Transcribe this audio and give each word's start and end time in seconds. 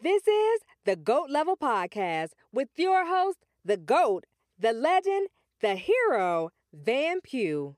This 0.00 0.28
is 0.28 0.60
the 0.84 0.94
GOAT 0.94 1.28
Level 1.28 1.56
Podcast 1.56 2.28
with 2.52 2.68
your 2.76 3.04
host, 3.04 3.38
the 3.64 3.76
GOAT, 3.76 4.26
the 4.56 4.72
legend, 4.72 5.26
the 5.60 5.74
hero, 5.74 6.50
Van 6.72 7.20
Pugh. 7.20 7.74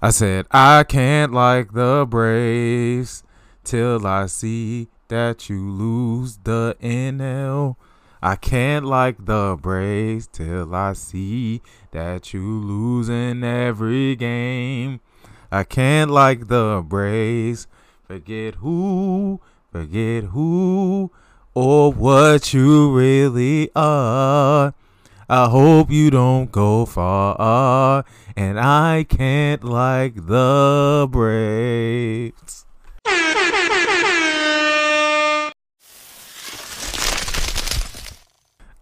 I 0.00 0.08
said, 0.08 0.46
I 0.50 0.84
can't 0.84 1.34
like 1.34 1.74
the 1.74 2.06
Braves 2.08 3.22
till 3.62 4.06
I 4.06 4.24
see 4.24 4.88
that 5.08 5.50
you 5.50 5.70
lose 5.70 6.38
the 6.44 6.74
NL. 6.80 7.76
I 8.22 8.36
can't 8.36 8.86
like 8.86 9.26
the 9.26 9.58
Braves 9.60 10.28
till 10.32 10.74
I 10.74 10.94
see 10.94 11.60
that 11.90 12.32
you 12.32 12.40
losing 12.40 13.44
every 13.44 14.16
game. 14.16 15.00
I 15.52 15.64
can't 15.64 16.10
like 16.10 16.48
the 16.48 16.82
Braves. 16.82 17.66
Forget 18.06 18.54
who, 18.56 19.42
forget 19.70 20.24
who, 20.24 21.10
or 21.54 21.92
what 21.92 22.52
you 22.52 22.92
really 22.92 23.70
are. 23.76 24.74
I 25.28 25.48
hope 25.48 25.90
you 25.90 26.10
don't 26.10 26.50
go 26.50 26.86
far, 26.86 28.04
and 28.36 28.58
I 28.58 29.04
can't 29.08 29.62
like 29.62 30.26
the 30.26 31.08
Braves. 31.10 32.66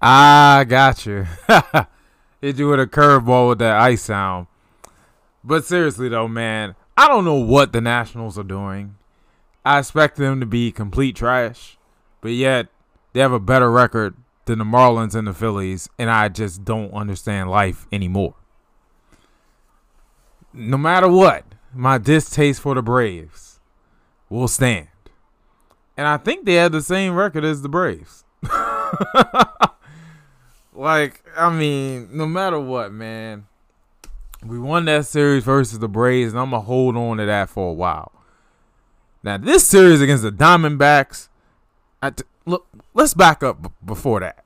I 0.01 0.65
got 0.69 1.05
you. 1.07 1.27
Hit 2.41 2.57
you 2.57 2.69
with 2.69 2.81
a 2.81 2.87
curveball 2.87 3.49
with 3.49 3.59
that 3.59 3.81
ice 3.81 4.03
sound. 4.03 4.47
But 5.43 5.65
seriously 5.65 6.09
though, 6.09 6.29
man, 6.29 6.77
I 6.97 7.09
don't 7.09 7.25
know 7.25 7.35
what 7.35 7.73
the 7.73 7.81
Nationals 7.81 8.39
are 8.39 8.45
doing. 8.45 8.98
I 9.69 9.79
expect 9.81 10.17
them 10.17 10.41
to 10.41 10.47
be 10.47 10.73
complete 10.73 11.15
trash, 11.15 11.77
but 12.23 12.31
yet 12.31 12.69
they 13.13 13.21
have 13.21 13.33
a 13.33 13.39
better 13.39 13.71
record 13.71 14.15
than 14.47 14.61
the 14.61 14.65
Marlins 14.65 15.15
and 15.15 15.29
the 15.29 15.35
Phillies, 15.35 15.91
and 15.99 16.09
I 16.09 16.31
just 16.31 16.65
don't 16.65 16.91
understand 16.95 17.51
life 17.51 17.87
anymore. 17.93 18.33
No 20.55 20.79
matter 20.79 21.07
what, 21.07 21.45
my 21.75 21.99
distaste 21.99 22.63
for 22.63 22.75
the 22.75 22.81
Braves 22.81 23.61
will 24.31 24.49
stand. 24.49 24.89
And 25.99 26.07
I 26.07 26.17
think 26.17 26.47
they 26.47 26.55
have 26.55 26.73
the 26.73 26.81
same 26.81 27.15
record 27.15 27.45
as 27.45 27.61
the 27.61 27.69
Braves. 27.69 28.25
like, 30.73 31.23
I 31.37 31.51
mean, 31.51 32.09
no 32.11 32.25
matter 32.25 32.59
what, 32.59 32.91
man. 32.91 33.47
We 34.43 34.59
won 34.59 34.87
that 34.87 35.05
series 35.05 35.45
versus 35.45 35.79
the 35.79 35.89
Braves, 35.89 36.33
and 36.33 36.41
I'm 36.41 36.53
gonna 36.53 36.63
hold 36.63 36.97
on 36.97 37.19
to 37.19 37.27
that 37.27 37.51
for 37.51 37.69
a 37.69 37.75
while. 37.75 38.13
Now, 39.23 39.37
this 39.37 39.67
series 39.67 40.01
against 40.01 40.23
the 40.23 40.31
Diamondbacks, 40.31 41.29
look, 42.47 42.67
let's 42.95 43.15
back 43.15 43.43
up 43.43 43.63
b- 43.63 43.69
before 43.85 44.21
that. 44.21 44.45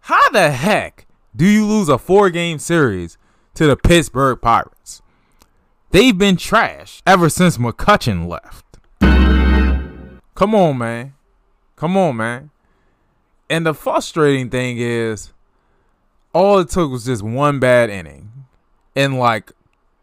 How 0.00 0.30
the 0.30 0.50
heck 0.50 1.06
do 1.36 1.46
you 1.46 1.66
lose 1.66 1.88
a 1.88 1.98
four-game 1.98 2.58
series 2.58 3.18
to 3.54 3.66
the 3.66 3.76
Pittsburgh 3.76 4.40
Pirates? 4.40 5.02
They've 5.90 6.16
been 6.16 6.36
trash 6.36 7.02
ever 7.06 7.28
since 7.28 7.58
McCutchen 7.58 8.26
left. 8.26 8.64
Come 10.34 10.54
on, 10.54 10.78
man. 10.78 11.14
Come 11.76 11.96
on, 11.96 12.16
man. 12.16 12.50
And 13.50 13.66
the 13.66 13.74
frustrating 13.74 14.48
thing 14.48 14.78
is, 14.78 15.32
all 16.32 16.58
it 16.60 16.70
took 16.70 16.90
was 16.90 17.04
just 17.04 17.22
one 17.22 17.60
bad 17.60 17.90
inning. 17.90 18.46
And 18.96 19.18
like 19.18 19.52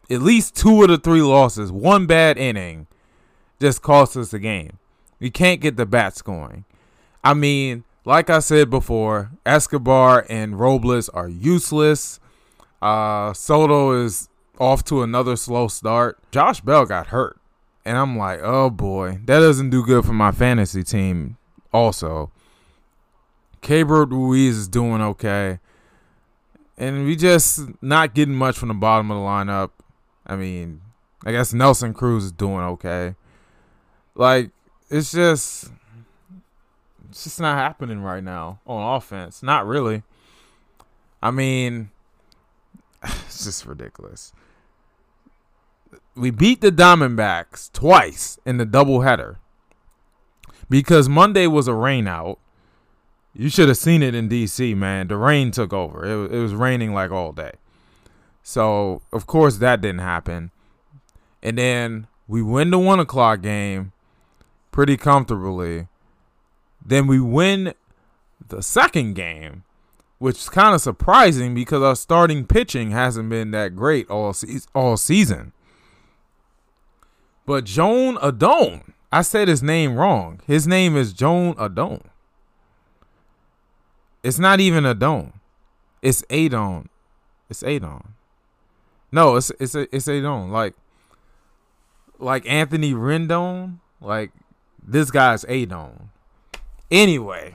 at 0.08 0.22
least 0.22 0.54
two 0.54 0.82
of 0.82 0.88
the 0.88 0.98
three 0.98 1.22
losses, 1.22 1.72
one 1.72 2.06
bad 2.06 2.38
inning 2.38 2.86
just 3.60 3.82
cost 3.82 4.16
us 4.16 4.30
the 4.30 4.38
game. 4.38 4.78
We 5.18 5.30
can't 5.30 5.60
get 5.60 5.76
the 5.76 5.86
bats 5.86 6.22
going. 6.22 6.64
I 7.22 7.34
mean, 7.34 7.84
like 8.04 8.30
I 8.30 8.38
said 8.38 8.70
before, 8.70 9.30
Escobar 9.44 10.26
and 10.30 10.58
Robles 10.58 11.08
are 11.10 11.28
useless. 11.28 12.18
Uh, 12.80 13.32
Soto 13.34 13.92
is 13.92 14.28
off 14.58 14.82
to 14.84 15.02
another 15.02 15.36
slow 15.36 15.68
start. 15.68 16.18
Josh 16.30 16.60
Bell 16.60 16.86
got 16.86 17.08
hurt. 17.08 17.38
And 17.84 17.96
I'm 17.96 18.16
like, 18.16 18.40
oh 18.42 18.70
boy, 18.70 19.20
that 19.24 19.40
doesn't 19.40 19.70
do 19.70 19.84
good 19.84 20.04
for 20.04 20.12
my 20.12 20.32
fantasy 20.32 20.82
team, 20.82 21.36
also. 21.72 22.30
Keibert 23.62 24.10
Ruiz 24.10 24.56
is 24.56 24.68
doing 24.68 25.00
okay. 25.02 25.58
And 26.76 27.04
we 27.04 27.16
just 27.16 27.60
not 27.82 28.14
getting 28.14 28.34
much 28.34 28.56
from 28.56 28.68
the 28.68 28.74
bottom 28.74 29.10
of 29.10 29.18
the 29.18 29.22
lineup. 29.22 29.70
I 30.26 30.36
mean, 30.36 30.80
I 31.24 31.32
guess 31.32 31.52
Nelson 31.52 31.92
Cruz 31.92 32.24
is 32.24 32.32
doing 32.32 32.62
okay. 32.64 33.14
Like, 34.20 34.50
it's 34.90 35.12
just 35.12 35.70
it's 37.08 37.24
just 37.24 37.40
not 37.40 37.56
happening 37.56 38.02
right 38.02 38.22
now 38.22 38.60
on 38.66 38.96
offense. 38.96 39.42
Not 39.42 39.66
really. 39.66 40.02
I 41.22 41.30
mean, 41.30 41.88
it's 43.02 43.44
just 43.44 43.64
ridiculous. 43.64 44.34
We 46.14 46.30
beat 46.30 46.60
the 46.60 46.70
Diamondbacks 46.70 47.72
twice 47.72 48.38
in 48.44 48.58
the 48.58 48.66
doubleheader 48.66 49.36
because 50.68 51.08
Monday 51.08 51.46
was 51.46 51.66
a 51.66 51.72
rainout. 51.72 52.36
You 53.32 53.48
should 53.48 53.68
have 53.68 53.78
seen 53.78 54.02
it 54.02 54.14
in 54.14 54.28
DC, 54.28 54.76
man. 54.76 55.08
The 55.08 55.16
rain 55.16 55.50
took 55.50 55.72
over. 55.72 56.04
It, 56.04 56.34
it 56.34 56.38
was 56.38 56.52
raining 56.52 56.92
like 56.92 57.10
all 57.10 57.32
day. 57.32 57.52
So, 58.42 59.00
of 59.14 59.26
course, 59.26 59.56
that 59.56 59.80
didn't 59.80 60.00
happen. 60.00 60.50
And 61.42 61.56
then 61.56 62.06
we 62.28 62.42
win 62.42 62.68
the 62.70 62.78
one 62.78 63.00
o'clock 63.00 63.40
game 63.40 63.92
pretty 64.70 64.96
comfortably. 64.96 65.88
Then 66.84 67.06
we 67.06 67.20
win 67.20 67.74
the 68.48 68.62
second 68.62 69.14
game, 69.14 69.64
which 70.18 70.36
is 70.36 70.48
kind 70.48 70.74
of 70.74 70.80
surprising 70.80 71.54
because 71.54 71.82
our 71.82 71.96
starting 71.96 72.46
pitching 72.46 72.90
hasn't 72.90 73.28
been 73.28 73.50
that 73.52 73.76
great 73.76 74.08
all 74.08 74.32
se- 74.32 74.66
all 74.74 74.96
season. 74.96 75.52
But 77.46 77.64
Joan 77.64 78.16
Adon, 78.22 78.94
I 79.12 79.22
said 79.22 79.48
his 79.48 79.62
name 79.62 79.96
wrong. 79.96 80.40
His 80.46 80.66
name 80.66 80.96
is 80.96 81.12
Joan 81.12 81.54
Adon. 81.58 82.02
It's 84.22 84.38
not 84.38 84.60
even 84.60 84.84
Adon. 84.86 85.32
It's 86.02 86.22
Adon. 86.30 86.88
It's 87.48 87.62
Adon. 87.62 88.14
No, 89.12 89.36
it's 89.36 89.50
it's 89.58 89.74
it's 89.74 90.08
Adon. 90.08 90.50
Like 90.50 90.74
like 92.18 92.46
Anthony 92.48 92.94
Rendon. 92.94 93.78
Like 94.00 94.30
this 94.90 95.10
guy's 95.10 95.44
Adon. 95.44 96.10
Anyway. 96.90 97.54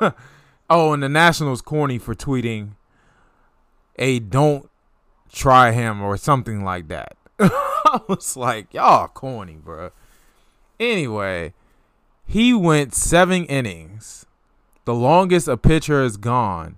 oh, 0.70 0.92
and 0.92 1.02
the 1.02 1.08
Nationals 1.08 1.62
corny 1.62 1.98
for 1.98 2.14
tweeting 2.14 2.72
a 3.96 4.18
don't 4.18 4.68
try 5.32 5.72
him 5.72 6.02
or 6.02 6.16
something 6.16 6.64
like 6.64 6.88
that. 6.88 7.16
I 7.38 8.00
was 8.08 8.36
like, 8.36 8.72
y'all 8.74 9.08
corny, 9.08 9.56
bro. 9.56 9.90
Anyway, 10.78 11.54
he 12.26 12.52
went 12.52 12.94
seven 12.94 13.44
innings, 13.46 14.26
the 14.84 14.94
longest 14.94 15.48
a 15.48 15.56
pitcher 15.56 16.02
has 16.02 16.16
gone 16.16 16.76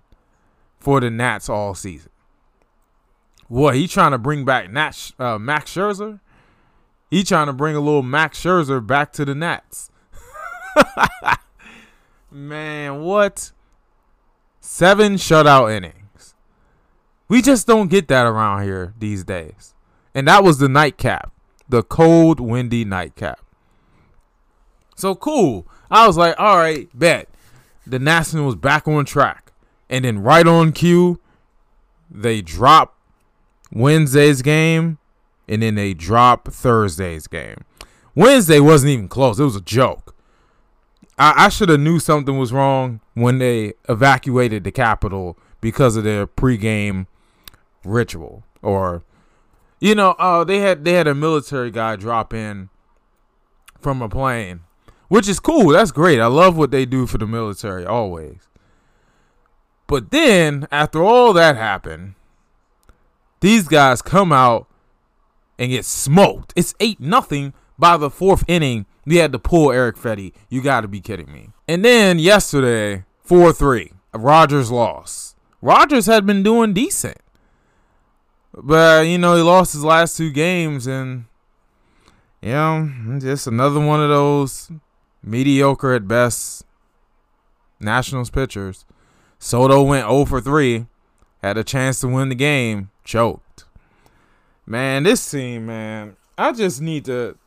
for 0.78 1.00
the 1.00 1.10
Nats 1.10 1.48
all 1.48 1.74
season. 1.74 2.10
What 3.48 3.74
he 3.74 3.88
trying 3.88 4.12
to 4.12 4.18
bring 4.18 4.44
back 4.44 4.66
uh, 4.66 5.38
Max 5.38 5.74
Scherzer? 5.74 6.20
He 7.10 7.24
trying 7.24 7.46
to 7.46 7.52
bring 7.52 7.74
a 7.74 7.80
little 7.80 8.02
Max 8.02 8.42
Scherzer 8.42 8.86
back 8.86 9.12
to 9.14 9.24
the 9.24 9.34
Nats. 9.34 9.90
Man, 12.30 13.00
what? 13.00 13.52
Seven 14.60 15.14
shutout 15.14 15.74
innings. 15.74 16.34
We 17.28 17.40
just 17.42 17.66
don't 17.66 17.88
get 17.88 18.08
that 18.08 18.26
around 18.26 18.64
here 18.64 18.94
these 18.98 19.24
days. 19.24 19.74
And 20.14 20.28
that 20.28 20.44
was 20.44 20.58
the 20.58 20.68
nightcap, 20.68 21.32
the 21.68 21.82
cold, 21.82 22.40
windy 22.40 22.84
nightcap. 22.84 23.40
So 24.96 25.14
cool. 25.14 25.66
I 25.90 26.06
was 26.06 26.16
like, 26.16 26.34
all 26.38 26.56
right, 26.56 26.88
bet. 26.98 27.28
The 27.86 27.98
Nationals 27.98 28.46
was 28.46 28.56
back 28.56 28.86
on 28.86 29.04
track. 29.04 29.52
And 29.88 30.04
then 30.04 30.18
right 30.18 30.46
on 30.46 30.72
cue, 30.72 31.20
they 32.10 32.42
drop 32.42 32.98
Wednesday's 33.72 34.42
game 34.42 34.98
and 35.48 35.62
then 35.62 35.74
they 35.74 35.94
drop 35.94 36.48
Thursday's 36.48 37.26
game. 37.26 37.64
Wednesday 38.14 38.60
wasn't 38.60 38.90
even 38.90 39.08
close. 39.08 39.38
It 39.38 39.44
was 39.44 39.56
a 39.56 39.60
joke. 39.60 40.14
I, 41.18 41.46
I 41.46 41.48
should 41.48 41.68
have 41.68 41.80
knew 41.80 41.98
something 41.98 42.38
was 42.38 42.52
wrong 42.52 43.00
when 43.14 43.38
they 43.38 43.74
evacuated 43.88 44.64
the 44.64 44.70
Capitol 44.70 45.38
because 45.60 45.96
of 45.96 46.04
their 46.04 46.26
pregame 46.26 47.06
ritual. 47.84 48.44
Or, 48.62 49.02
you 49.80 49.94
know, 49.94 50.10
uh, 50.18 50.44
they 50.44 50.58
had 50.58 50.84
they 50.84 50.92
had 50.92 51.06
a 51.06 51.14
military 51.14 51.70
guy 51.70 51.96
drop 51.96 52.34
in 52.34 52.70
from 53.80 54.02
a 54.02 54.08
plane, 54.08 54.60
which 55.08 55.28
is 55.28 55.40
cool. 55.40 55.68
That's 55.68 55.92
great. 55.92 56.20
I 56.20 56.26
love 56.26 56.56
what 56.56 56.70
they 56.70 56.84
do 56.84 57.06
for 57.06 57.18
the 57.18 57.26
military 57.26 57.86
always. 57.86 58.48
But 59.86 60.10
then, 60.10 60.66
after 60.70 61.02
all 61.02 61.32
that 61.32 61.56
happened, 61.56 62.14
these 63.40 63.68
guys 63.68 64.02
come 64.02 64.32
out 64.32 64.66
and 65.58 65.70
get 65.70 65.84
smoked. 65.84 66.52
It's 66.56 66.74
8 66.80 67.00
nothing 67.00 67.52
by 67.78 67.96
the 67.96 68.10
fourth 68.10 68.44
inning. 68.48 68.86
We 69.04 69.16
had 69.16 69.32
to 69.32 69.38
pull 69.38 69.72
Eric 69.72 69.96
Fedde. 69.96 70.32
You 70.48 70.62
got 70.62 70.82
to 70.82 70.88
be 70.88 71.00
kidding 71.00 71.32
me. 71.32 71.50
And 71.66 71.84
then 71.84 72.18
yesterday, 72.18 73.04
4 73.22 73.52
3, 73.52 73.92
Rogers 74.14 74.70
lost. 74.70 75.36
Rogers 75.60 76.06
had 76.06 76.26
been 76.26 76.42
doing 76.42 76.72
decent. 76.72 77.18
But, 78.54 79.06
you 79.06 79.18
know, 79.18 79.36
he 79.36 79.42
lost 79.42 79.72
his 79.72 79.84
last 79.84 80.16
two 80.16 80.30
games, 80.30 80.86
and, 80.86 81.26
you 82.40 82.50
know, 82.50 83.18
just 83.20 83.46
another 83.46 83.78
one 83.78 84.02
of 84.02 84.08
those 84.08 84.70
mediocre 85.22 85.92
at 85.92 86.08
best 86.08 86.64
Nationals 87.80 88.30
pitchers. 88.30 88.84
Soto 89.38 89.82
went 89.82 90.08
0 90.08 90.24
for 90.24 90.40
3, 90.40 90.86
had 91.42 91.56
a 91.56 91.64
chance 91.64 92.00
to 92.00 92.08
win 92.08 92.28
the 92.28 92.34
game, 92.34 92.90
choked. 93.04 93.47
Man, 94.68 95.04
this 95.04 95.30
team, 95.30 95.64
man, 95.64 96.16
I 96.36 96.52
just 96.52 96.82
need 96.82 97.06
to 97.06 97.38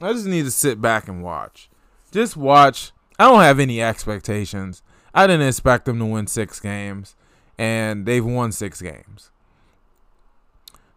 I 0.00 0.14
just 0.14 0.24
need 0.24 0.46
to 0.46 0.50
sit 0.50 0.80
back 0.80 1.08
and 1.08 1.22
watch. 1.22 1.68
Just 2.10 2.38
watch. 2.38 2.92
I 3.18 3.24
don't 3.24 3.42
have 3.42 3.60
any 3.60 3.82
expectations. 3.82 4.82
I 5.12 5.26
didn't 5.26 5.46
expect 5.46 5.84
them 5.84 5.98
to 5.98 6.06
win 6.06 6.26
6 6.26 6.60
games 6.60 7.16
and 7.58 8.06
they've 8.06 8.24
won 8.24 8.50
6 8.50 8.80
games 8.80 9.30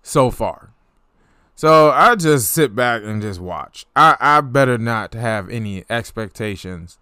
so 0.01 0.31
far. 0.31 0.71
So 1.53 1.91
I 1.91 2.15
just 2.15 2.51
sit 2.51 2.74
back 2.74 3.01
and 3.03 3.21
just 3.21 3.41
watch. 3.41 3.86
I, 3.94 4.15
I 4.21 4.39
better 4.39 4.77
not 4.77 5.13
have 5.13 5.50
any 5.50 5.83
expectations 5.89 6.97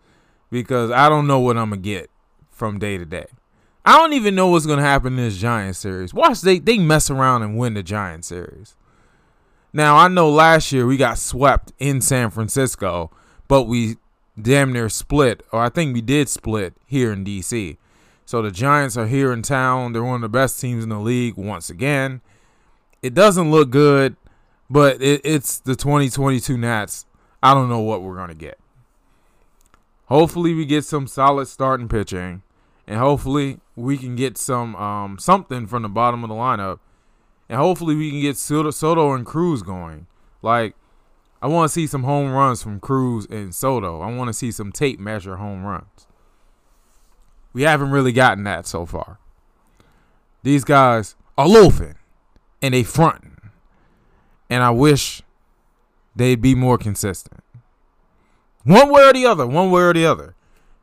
because 0.49 0.89
I 0.89 1.07
don't 1.07 1.27
know 1.27 1.39
what 1.39 1.55
I'm 1.55 1.69
gonna 1.69 1.81
get 1.81 2.09
from 2.49 2.79
day 2.79 2.97
to 2.97 3.05
day. 3.05 3.27
I 3.83 3.97
don't 3.97 4.13
even 4.13 4.35
know 4.35 4.47
what's 4.47 4.65
gonna 4.65 4.81
happen 4.81 5.17
in 5.17 5.25
this 5.25 5.37
Giant 5.37 5.75
series. 5.75 6.13
Watch 6.13 6.41
they 6.41 6.59
they 6.59 6.77
mess 6.77 7.09
around 7.09 7.43
and 7.43 7.57
win 7.57 7.73
the 7.73 7.83
Giant 7.83 8.25
series. 8.25 8.75
Now 9.73 9.95
I 9.95 10.07
know 10.07 10.29
last 10.29 10.71
year 10.71 10.85
we 10.85 10.97
got 10.97 11.17
swept 11.17 11.71
in 11.79 12.01
San 12.01 12.29
Francisco, 12.29 13.11
but 13.47 13.63
we 13.63 13.97
damn 14.39 14.73
near 14.73 14.89
split, 14.89 15.43
or 15.51 15.61
I 15.61 15.69
think 15.69 15.93
we 15.93 16.01
did 16.01 16.29
split 16.29 16.73
here 16.85 17.11
in 17.11 17.23
DC. 17.23 17.77
So 18.25 18.41
the 18.41 18.51
Giants 18.51 18.97
are 18.97 19.07
here 19.07 19.33
in 19.33 19.41
town. 19.41 19.93
They're 19.93 20.03
one 20.03 20.15
of 20.15 20.21
the 20.21 20.29
best 20.29 20.61
teams 20.61 20.83
in 20.83 20.89
the 20.89 20.99
league 20.99 21.35
once 21.35 21.69
again. 21.69 22.21
It 23.01 23.13
doesn't 23.13 23.51
look 23.51 23.71
good, 23.71 24.15
but 24.69 25.01
it, 25.01 25.21
it's 25.23 25.59
the 25.59 25.75
2022 25.75 26.57
Nats. 26.57 27.05
I 27.41 27.53
don't 27.53 27.69
know 27.69 27.79
what 27.79 28.03
we're 28.03 28.15
gonna 28.15 28.35
get. 28.35 28.59
Hopefully 30.05 30.53
we 30.53 30.65
get 30.65 30.85
some 30.85 31.07
solid 31.07 31.47
starting 31.47 31.87
pitching, 31.87 32.43
and 32.85 32.99
hopefully 32.99 33.59
we 33.81 33.97
can 33.97 34.15
get 34.15 34.37
some 34.37 34.75
um, 34.75 35.19
something 35.19 35.67
from 35.67 35.83
the 35.83 35.89
bottom 35.89 36.23
of 36.23 36.29
the 36.29 36.35
lineup, 36.35 36.79
and 37.49 37.57
hopefully 37.57 37.95
we 37.95 38.09
can 38.09 38.21
get 38.21 38.37
Soto, 38.37 38.71
Soto 38.71 39.13
and 39.13 39.25
Cruz 39.25 39.63
going. 39.63 40.07
Like 40.41 40.75
I 41.41 41.47
want 41.47 41.69
to 41.69 41.73
see 41.73 41.87
some 41.87 42.03
home 42.03 42.31
runs 42.31 42.61
from 42.61 42.79
Cruz 42.79 43.25
and 43.29 43.53
Soto. 43.53 44.01
I 44.01 44.13
want 44.15 44.27
to 44.27 44.33
see 44.33 44.51
some 44.51 44.71
tape 44.71 44.99
measure 44.99 45.37
home 45.37 45.63
runs. 45.65 46.07
We 47.53 47.63
haven't 47.63 47.91
really 47.91 48.11
gotten 48.11 48.43
that 48.43 48.67
so 48.67 48.85
far. 48.85 49.17
These 50.43 50.63
guys 50.63 51.15
are 51.37 51.47
loafing 51.47 51.95
and 52.61 52.73
they 52.73 52.83
fronting. 52.83 53.37
And 54.49 54.63
I 54.63 54.69
wish 54.69 55.21
they'd 56.15 56.41
be 56.41 56.55
more 56.55 56.77
consistent. 56.77 57.43
One 58.63 58.89
way 58.89 59.03
or 59.03 59.13
the 59.13 59.25
other, 59.25 59.47
one 59.47 59.71
way 59.71 59.81
or 59.81 59.93
the 59.93 60.05
other. 60.05 60.35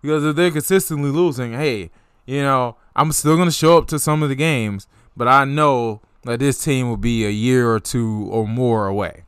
Because 0.03 0.25
if 0.25 0.37
they're 0.37 0.51
consistently 0.51 1.11
losing, 1.11 1.53
hey, 1.53 1.91
you 2.27 2.43
know, 2.43 2.77
I'm 2.99 3.13
still 3.13 3.37
going 3.37 3.47
to 3.47 3.55
show 3.55 3.79
up 3.79 3.87
to 3.89 3.99
some 4.01 4.25
of 4.25 4.29
the 4.29 4.35
games, 4.35 4.89
but 5.17 5.29
I 5.29 5.45
know 5.45 6.01
that 6.25 6.41
this 6.41 6.63
team 6.63 6.89
will 6.89 6.97
be 6.97 7.25
a 7.25 7.31
year 7.31 7.73
or 7.73 7.79
two 7.79 8.29
or 8.29 8.49
more 8.49 8.89
away. 8.89 9.23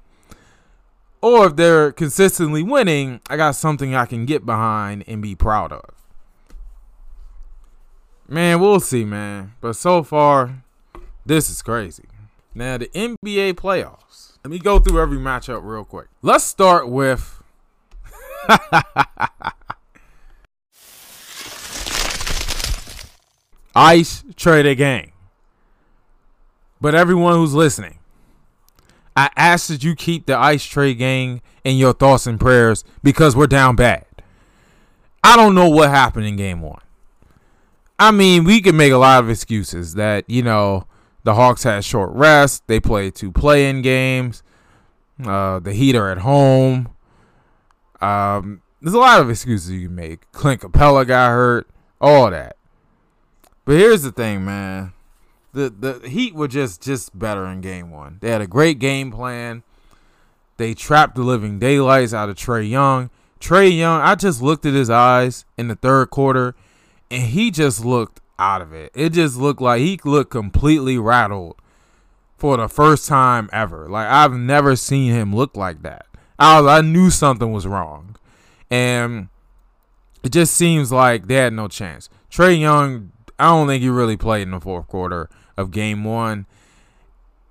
Or 1.22 1.46
if 1.46 1.54
they're 1.54 1.92
consistently 1.92 2.64
winning, 2.64 3.20
I 3.30 3.36
got 3.36 3.52
something 3.52 3.94
I 3.94 4.06
can 4.06 4.26
get 4.26 4.44
behind 4.44 5.04
and 5.06 5.22
be 5.22 5.36
proud 5.36 5.70
of. 5.70 5.84
Man, 8.26 8.60
we'll 8.60 8.80
see, 8.80 9.04
man. 9.04 9.52
But 9.60 9.74
so 9.74 10.02
far, 10.02 10.64
this 11.24 11.48
is 11.48 11.62
crazy. 11.62 12.08
Now, 12.52 12.76
the 12.76 12.88
NBA 12.88 13.52
playoffs. 13.52 14.38
Let 14.42 14.50
me 14.50 14.58
go 14.58 14.80
through 14.80 15.00
every 15.00 15.18
matchup 15.18 15.60
real 15.62 15.84
quick. 15.84 16.08
Let's 16.22 16.42
start 16.42 16.88
with 16.88 17.40
Ice 23.80 24.24
Trader 24.36 24.74
Gang. 24.74 25.12
But 26.82 26.94
everyone 26.94 27.36
who's 27.36 27.54
listening, 27.54 27.98
I 29.16 29.30
ask 29.38 29.68
that 29.68 29.82
you 29.82 29.94
keep 29.96 30.26
the 30.26 30.36
Ice 30.36 30.66
Trae 30.66 30.96
Gang 30.96 31.40
in 31.64 31.78
your 31.78 31.94
thoughts 31.94 32.26
and 32.26 32.38
prayers 32.38 32.84
because 33.02 33.34
we're 33.34 33.46
down 33.46 33.76
bad. 33.76 34.04
I 35.24 35.34
don't 35.34 35.54
know 35.54 35.70
what 35.70 35.88
happened 35.88 36.26
in 36.26 36.36
game 36.36 36.60
one. 36.60 36.82
I 37.98 38.10
mean, 38.10 38.44
we 38.44 38.60
can 38.60 38.76
make 38.76 38.92
a 38.92 38.98
lot 38.98 39.24
of 39.24 39.30
excuses 39.30 39.94
that, 39.94 40.28
you 40.28 40.42
know, 40.42 40.86
the 41.24 41.34
Hawks 41.34 41.62
had 41.62 41.82
short 41.82 42.10
rest, 42.12 42.66
they 42.66 42.80
played 42.80 43.14
two 43.14 43.32
play 43.32 43.70
in 43.70 43.80
games, 43.80 44.42
uh, 45.24 45.58
the 45.58 45.72
Heat 45.72 45.96
are 45.96 46.10
at 46.10 46.18
home. 46.18 46.90
Um, 48.02 48.60
there's 48.82 48.94
a 48.94 48.98
lot 48.98 49.22
of 49.22 49.30
excuses 49.30 49.70
you 49.70 49.86
can 49.86 49.94
make. 49.94 50.30
Clint 50.32 50.60
Capela 50.60 51.06
got 51.06 51.30
hurt, 51.30 51.66
all 51.98 52.30
that. 52.30 52.56
But 53.64 53.76
here's 53.76 54.02
the 54.02 54.12
thing, 54.12 54.44
man. 54.44 54.92
The 55.52 55.70
the 55.70 56.08
Heat 56.08 56.34
were 56.34 56.48
just 56.48 56.82
just 56.82 57.18
better 57.18 57.46
in 57.46 57.60
game 57.60 57.90
one. 57.90 58.18
They 58.20 58.30
had 58.30 58.40
a 58.40 58.46
great 58.46 58.78
game 58.78 59.10
plan. 59.10 59.62
They 60.56 60.74
trapped 60.74 61.14
the 61.14 61.22
living 61.22 61.58
daylights 61.58 62.12
out 62.12 62.28
of 62.28 62.36
Trae 62.36 62.68
Young. 62.68 63.10
Trae 63.40 63.76
Young, 63.76 64.02
I 64.02 64.14
just 64.14 64.42
looked 64.42 64.66
at 64.66 64.74
his 64.74 64.90
eyes 64.90 65.46
in 65.56 65.68
the 65.68 65.74
third 65.74 66.10
quarter, 66.10 66.54
and 67.10 67.22
he 67.22 67.50
just 67.50 67.84
looked 67.84 68.20
out 68.38 68.60
of 68.60 68.72
it. 68.72 68.92
It 68.94 69.10
just 69.10 69.36
looked 69.36 69.60
like 69.60 69.80
he 69.80 69.98
looked 70.04 70.30
completely 70.30 70.98
rattled 70.98 71.56
for 72.36 72.56
the 72.56 72.68
first 72.68 73.08
time 73.08 73.48
ever. 73.52 73.88
Like 73.88 74.06
I've 74.06 74.32
never 74.32 74.76
seen 74.76 75.12
him 75.12 75.34
look 75.34 75.56
like 75.56 75.82
that. 75.82 76.06
I 76.38 76.60
was, 76.60 76.68
I 76.68 76.80
knew 76.80 77.10
something 77.10 77.52
was 77.52 77.66
wrong, 77.66 78.16
and 78.70 79.28
it 80.22 80.32
just 80.32 80.54
seems 80.54 80.92
like 80.92 81.26
they 81.26 81.34
had 81.36 81.52
no 81.52 81.68
chance. 81.68 82.08
Trae 82.30 82.58
Young, 82.58 83.12
I 83.40 83.46
don't 83.46 83.66
think 83.66 83.82
he 83.82 83.88
really 83.88 84.16
played 84.16 84.42
in 84.42 84.50
the 84.50 84.60
fourth 84.60 84.86
quarter 84.88 85.28
of 85.56 85.70
Game 85.70 86.04
One, 86.04 86.46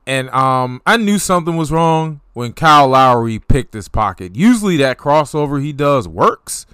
and 0.07 0.30
um, 0.30 0.81
I 0.86 0.97
knew 0.97 1.19
something 1.19 1.57
was 1.57 1.71
wrong 1.71 2.21
when 2.33 2.53
Kyle 2.53 2.88
Lowry 2.88 3.39
picked 3.39 3.74
his 3.74 3.88
pocket. 3.88 4.36
Usually 4.36 4.77
that 4.77 4.97
crossover 4.97 5.62
he 5.62 5.74
does 5.74 6.07
works. 6.07 6.65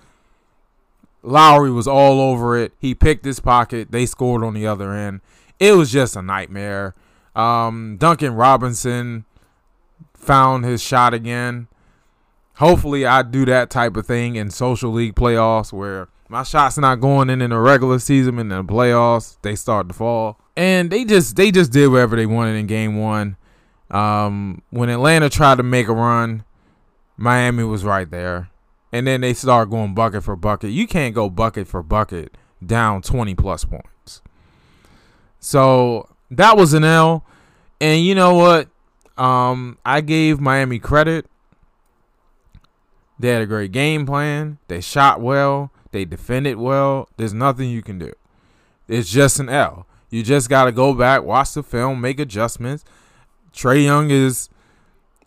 Lowry 1.24 1.72
was 1.72 1.88
all 1.88 2.22
over 2.22 2.58
it. 2.58 2.74
He 2.78 2.94
picked 2.94 3.26
his 3.26 3.40
pocket. 3.40 3.92
They 3.92 4.06
scored 4.06 4.44
on 4.44 4.54
the 4.54 4.68
other 4.68 4.94
end. 4.94 5.22
It 5.60 5.74
was 5.74 5.92
just 5.92 6.16
a 6.16 6.22
nightmare. 6.22 6.94
Um, 7.36 7.98
Duncan 7.98 8.36
Robinson 8.36 9.26
found 10.14 10.66
his 10.66 10.82
shot 10.82 11.14
again 11.14 11.68
hopefully 12.56 13.06
I 13.06 13.22
do 13.22 13.46
that 13.46 13.70
type 13.70 13.96
of 13.96 14.06
thing 14.06 14.36
in 14.36 14.50
social 14.50 14.92
league 14.92 15.16
playoffs 15.16 15.72
where 15.72 16.08
my 16.30 16.44
shots 16.44 16.78
not 16.78 17.00
going 17.00 17.30
in 17.30 17.42
in 17.42 17.52
the 17.52 17.60
regular 17.60 18.00
season 18.00 18.40
in 18.40 18.50
the 18.50 18.64
playoffs. 18.64 19.38
They 19.42 19.56
start 19.56 19.88
to 19.88 19.94
fall. 19.94 20.40
And 20.58 20.90
they 20.90 21.06
just 21.06 21.36
they 21.36 21.52
just 21.52 21.72
did 21.72 21.88
whatever 21.90 22.16
they 22.16 22.26
wanted 22.26 22.56
in 22.56 22.68
game 22.68 22.98
one. 22.98 23.38
Um, 23.92 24.64
when 24.72 24.90
atlanta 24.90 25.30
tried 25.30 25.58
to 25.58 25.64
make 25.64 25.88
a 25.88 25.94
run 25.94 26.44
miami 27.18 27.64
was 27.64 27.84
right 27.84 28.10
there. 28.10 28.50
And 28.92 29.06
then 29.06 29.22
they 29.22 29.34
start 29.34 29.70
going 29.70 29.94
bucket 29.94 30.24
for 30.24 30.36
bucket. 30.36 30.72
You 30.72 30.88
can't 30.88 31.14
go 31.14 31.30
bucket 31.30 31.68
for 31.68 31.84
bucket 31.84 32.36
down 32.66 33.02
20 33.02 33.36
plus 33.36 33.66
points. 33.66 34.22
So 35.40 36.10
that 36.32 36.58
was 36.58 36.74
an 36.74 36.84
l. 36.84 37.26
And 37.82 38.04
you 38.04 38.16
know 38.16 38.36
what? 38.36 38.70
Um, 39.18 39.78
i 39.86 40.02
gave 40.02 40.40
miami 40.40 40.80
credit. 40.80 41.26
They 43.20 43.30
had 43.30 43.42
a 43.42 43.46
great 43.46 43.72
game 43.72 44.06
plan. 44.06 44.58
They 44.68 44.82
shot 44.82 45.22
well. 45.22 45.72
They 45.96 46.04
defend 46.04 46.46
it 46.46 46.60
well. 46.60 47.08
There's 47.16 47.34
nothing 47.34 47.70
you 47.70 47.82
can 47.82 47.98
do. 47.98 48.12
It's 48.90 49.10
just 49.10 49.40
an 49.40 49.48
L. 49.48 49.88
You 50.10 50.24
just 50.24 50.50
got 50.50 50.66
to 50.66 50.74
go 50.74 50.94
back, 50.94 51.24
watch 51.24 51.54
the 51.54 51.64
film, 51.64 52.02
make 52.02 52.20
adjustments. 52.20 52.84
Trae 53.54 53.86
Young 53.86 54.12
is, 54.12 54.50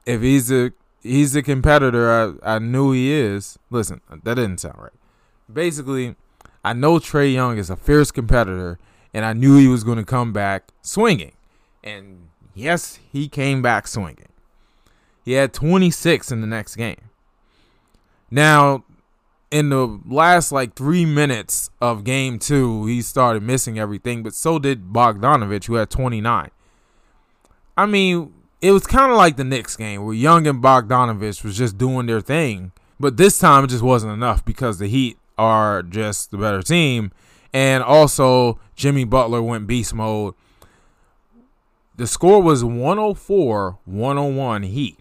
if 0.04 0.20
he's 0.20 0.52
a 0.52 0.72
he's 1.02 1.34
a 1.34 1.42
competitor, 1.42 2.38
I, 2.44 2.56
I 2.56 2.58
knew 2.58 2.92
he 2.92 3.10
is. 3.10 3.58
Listen, 3.70 4.02
that 4.10 4.34
didn't 4.34 4.58
sound 4.58 4.76
right. 4.78 4.92
Basically, 5.50 6.16
I 6.62 6.75
know 6.75 6.98
Trae 6.98 7.32
Young 7.32 7.56
is 7.56 7.70
a 7.70 7.76
fierce 7.76 8.10
competitor, 8.10 8.78
and 9.14 9.25
I 9.25 9.32
knew 9.32 9.56
he 9.56 9.68
was 9.68 9.84
going 9.84 9.96
to 9.96 10.04
come 10.04 10.34
back 10.34 10.68
swinging. 10.82 11.32
And 11.82 12.28
yes, 12.52 12.98
he 13.10 13.26
came 13.30 13.62
back 13.62 13.88
swinging. 13.88 14.28
He 15.25 15.32
had 15.32 15.54
26 15.54 16.30
in 16.30 16.42
the 16.42 16.46
next 16.46 16.76
game. 16.76 17.08
Now, 18.30 18.84
in 19.50 19.71
the 19.71 20.00
last 20.07 20.52
like 20.52 20.75
three 20.75 21.05
minutes 21.05 21.71
of 21.81 22.05
game 22.05 22.38
two, 22.38 22.87
he 22.87 23.02
started 23.02 23.43
missing 23.43 23.78
everything, 23.78 24.23
but 24.23 24.35
so 24.35 24.59
did 24.59 24.93
Bogdanovich, 24.93 25.67
who 25.67 25.75
had 25.75 25.90
29. 25.90 26.50
I 27.76 27.87
mean, 27.87 28.35
it 28.61 28.73
was 28.73 28.87
kind 28.87 29.11
of 29.11 29.17
like 29.17 29.37
the 29.37 29.45
Knicks 29.45 29.76
game 29.76 30.05
where 30.05 30.14
Young 30.14 30.47
and 30.47 30.62
Bogdanovich 30.62 31.45
was 31.45 31.57
just 31.57 31.78
doing 31.78 32.07
their 32.07 32.21
thing 32.21 32.73
But 33.00 33.17
this 33.17 33.38
time 33.38 33.64
it 33.64 33.69
just 33.69 33.83
wasn't 33.83 34.12
enough 34.12 34.45
because 34.45 34.78
the 34.78 34.88
Heat 34.88 35.17
are 35.37 35.83
just 35.83 36.31
the 36.31 36.38
better 36.38 36.62
team. 36.62 37.12
And 37.52 37.83
also, 37.83 38.59
Jimmy 38.75 39.05
Butler 39.05 39.40
went 39.40 39.67
beast 39.67 39.95
mode. 39.95 40.35
The 41.97 42.07
score 42.07 42.43
was 42.43 42.64
104 42.64 43.78
101 43.85 44.62
Heat, 44.64 44.99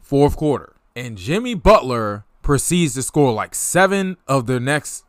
fourth 0.00 0.36
quarter. 0.36 0.74
And 0.94 1.16
Jimmy 1.16 1.54
Butler 1.54 2.24
proceeds 2.48 2.94
to 2.94 3.02
score 3.02 3.30
like 3.30 3.54
seven 3.54 4.16
of 4.26 4.46
the 4.46 4.58
next 4.58 5.04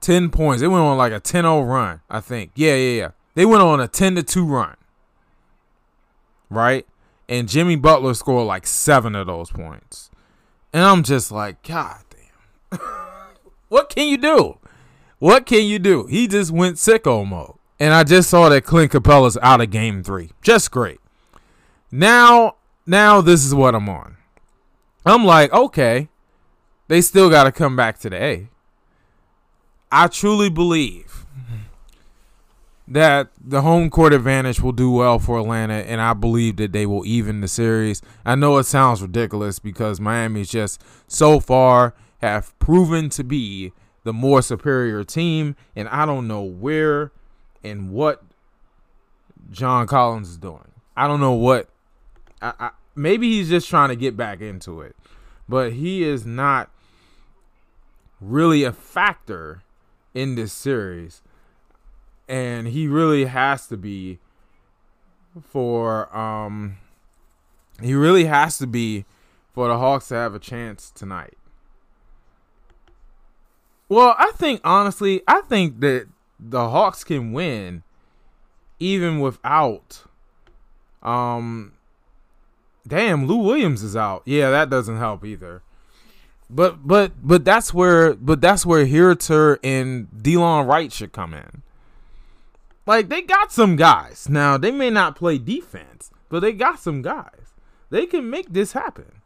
10 0.00 0.30
points. 0.30 0.60
They 0.60 0.66
went 0.66 0.82
on 0.82 0.98
like 0.98 1.12
a 1.12 1.20
10 1.20 1.44
0 1.44 1.62
run, 1.62 2.00
I 2.10 2.18
think. 2.18 2.50
Yeah, 2.56 2.74
yeah, 2.74 2.98
yeah. 2.98 3.10
They 3.36 3.46
went 3.46 3.62
on 3.62 3.78
a 3.78 3.86
10 3.86 4.16
2 4.16 4.44
run. 4.44 4.74
Right? 6.50 6.84
And 7.28 7.48
Jimmy 7.48 7.76
Butler 7.76 8.14
scored 8.14 8.48
like 8.48 8.66
seven 8.66 9.14
of 9.14 9.28
those 9.28 9.52
points. 9.52 10.10
And 10.72 10.82
I'm 10.82 11.04
just 11.04 11.30
like, 11.30 11.62
God 11.62 12.02
damn. 12.10 12.80
what 13.68 13.88
can 13.88 14.08
you 14.08 14.16
do? 14.16 14.58
What 15.20 15.46
can 15.46 15.64
you 15.64 15.78
do? 15.78 16.06
He 16.06 16.26
just 16.26 16.50
went 16.50 16.78
sicko 16.78 17.24
mode. 17.24 17.54
And 17.78 17.94
I 17.94 18.02
just 18.02 18.28
saw 18.28 18.48
that 18.48 18.64
Clint 18.64 18.90
Capela's 18.90 19.38
out 19.40 19.60
of 19.60 19.70
game 19.70 20.02
three. 20.02 20.30
Just 20.42 20.72
great. 20.72 20.98
Now, 21.92 22.56
now 22.86 23.20
this 23.20 23.44
is 23.44 23.54
what 23.54 23.76
I'm 23.76 23.88
on. 23.88 24.16
I'm 25.06 25.24
like, 25.24 25.52
okay, 25.52 26.08
they 26.92 27.00
still 27.00 27.30
got 27.30 27.44
to 27.44 27.52
come 27.52 27.74
back 27.74 27.98
to 28.00 28.10
the 28.10 28.22
A. 28.22 28.48
I 29.90 30.08
truly 30.08 30.50
believe 30.50 31.24
that 32.86 33.30
the 33.42 33.62
home 33.62 33.88
court 33.88 34.12
advantage 34.12 34.60
will 34.60 34.72
do 34.72 34.90
well 34.90 35.18
for 35.18 35.38
Atlanta, 35.38 35.72
and 35.72 36.02
I 36.02 36.12
believe 36.12 36.56
that 36.56 36.72
they 36.72 36.84
will 36.84 37.06
even 37.06 37.40
the 37.40 37.48
series. 37.48 38.02
I 38.26 38.34
know 38.34 38.58
it 38.58 38.64
sounds 38.64 39.00
ridiculous 39.00 39.58
because 39.58 40.00
Miami's 40.00 40.50
just 40.50 40.84
so 41.06 41.40
far 41.40 41.94
have 42.20 42.58
proven 42.58 43.08
to 43.08 43.24
be 43.24 43.72
the 44.04 44.12
more 44.12 44.42
superior 44.42 45.02
team, 45.02 45.56
and 45.74 45.88
I 45.88 46.04
don't 46.04 46.28
know 46.28 46.42
where 46.42 47.10
and 47.64 47.90
what 47.90 48.22
John 49.50 49.86
Collins 49.86 50.28
is 50.28 50.36
doing. 50.36 50.72
I 50.94 51.08
don't 51.08 51.20
know 51.20 51.32
what. 51.32 51.70
I, 52.42 52.52
I, 52.60 52.70
maybe 52.94 53.30
he's 53.30 53.48
just 53.48 53.66
trying 53.66 53.88
to 53.88 53.96
get 53.96 54.14
back 54.14 54.42
into 54.42 54.82
it, 54.82 54.94
but 55.48 55.72
he 55.72 56.02
is 56.02 56.26
not 56.26 56.68
really 58.22 58.64
a 58.64 58.72
factor 58.72 59.62
in 60.14 60.34
this 60.34 60.52
series 60.52 61.22
and 62.28 62.68
he 62.68 62.86
really 62.86 63.24
has 63.24 63.66
to 63.66 63.76
be 63.76 64.18
for 65.40 66.14
um 66.16 66.76
he 67.80 67.94
really 67.94 68.24
has 68.24 68.58
to 68.58 68.66
be 68.66 69.04
for 69.52 69.68
the 69.68 69.78
Hawks 69.78 70.08
to 70.08 70.14
have 70.14 70.34
a 70.34 70.38
chance 70.38 70.90
tonight. 70.90 71.36
Well, 73.88 74.14
I 74.18 74.32
think 74.32 74.60
honestly, 74.64 75.22
I 75.28 75.42
think 75.42 75.80
that 75.80 76.06
the 76.40 76.70
Hawks 76.70 77.04
can 77.04 77.32
win 77.32 77.82
even 78.78 79.20
without 79.20 80.04
um 81.02 81.72
damn 82.86 83.26
Lou 83.26 83.36
Williams 83.36 83.82
is 83.82 83.96
out. 83.96 84.22
Yeah, 84.24 84.50
that 84.50 84.70
doesn't 84.70 84.98
help 84.98 85.24
either. 85.24 85.62
But 86.54 86.86
but 86.86 87.12
but 87.26 87.44
that's 87.46 87.72
where 87.72 88.12
but 88.14 88.42
that's 88.42 88.66
where 88.66 88.84
Huerter 88.84 89.58
and 89.64 90.08
Delon 90.10 90.68
Wright 90.68 90.92
should 90.92 91.12
come 91.12 91.32
in. 91.32 91.62
Like 92.86 93.08
they 93.08 93.22
got 93.22 93.50
some 93.50 93.76
guys. 93.76 94.28
Now 94.28 94.58
they 94.58 94.70
may 94.70 94.90
not 94.90 95.16
play 95.16 95.38
defense, 95.38 96.10
but 96.28 96.40
they 96.40 96.52
got 96.52 96.78
some 96.78 97.00
guys. 97.00 97.54
They 97.88 98.04
can 98.04 98.28
make 98.28 98.52
this 98.52 98.72
happen. 98.72 99.22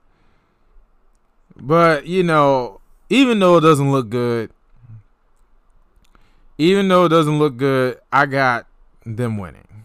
But 1.56 2.06
you 2.06 2.23
know, 2.23 2.80
even 3.11 3.40
though 3.40 3.56
it 3.56 3.62
doesn't 3.62 3.90
look 3.90 4.09
good, 4.09 4.50
even 6.59 6.87
though 6.87 7.06
it 7.06 7.11
doesn't 7.11 7.40
look 7.40 7.56
good, 7.56 7.99
I 8.12 8.26
got 8.26 8.68
them 9.04 9.37
winning. 9.37 9.85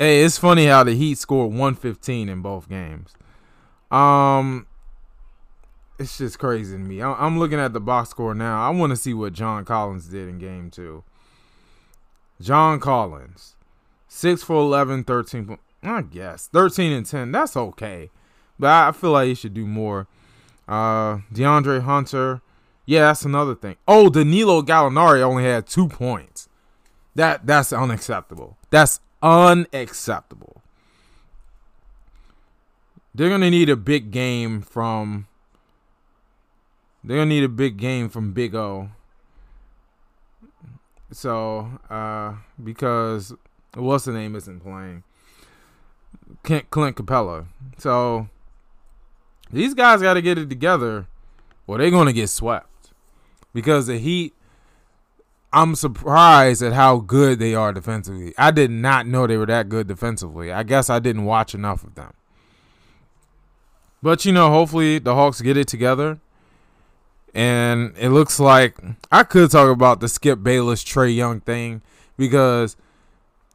Hey, 0.00 0.24
it's 0.24 0.38
funny 0.38 0.66
how 0.66 0.82
the 0.82 0.94
Heat 0.94 1.18
scored 1.18 1.50
115 1.50 2.28
in 2.28 2.40
both 2.42 2.68
games. 2.68 3.14
Um, 3.90 4.66
it's 6.00 6.16
just 6.16 6.38
crazy 6.38 6.72
to 6.72 6.78
me. 6.78 7.02
I'm 7.02 7.38
looking 7.38 7.58
at 7.58 7.74
the 7.74 7.80
box 7.80 8.08
score 8.08 8.34
now. 8.34 8.66
I 8.66 8.70
want 8.70 8.90
to 8.90 8.96
see 8.96 9.12
what 9.12 9.34
John 9.34 9.66
Collins 9.66 10.06
did 10.06 10.28
in 10.28 10.38
game 10.38 10.70
two. 10.70 11.04
John 12.40 12.80
Collins, 12.80 13.54
6 14.08 14.42
for 14.42 14.56
11, 14.56 15.04
13. 15.04 15.58
I 15.82 16.00
guess 16.00 16.48
13 16.48 16.92
and 16.92 17.04
10. 17.04 17.32
That's 17.32 17.54
okay. 17.54 18.10
But 18.58 18.70
I 18.70 18.92
feel 18.92 19.10
like 19.10 19.28
he 19.28 19.34
should 19.34 19.52
do 19.52 19.66
more. 19.66 20.06
Uh, 20.66 21.18
DeAndre 21.34 21.82
Hunter. 21.82 22.40
Yeah, 22.86 23.00
that's 23.00 23.26
another 23.26 23.54
thing. 23.54 23.76
Oh, 23.86 24.08
Danilo 24.08 24.62
Gallinari 24.62 25.20
only 25.20 25.44
had 25.44 25.66
two 25.66 25.86
points. 25.86 26.48
That 27.14 27.46
that's 27.46 27.72
unacceptable. 27.74 28.56
That's 28.70 29.00
unacceptable. 29.22 30.62
They're 33.14 33.28
gonna 33.28 33.50
need 33.50 33.68
a 33.68 33.76
big 33.76 34.10
game 34.10 34.62
from. 34.62 35.26
They're 37.02 37.16
gonna 37.16 37.26
need 37.26 37.44
a 37.44 37.48
big 37.48 37.76
game 37.76 38.08
from 38.08 38.32
Big 38.32 38.54
O 38.54 38.90
so, 41.12 41.68
uh, 41.88 42.34
because 42.62 43.34
what's 43.74 44.04
the 44.04 44.12
name 44.12 44.36
isn't 44.36 44.60
playing, 44.60 45.02
Clint 46.42 46.96
Capela. 46.96 47.46
So 47.78 48.28
these 49.50 49.74
guys 49.74 50.02
got 50.02 50.14
to 50.14 50.22
get 50.22 50.38
it 50.38 50.48
together, 50.48 51.06
or 51.66 51.78
they're 51.78 51.90
gonna 51.90 52.12
get 52.12 52.28
swept. 52.28 52.92
Because 53.52 53.88
the 53.88 53.98
Heat, 53.98 54.34
I'm 55.52 55.74
surprised 55.74 56.62
at 56.62 56.72
how 56.72 56.98
good 56.98 57.40
they 57.40 57.54
are 57.54 57.72
defensively. 57.72 58.32
I 58.38 58.52
did 58.52 58.70
not 58.70 59.08
know 59.08 59.26
they 59.26 59.36
were 59.36 59.46
that 59.46 59.68
good 59.68 59.88
defensively. 59.88 60.52
I 60.52 60.62
guess 60.62 60.88
I 60.88 61.00
didn't 61.00 61.24
watch 61.24 61.54
enough 61.54 61.82
of 61.82 61.96
them. 61.96 62.12
But 64.00 64.24
you 64.24 64.32
know, 64.32 64.50
hopefully 64.50 65.00
the 65.00 65.16
Hawks 65.16 65.40
get 65.40 65.56
it 65.56 65.66
together 65.66 66.20
and 67.34 67.94
it 67.98 68.10
looks 68.10 68.40
like 68.40 68.76
I 69.10 69.22
could 69.22 69.50
talk 69.50 69.70
about 69.70 70.00
the 70.00 70.08
Skip 70.08 70.42
Bayless 70.42 70.82
Trae 70.84 71.14
Young 71.14 71.40
thing 71.40 71.82
because 72.16 72.76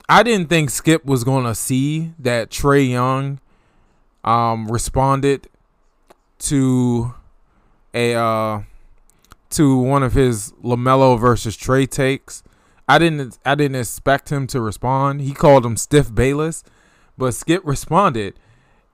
I 0.07 0.23
didn't 0.23 0.49
think 0.49 0.69
Skip 0.69 1.05
was 1.05 1.23
going 1.23 1.45
to 1.45 1.55
see 1.55 2.13
that 2.19 2.49
Trae 2.49 2.89
Young 2.89 3.39
um, 4.23 4.67
responded 4.67 5.47
to 6.39 7.13
a 7.93 8.13
uh, 8.13 8.61
to 9.51 9.77
one 9.77 10.03
of 10.03 10.13
his 10.13 10.51
LaMelo 10.63 11.19
versus 11.19 11.57
Trae 11.57 11.89
takes. 11.89 12.43
I 12.87 12.99
didn't 12.99 13.39
I 13.45 13.55
didn't 13.55 13.79
expect 13.79 14.31
him 14.31 14.47
to 14.47 14.61
respond. 14.61 15.21
He 15.21 15.33
called 15.33 15.65
him 15.65 15.75
stiff 15.75 16.13
Bayless, 16.13 16.63
but 17.17 17.33
Skip 17.33 17.61
responded, 17.65 18.39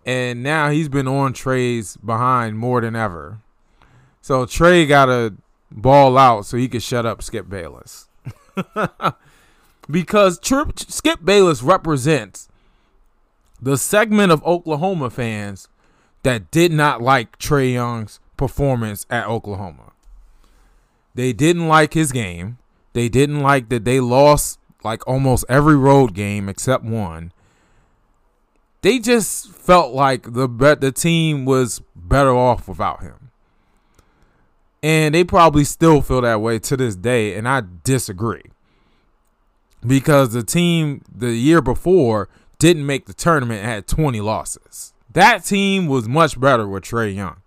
and 0.06 0.42
now 0.42 0.70
he's 0.70 0.90
been 0.90 1.08
on 1.08 1.34
Trae's 1.34 1.98
behind 1.98 2.58
more 2.58 2.82
than 2.82 2.96
ever. 2.96 3.40
So 4.22 4.46
Trae 4.46 4.88
got 4.88 5.06
to 5.06 5.34
ball 5.72 6.18
out 6.18 6.46
so 6.46 6.58
he 6.58 6.68
could 6.68 6.84
shut 6.84 7.06
up 7.06 7.24
Skip 7.24 7.50
Bayless. 7.50 8.08
because 9.90 10.40
Trip, 10.40 10.78
Skip 10.78 11.24
Bayless 11.24 11.63
represents 11.63 12.48
the 13.62 13.78
segment 13.78 14.32
of 14.32 14.44
Oklahoma 14.46 15.10
fans 15.10 15.68
that 16.24 16.51
did 16.51 16.72
not 16.72 17.01
like 17.01 17.38
Trae 17.40 17.74
Young's 17.74 18.20
performance 18.38 19.06
at 19.10 19.28
Oklahoma. 19.28 19.94
They 21.13 21.34
didn't 21.34 21.68
like 21.68 21.94
his 21.94 22.12
game. 22.12 22.58
They 22.94 23.10
didn't 23.10 23.42
like 23.42 23.70
that 23.70 23.86
they 23.86 24.00
lost 24.00 24.60
like 24.84 25.08
almost 25.08 25.46
every 25.50 25.75
road 25.75 26.13
game 26.13 26.50
except 26.50 26.84
one. 26.84 27.32
They 28.82 29.00
just 29.00 29.50
felt 29.51 29.94
like 29.94 30.34
the 30.34 30.48
the 30.48 30.92
team 30.92 31.46
was 31.46 31.82
better 31.96 32.36
off 32.36 32.68
without 32.68 33.01
him. 33.01 33.31
And 34.84 35.14
they 35.14 35.24
probably 35.24 35.64
still 35.64 36.02
feel 36.02 36.22
that 36.22 36.42
way 36.42 36.60
to 36.60 36.78
this 36.78 36.96
day. 36.96 37.36
And 37.36 37.48
I 37.48 37.64
disagree. 37.84 38.44
Because 39.86 40.34
the 40.34 40.44
team 40.44 41.02
the 41.14 41.34
year 41.34 41.62
before 41.62 42.30
didn't 42.60 42.86
make 42.86 43.06
the 43.06 43.14
tournament 43.14 43.64
had 43.64 43.88
20 43.88 44.22
losses. 44.22 44.94
That 45.12 45.44
team 45.44 45.88
was 45.88 46.08
much 46.08 46.40
better 46.40 46.68
with 46.68 46.84
Trae 46.84 47.14
Young. 47.14 47.38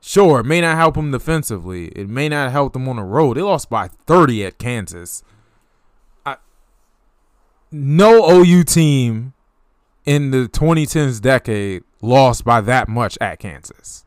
Sure, 0.00 0.40
it 0.40 0.44
may 0.44 0.62
not 0.62 0.76
help 0.76 0.94
them 0.94 1.10
defensively. 1.10 1.88
It 1.88 2.08
may 2.08 2.28
not 2.28 2.50
help 2.50 2.72
them 2.72 2.88
on 2.88 2.96
the 2.96 3.02
road. 3.02 3.36
They 3.36 3.42
lost 3.42 3.68
by 3.68 3.88
30 3.88 4.46
at 4.46 4.58
Kansas. 4.58 5.22
I, 6.24 6.36
no 7.70 8.30
OU 8.30 8.64
team 8.64 9.34
in 10.06 10.30
the 10.30 10.48
2010s 10.48 11.20
decade 11.20 11.82
lost 12.00 12.44
by 12.44 12.62
that 12.62 12.88
much 12.88 13.18
at 13.20 13.38
Kansas. 13.38 14.06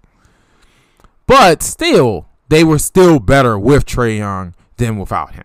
But 1.27 1.62
still, 1.62 2.27
they 2.53 2.63
were 2.63 2.77
still 2.77 3.19
better 3.19 3.57
with 3.57 3.83
Trae 3.83 4.19
Young 4.19 4.53
than 4.77 5.00
without 5.00 5.33
him. 5.33 5.43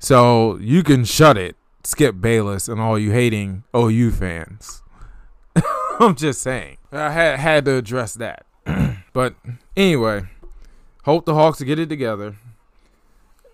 So 0.00 0.56
you 0.58 0.82
can 0.82 1.04
shut 1.04 1.38
it, 1.38 1.54
Skip 1.84 2.20
Bayless, 2.20 2.68
and 2.68 2.80
all 2.80 2.98
you 2.98 3.12
hating 3.12 3.62
OU 3.74 4.10
fans. 4.10 4.82
I'm 6.00 6.16
just 6.16 6.42
saying. 6.42 6.78
I 6.90 7.10
had, 7.10 7.38
had 7.38 7.64
to 7.66 7.76
address 7.76 8.14
that. 8.14 8.44
But 9.12 9.34
anyway, 9.74 10.24
hope 11.04 11.24
the 11.24 11.32
Hawks 11.32 11.62
get 11.62 11.78
it 11.78 11.88
together. 11.88 12.36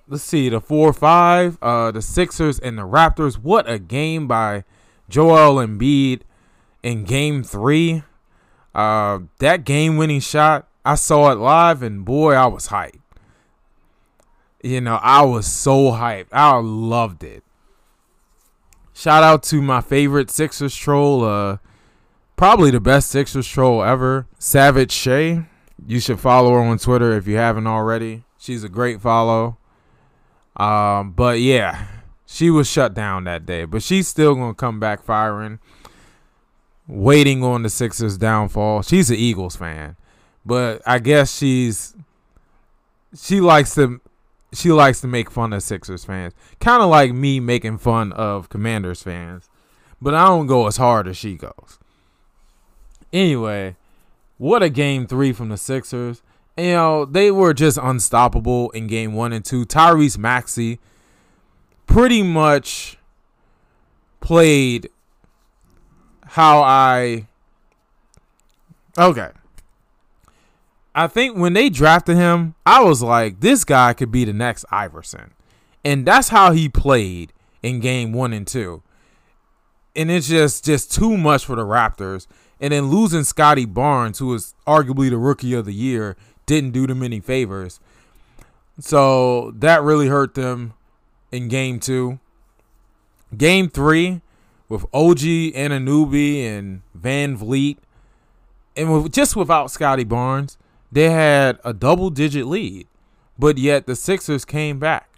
Let's 0.09 0.25
see 0.25 0.49
the 0.49 0.61
four 0.61 0.93
five, 0.93 1.57
uh, 1.63 1.93
the 1.93 2.03
Sixers 2.03 2.59
and 2.59 2.77
the 2.77 2.83
Raptors. 2.83 3.35
What 3.35 3.71
a 3.71 3.79
game 3.79 4.27
by 4.27 4.65
Joel 5.09 5.65
Embiid 5.65 6.23
in 6.83 7.05
Game 7.05 7.45
Three. 7.45 8.03
Uh, 8.75 9.21
that 9.39 9.63
game-winning 9.65 10.19
shot, 10.19 10.67
I 10.85 10.97
saw 10.97 11.31
it 11.31 11.37
live, 11.37 11.83
and 11.83 12.05
boy, 12.05 12.35
I 12.35 12.47
was 12.47 12.69
hyped. 12.69 13.01
You 14.63 14.81
know, 14.81 14.99
I 15.03 15.23
was 15.23 15.47
so 15.47 15.93
hyped. 15.93 16.29
I 16.33 16.57
loved 16.59 17.25
it. 17.25 17.45
Shout 18.95 19.23
out 19.23 19.43
to 19.45 19.63
my 19.63 19.81
favorite 19.81 20.31
Sixers 20.31 20.77
troll, 20.77 21.25
uh, 21.25 21.57
probably 22.37 22.71
the 22.71 22.81
best 22.81 23.11
Sixers 23.11 23.49
troll 23.49 23.83
ever, 23.83 24.27
Savage 24.39 24.93
Shay. 24.93 25.45
You 25.87 25.99
should 25.99 26.21
follow 26.21 26.53
her 26.53 26.61
on 26.61 26.79
Twitter 26.79 27.13
if 27.13 27.27
you 27.27 27.37
haven't 27.37 27.67
already. 27.67 28.25
She's 28.39 28.63
a 28.63 28.69
great 28.69 29.01
follow. 29.01 29.57
Um, 30.57 31.13
but 31.13 31.41
yeah, 31.41 31.87
she 32.27 32.51
was 32.51 32.69
shut 32.69 32.95
down 32.95 33.25
that 33.25 33.47
day, 33.47 33.65
but 33.65 33.83
she's 33.83 34.07
still 34.07 34.35
gonna 34.35 34.55
come 34.55 34.79
back 34.79 35.03
firing. 35.03 35.59
Waiting 36.87 37.43
on 37.43 37.63
the 37.63 37.71
Sixers' 37.71 38.19
downfall. 38.19 38.83
She's 38.83 39.11
an 39.11 39.17
Eagles 39.17 39.57
fan, 39.57 39.97
but 40.45 40.83
I 40.87 40.99
guess 40.99 41.37
she's 41.37 41.95
she 43.17 43.41
likes 43.41 43.75
to 43.75 44.01
she 44.53 44.71
likes 44.71 45.01
to 45.01 45.07
make 45.07 45.31
fun 45.31 45.53
of 45.53 45.63
Sixers 45.63 46.05
fans, 46.05 46.35
kind 46.61 46.83
of 46.83 46.91
like 46.91 47.13
me 47.13 47.41
making 47.41 47.79
fun 47.79 48.13
of 48.13 48.49
Commanders 48.49 49.03
fans, 49.03 49.49
but 50.01 50.15
I 50.15 50.27
don't 50.27 50.47
go 50.47 50.67
as 50.67 50.77
hard 50.77 51.09
as 51.09 51.17
she 51.17 51.37
goes. 51.37 51.79
Anyway, 53.13 53.77
what 54.39 54.63
a 54.63 54.69
game 54.69 55.07
three 55.07 55.33
from 55.33 55.49
the 55.49 55.57
Sixers. 55.57 56.23
You 56.57 56.73
know, 56.73 57.05
they 57.07 57.31
were 57.31 57.55
just 57.55 57.79
unstoppable 57.81 58.71
in 58.71 58.87
game 58.87 59.15
one 59.15 59.33
and 59.33 59.45
two. 59.45 59.65
Tyrese 59.65 60.19
Maxey 60.19 60.81
pretty 61.87 62.23
much 62.23 62.99
played 64.21 64.91
how 66.27 66.63
I. 66.63 67.27
Okay. 68.99 69.31
I 70.95 71.07
think 71.07 71.37
when 71.37 71.55
they 71.55 71.71
drafted 71.71 72.17
him, 72.17 72.55
I 72.67 72.83
was 72.83 73.03
like, 73.03 73.41
this 73.41 73.65
guy 73.65 73.95
could 73.95 74.11
be 74.11 74.25
the 74.25 74.33
next 74.33 74.65
Iverson. 74.71 75.33
And 75.85 76.07
that's 76.07 76.29
how 76.29 76.53
he 76.53 76.69
played 76.69 77.33
in 77.63 77.81
game 77.81 78.13
one 78.13 78.33
and 78.33 78.47
two. 78.47 78.83
And 79.97 80.11
it's 80.11 80.29
just 80.29 80.65
just 80.65 80.93
too 80.93 81.17
much 81.17 81.45
for 81.45 81.57
the 81.57 81.63
Raptors. 81.63 82.27
And 82.61 82.73
then 82.73 82.91
losing 82.91 83.25
Scottie 83.25 83.65
Barnes, 83.65 84.19
who 84.19 84.29
was 84.29 84.55
arguably 84.67 85.11
the 85.11 85.19
rookie 85.19 85.55
of 85.55 85.65
the 85.65 85.75
year, 85.75 86.17
didn't 86.47 86.71
do 86.71 86.87
them 86.87 87.03
any 87.03 87.21
favors. 87.21 87.81
So 88.79 89.51
that 89.57 89.83
really 89.83 90.09
hurt 90.09 90.35
them 90.35 90.75
in 91.31 91.49
game 91.49 91.81
two. 91.81 92.21
Game 93.37 93.69
three, 93.69 94.21
with 94.69 94.85
OG 94.93 95.19
Anunoby 95.55 96.45
and 96.45 96.83
VanVleet, 96.99 97.79
and 98.77 98.93
with, 98.93 99.13
just 99.13 99.37
without 99.37 99.71
Scottie 99.71 100.05
Barnes, 100.05 100.57
they 100.93 101.09
had 101.11 101.59
a 101.65 101.73
double 101.73 102.11
digit 102.11 102.47
lead, 102.47 102.87
but 103.39 103.57
yet 103.57 103.87
the 103.87 103.97
Sixers 103.97 104.45
came 104.45 104.79
back. 104.79 105.09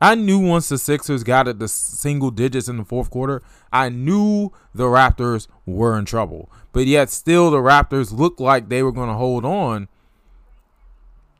I 0.00 0.16
knew 0.16 0.40
once 0.40 0.68
the 0.68 0.78
Sixers 0.78 1.22
got 1.22 1.46
at 1.46 1.60
the 1.60 1.68
single 1.68 2.32
digits 2.32 2.68
in 2.68 2.76
the 2.76 2.84
fourth 2.84 3.08
quarter, 3.08 3.40
I 3.72 3.88
knew 3.88 4.50
the 4.74 4.86
Raptors 4.86 5.46
were 5.64 5.96
in 5.96 6.04
trouble. 6.06 6.50
But 6.72 6.86
yet, 6.86 7.08
still, 7.08 7.52
the 7.52 7.58
Raptors 7.58 8.12
looked 8.12 8.40
like 8.40 8.68
they 8.68 8.82
were 8.82 8.90
going 8.90 9.10
to 9.10 9.14
hold 9.14 9.44
on 9.44 9.86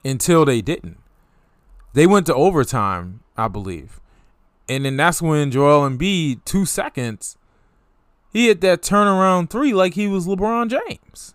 until 0.05 0.45
they 0.45 0.61
didn't. 0.61 1.01
They 1.93 2.07
went 2.07 2.27
to 2.27 2.35
overtime, 2.37 3.21
I 3.37 3.49
believe. 3.49 3.99
And 4.69 4.85
then 4.85 4.97
that's 4.97 5.21
when 5.21 5.51
Joel 5.51 5.91
Embiid, 5.91 6.45
two 6.45 6.65
seconds, 6.65 7.37
he 8.33 8.47
hit 8.47 8.61
that 8.61 8.83
turnaround 8.83 9.51
three 9.51 9.75
like 9.75 9.95
he 9.95 10.07
was 10.07 10.29
LeBron 10.29 10.71
James. 10.71 11.35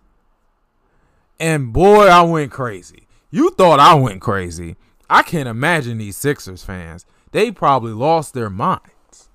And 1.40 1.72
boy, 1.72 2.06
I 2.06 2.22
went 2.22 2.50
crazy. 2.50 3.06
You 3.30 3.50
thought 3.50 3.80
I 3.80 3.94
went 3.94 4.20
crazy. 4.20 4.76
I 5.08 5.22
can't 5.22 5.48
imagine 5.48 5.98
these 5.98 6.16
Sixers 6.16 6.64
fans. 6.64 7.06
They 7.32 7.50
probably 7.50 7.92
lost 7.92 8.34
their 8.34 8.50
minds. 8.50 9.28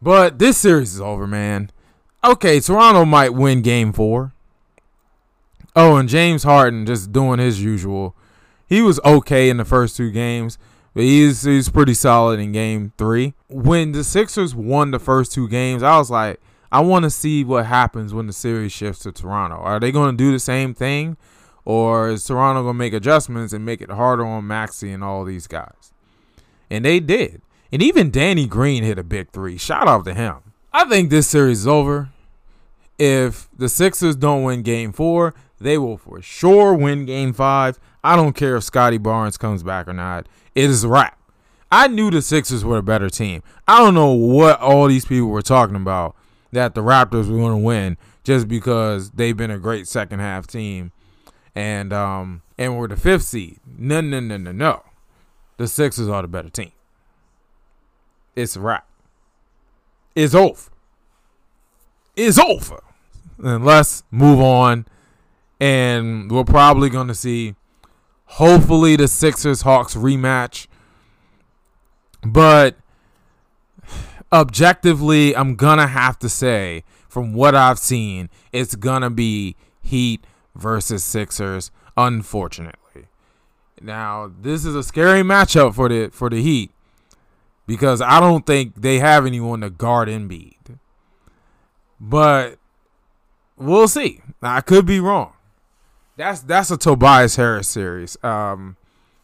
But 0.00 0.38
this 0.38 0.58
series 0.58 0.94
is 0.94 1.00
over, 1.00 1.26
man. 1.26 1.70
Okay, 2.22 2.60
Toronto 2.60 3.04
might 3.04 3.30
win 3.34 3.62
game 3.62 3.92
four. 3.92 4.32
Oh, 5.76 5.96
and 5.96 6.08
James 6.08 6.44
Harden 6.44 6.86
just 6.86 7.12
doing 7.12 7.38
his 7.38 7.62
usual. 7.62 8.14
He 8.66 8.80
was 8.80 9.00
okay 9.04 9.50
in 9.50 9.56
the 9.56 9.64
first 9.64 9.96
two 9.96 10.10
games, 10.10 10.56
but 10.94 11.02
he's 11.02 11.42
he's 11.42 11.68
pretty 11.68 11.94
solid 11.94 12.38
in 12.40 12.52
game 12.52 12.92
three. 12.96 13.34
When 13.48 13.92
the 13.92 14.04
Sixers 14.04 14.54
won 14.54 14.90
the 14.90 14.98
first 14.98 15.32
two 15.32 15.48
games, 15.48 15.82
I 15.82 15.98
was 15.98 16.10
like, 16.10 16.40
I 16.74 16.80
want 16.80 17.04
to 17.04 17.10
see 17.10 17.44
what 17.44 17.66
happens 17.66 18.12
when 18.12 18.26
the 18.26 18.32
series 18.32 18.72
shifts 18.72 19.04
to 19.04 19.12
Toronto. 19.12 19.54
Are 19.54 19.78
they 19.78 19.92
going 19.92 20.10
to 20.10 20.16
do 20.16 20.32
the 20.32 20.40
same 20.40 20.74
thing? 20.74 21.16
Or 21.64 22.08
is 22.08 22.24
Toronto 22.24 22.62
going 22.62 22.74
to 22.74 22.78
make 22.78 22.92
adjustments 22.92 23.52
and 23.52 23.64
make 23.64 23.80
it 23.80 23.92
harder 23.92 24.26
on 24.26 24.48
Maxey 24.48 24.90
and 24.90 25.04
all 25.04 25.24
these 25.24 25.46
guys? 25.46 25.92
And 26.68 26.84
they 26.84 26.98
did. 26.98 27.42
And 27.70 27.80
even 27.80 28.10
Danny 28.10 28.48
Green 28.48 28.82
hit 28.82 28.98
a 28.98 29.04
big 29.04 29.30
three. 29.30 29.56
Shout 29.56 29.86
out 29.86 30.04
to 30.06 30.14
him. 30.14 30.38
I 30.72 30.84
think 30.86 31.10
this 31.10 31.28
series 31.28 31.60
is 31.60 31.68
over. 31.68 32.08
If 32.98 33.48
the 33.56 33.68
Sixers 33.68 34.16
don't 34.16 34.42
win 34.42 34.62
game 34.62 34.92
four, 34.92 35.32
they 35.60 35.78
will 35.78 35.96
for 35.96 36.20
sure 36.22 36.74
win 36.74 37.06
game 37.06 37.32
five. 37.34 37.78
I 38.02 38.16
don't 38.16 38.32
care 38.32 38.56
if 38.56 38.64
Scottie 38.64 38.98
Barnes 38.98 39.38
comes 39.38 39.62
back 39.62 39.86
or 39.86 39.92
not. 39.92 40.26
It 40.56 40.70
is 40.70 40.82
a 40.82 40.88
wrap. 40.88 41.20
I 41.70 41.86
knew 41.86 42.10
the 42.10 42.20
Sixers 42.20 42.64
were 42.64 42.78
a 42.78 42.82
better 42.82 43.10
team. 43.10 43.44
I 43.68 43.78
don't 43.78 43.94
know 43.94 44.10
what 44.10 44.60
all 44.60 44.88
these 44.88 45.04
people 45.04 45.28
were 45.28 45.40
talking 45.40 45.76
about 45.76 46.16
that 46.54 46.74
the 46.74 46.82
Raptors 46.82 47.28
were 47.30 47.38
going 47.38 47.52
to 47.52 47.64
win 47.64 47.96
just 48.24 48.48
because 48.48 49.10
they've 49.12 49.36
been 49.36 49.50
a 49.50 49.58
great 49.58 49.86
second 49.86 50.20
half 50.20 50.46
team 50.46 50.92
and 51.54 51.92
um 51.92 52.42
and 52.58 52.78
we're 52.78 52.88
the 52.88 52.96
fifth 52.96 53.22
seed. 53.22 53.58
No, 53.66 54.00
no, 54.00 54.20
no, 54.20 54.36
no, 54.36 54.52
no. 54.52 54.82
The 55.56 55.68
Sixers 55.68 56.08
are 56.08 56.22
the 56.22 56.28
better 56.28 56.50
team. 56.50 56.72
It's 58.36 58.56
a 58.56 58.60
wrap. 58.60 58.86
It's 60.14 60.34
over. 60.34 60.70
It's 62.16 62.38
over. 62.38 62.82
And 63.42 63.64
let's 63.64 64.04
move 64.10 64.40
on. 64.40 64.86
And 65.60 66.30
we're 66.30 66.44
probably 66.44 66.90
going 66.90 67.08
to 67.08 67.14
see, 67.14 67.54
hopefully, 68.24 68.96
the 68.96 69.08
Sixers 69.08 69.62
Hawks 69.62 69.94
rematch. 69.94 70.66
But 72.22 72.76
objectively, 74.34 75.34
I'm 75.34 75.54
gonna 75.54 75.86
have 75.86 76.18
to 76.18 76.28
say, 76.28 76.84
from 77.08 77.32
what 77.32 77.54
I've 77.54 77.78
seen, 77.78 78.28
it's 78.52 78.74
gonna 78.74 79.10
be 79.10 79.56
Heat 79.80 80.26
versus 80.54 81.04
Sixers. 81.04 81.70
Unfortunately, 81.96 83.06
now 83.80 84.30
this 84.40 84.64
is 84.64 84.74
a 84.74 84.82
scary 84.82 85.22
matchup 85.22 85.74
for 85.74 85.88
the 85.88 86.10
for 86.10 86.28
the 86.28 86.42
Heat 86.42 86.72
because 87.66 88.02
I 88.02 88.20
don't 88.20 88.44
think 88.44 88.74
they 88.74 88.98
have 88.98 89.24
anyone 89.24 89.60
to 89.60 89.70
guard 89.70 90.08
Embiid. 90.08 90.78
But 92.00 92.58
we'll 93.56 93.88
see. 93.88 94.20
I 94.42 94.60
could 94.60 94.84
be 94.84 95.00
wrong. 95.00 95.32
That's 96.16 96.40
that's 96.40 96.70
a 96.70 96.76
Tobias 96.76 97.36
Harris 97.36 97.68
series. 97.68 98.16
Um, 98.22 98.76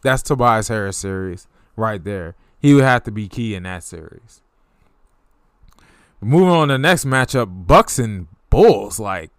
that's 0.03 0.23
Tobias 0.23 0.68
Harris 0.68 0.96
series 0.96 1.46
right 1.77 2.03
there. 2.03 2.37
He 2.59 2.75
would 2.75 2.85
have 2.85 3.05
to 3.05 3.11
be 3.11 3.29
key 3.29 3.55
in 3.55 3.64
that 3.64 3.83
series. 3.83 4.39
Moving 6.20 6.48
on 6.48 6.68
to 6.68 6.74
the 6.74 6.78
next 6.78 7.04
matchup, 7.04 7.66
Bucks 7.66 7.98
and 7.98 8.26
Bulls. 8.50 9.00
Like, 9.00 9.30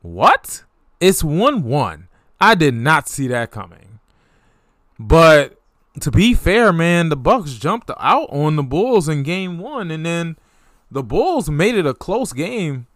what? 0.00 0.64
It's 1.00 1.22
1 1.22 1.62
1. 1.62 2.08
I 2.40 2.54
did 2.54 2.74
not 2.74 3.08
see 3.08 3.28
that 3.28 3.52
coming. 3.52 4.00
But 4.98 5.60
to 6.00 6.10
be 6.10 6.34
fair, 6.34 6.72
man, 6.72 7.08
the 7.08 7.16
Bucks 7.16 7.54
jumped 7.54 7.90
out 7.98 8.28
on 8.30 8.56
the 8.56 8.62
Bulls 8.62 9.08
in 9.08 9.22
game 9.22 9.58
one, 9.58 9.90
and 9.90 10.04
then 10.04 10.36
the 10.90 11.02
Bulls 11.02 11.50
made 11.50 11.74
it 11.74 11.86
a 11.86 11.94
close 11.94 12.32
game. 12.32 12.86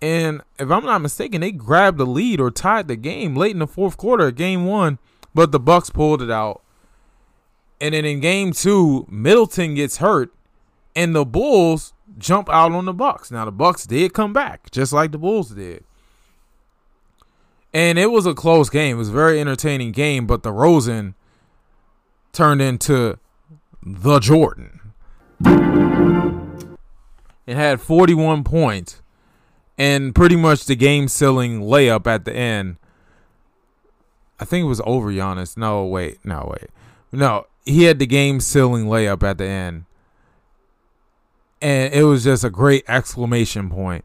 And 0.00 0.42
if 0.58 0.70
I'm 0.70 0.84
not 0.84 1.00
mistaken, 1.00 1.40
they 1.40 1.52
grabbed 1.52 1.98
the 1.98 2.06
lead 2.06 2.40
or 2.40 2.50
tied 2.50 2.88
the 2.88 2.96
game 2.96 3.34
late 3.34 3.52
in 3.52 3.60
the 3.60 3.66
fourth 3.66 3.96
quarter 3.96 4.30
game 4.30 4.66
one, 4.66 4.98
but 5.34 5.52
the 5.52 5.60
Bucks 5.60 5.90
pulled 5.90 6.22
it 6.22 6.30
out. 6.30 6.62
And 7.80 7.94
then 7.94 8.04
in 8.04 8.20
game 8.20 8.52
two, 8.52 9.06
Middleton 9.08 9.74
gets 9.74 9.98
hurt, 9.98 10.32
and 10.94 11.14
the 11.14 11.24
Bulls 11.24 11.92
jump 12.18 12.48
out 12.48 12.72
on 12.72 12.84
the 12.84 12.92
Bucks. 12.92 13.30
Now 13.30 13.44
the 13.44 13.52
Bucks 13.52 13.86
did 13.86 14.12
come 14.12 14.32
back, 14.32 14.70
just 14.70 14.92
like 14.92 15.12
the 15.12 15.18
Bulls 15.18 15.50
did. 15.50 15.84
And 17.72 17.98
it 17.98 18.10
was 18.10 18.26
a 18.26 18.34
close 18.34 18.70
game. 18.70 18.96
It 18.96 18.98
was 18.98 19.10
a 19.10 19.12
very 19.12 19.40
entertaining 19.40 19.92
game, 19.92 20.26
but 20.26 20.42
DeRozan 20.42 21.14
turned 22.32 22.62
into 22.62 23.18
the 23.82 24.18
Jordan. 24.18 24.80
It 27.46 27.54
had 27.56 27.80
41 27.80 28.44
points 28.44 29.02
and 29.78 30.14
pretty 30.14 30.36
much 30.36 30.64
the 30.64 30.74
game 30.74 31.06
sealing 31.06 31.60
layup 31.60 32.06
at 32.06 32.24
the 32.24 32.34
end 32.34 32.76
I 34.38 34.44
think 34.44 34.64
it 34.64 34.68
was 34.68 34.82
over 34.84 35.10
Giannis. 35.10 35.56
No, 35.56 35.84
wait, 35.86 36.18
no, 36.24 36.52
wait, 36.52 36.70
no. 37.12 37.46
He 37.64 37.84
had 37.84 37.98
the 37.98 38.06
game 38.06 38.40
sealing 38.40 38.86
layup 38.86 39.22
at 39.22 39.38
the 39.38 39.44
end, 39.44 39.85
and 41.60 41.92
it 41.92 42.04
was 42.04 42.24
just 42.24 42.44
a 42.44 42.50
great 42.50 42.84
exclamation 42.88 43.70
point. 43.70 44.04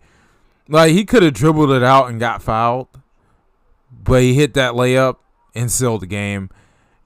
Like 0.67 0.91
he 0.91 1.05
could 1.05 1.23
have 1.23 1.33
dribbled 1.33 1.71
it 1.71 1.83
out 1.83 2.09
and 2.09 2.19
got 2.19 2.41
fouled, 2.41 2.87
but 3.91 4.21
he 4.21 4.33
hit 4.33 4.53
that 4.53 4.73
layup 4.73 5.17
and 5.53 5.71
sealed 5.71 6.01
the 6.01 6.07
game. 6.07 6.49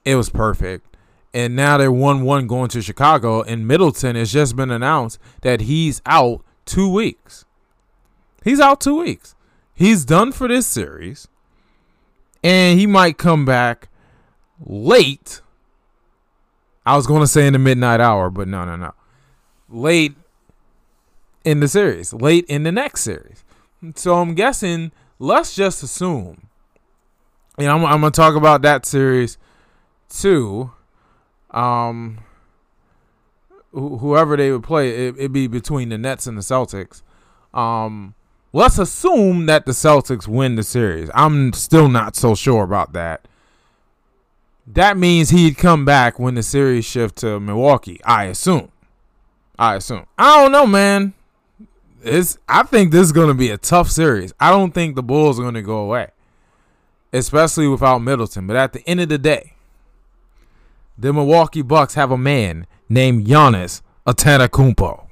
It 0.04 0.16
was 0.16 0.30
perfect. 0.30 0.96
And 1.34 1.56
now 1.56 1.78
they're 1.78 1.92
1 1.92 2.22
1 2.22 2.48
going 2.48 2.70
to 2.70 2.82
Chicago, 2.82 3.42
and 3.42 3.68
Middleton 3.68 4.16
has 4.16 4.32
just 4.32 4.56
been 4.56 4.72
announced 4.72 5.20
that 5.42 5.62
he's 5.62 6.02
out 6.06 6.42
two 6.66 6.90
weeks. 6.90 7.46
He's 8.44 8.60
out 8.60 8.80
two 8.80 9.00
weeks. 9.00 9.36
He's 9.74 10.06
done 10.06 10.32
for 10.32 10.48
this 10.48 10.66
series, 10.66 11.28
and 12.42 12.80
he 12.80 12.88
might 12.88 13.18
come 13.18 13.44
back 13.44 13.90
late. 14.66 15.42
I 16.86 16.96
was 16.96 17.08
going 17.08 17.22
to 17.22 17.28
say 17.28 17.48
in 17.48 17.54
the 17.54 17.60
midnight 17.60 18.00
hour, 18.00 18.30
but 18.30 18.48
no, 18.48 18.64
no, 18.64 18.76
no. 18.78 18.94
Late 19.68 20.16
in 21.46 21.62
the 21.62 21.68
series, 21.68 22.12
late 22.14 22.46
in 22.48 22.64
the 22.64 22.72
next 22.72 23.02
series. 23.02 23.44
So 23.96 24.16
I'm 24.16 24.34
guessing, 24.34 24.92
let's 25.20 25.56
just 25.56 25.84
assume, 25.84 26.48
and 27.58 27.68
I'm, 27.70 27.86
I'm 27.86 28.02
going 28.02 28.12
to 28.12 28.16
talk 28.16 28.36
about 28.36 28.64
that 28.64 28.86
series 28.86 29.38
too 30.10 30.72
um, 31.56 32.20
wh- 33.74 34.00
whoever 34.00 34.38
they 34.38 34.52
would 34.52 34.64
play, 34.64 35.08
it, 35.08 35.18
would 35.18 35.34
be 35.34 35.48
between 35.48 35.90
the 35.90 35.98
Nets 35.98 36.28
and 36.28 36.38
the 36.38 36.42
Celtics. 36.42 37.02
Um, 37.54 38.14
let's 38.54 38.78
assume 38.78 39.48
that 39.48 39.66
the 39.66 39.72
Celtics 39.72 40.28
win 40.28 40.56
the 40.56 40.64
series. 40.64 41.10
I'm 41.16 41.54
still 41.54 41.88
not 41.88 42.16
so 42.16 42.36
sure 42.36 42.64
about 42.64 42.94
that. 42.94 43.28
That 44.68 44.98
means 44.98 45.30
he'd 45.30 45.58
come 45.58 45.86
back 45.86 46.20
when 46.20 46.36
the 46.36 46.44
series 46.44 46.86
shift 46.86 47.18
to 47.18 47.40
Milwaukee. 47.40 48.02
I 48.04 48.26
assume. 48.26 48.72
I 49.58 49.76
assume. 49.76 50.06
I 50.18 50.42
don't 50.42 50.52
know, 50.52 50.68
man. 50.68 51.14
It's. 52.06 52.38
I 52.48 52.62
think 52.64 52.92
this 52.92 53.02
is 53.02 53.12
going 53.12 53.30
to 53.30 53.34
be 53.34 53.50
a 53.50 53.58
tough 53.58 53.90
series. 53.90 54.32
I 54.40 54.52
don't 54.52 54.74
think 54.74 54.96
the 54.96 55.02
Bulls 55.04 55.40
are 55.40 55.42
going 55.42 55.56
to 55.56 55.64
go 55.64 55.80
away, 55.80 56.10
especially 57.12 57.68
without 57.68 58.00
Middleton. 58.00 58.46
But 58.46 58.56
at 58.58 58.74
the 58.74 58.88
end 58.88 59.02
of 59.02 59.10
the 59.10 59.18
day, 59.18 59.54
the 60.98 61.12
Milwaukee 61.12 61.64
Bucks 61.64 61.96
have 61.96 62.12
a 62.12 62.18
man 62.18 62.68
named 62.88 63.26
Giannis 63.26 63.82
Antetokounmpo. 64.06 65.08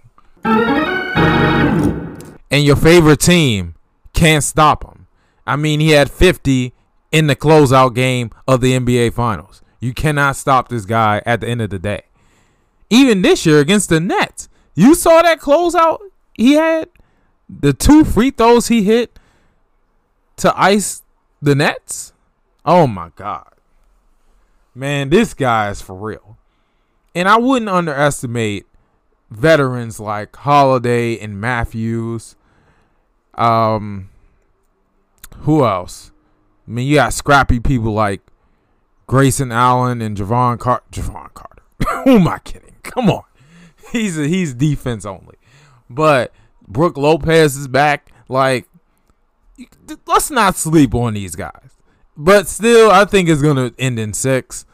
And 2.51 2.63
your 2.63 2.75
favorite 2.75 3.19
team 3.19 3.73
can't 4.13 4.43
stop 4.43 4.83
him. 4.83 5.07
I 5.47 5.55
mean, 5.55 5.79
he 5.79 5.89
had 5.89 6.11
50 6.11 6.73
in 7.11 7.25
the 7.25 7.35
closeout 7.35 7.95
game 7.95 8.29
of 8.47 8.61
the 8.61 8.73
NBA 8.73 9.13
Finals. 9.13 9.63
You 9.79 9.93
cannot 9.93 10.35
stop 10.35 10.69
this 10.69 10.85
guy 10.85 11.23
at 11.25 11.41
the 11.41 11.47
end 11.47 11.61
of 11.61 11.71
the 11.71 11.79
day. 11.79 12.03
Even 12.91 13.23
this 13.23 13.47
year 13.47 13.59
against 13.59 13.89
the 13.89 13.99
Nets, 13.99 14.47
you 14.75 14.93
saw 14.93 15.23
that 15.23 15.41
closeout 15.41 15.97
he 16.35 16.53
had? 16.53 16.89
The 17.49 17.73
two 17.73 18.03
free 18.03 18.31
throws 18.31 18.67
he 18.67 18.83
hit 18.83 19.19
to 20.37 20.53
ice 20.59 21.03
the 21.41 21.55
Nets? 21.55 22.13
Oh 22.65 22.87
my 22.87 23.11
God. 23.15 23.49
Man, 24.73 25.09
this 25.09 25.33
guy 25.33 25.69
is 25.69 25.81
for 25.81 25.95
real. 25.95 26.37
And 27.13 27.27
I 27.27 27.37
wouldn't 27.37 27.69
underestimate 27.69 28.65
veterans 29.29 29.99
like 29.99 30.35
Holiday 30.35 31.19
and 31.19 31.39
Matthews. 31.39 32.35
Um, 33.35 34.09
who 35.39 35.63
else? 35.63 36.11
I 36.67 36.71
mean, 36.71 36.87
you 36.87 36.95
got 36.95 37.13
scrappy 37.13 37.59
people 37.59 37.93
like 37.93 38.21
Grayson 39.07 39.51
Allen 39.51 40.01
and 40.01 40.17
Jevon 40.17 40.59
Carter. 40.59 40.85
Jevon 40.91 41.33
Carter. 41.33 41.61
Who 42.05 42.17
am 42.17 42.27
I 42.27 42.39
kidding? 42.39 42.75
Come 42.83 43.09
on, 43.09 43.23
he's 43.91 44.17
a, 44.17 44.27
he's 44.27 44.53
defense 44.53 45.05
only. 45.05 45.35
But 45.93 46.31
Brook 46.67 46.97
Lopez 46.97 47.55
is 47.55 47.67
back. 47.67 48.11
Like, 48.27 48.67
let's 50.07 50.31
not 50.31 50.55
sleep 50.55 50.95
on 50.95 51.13
these 51.13 51.35
guys. 51.35 51.69
But 52.15 52.47
still, 52.47 52.91
I 52.91 53.05
think 53.05 53.29
it's 53.29 53.41
gonna 53.41 53.73
end 53.77 53.99
in 53.99 54.13
six, 54.13 54.65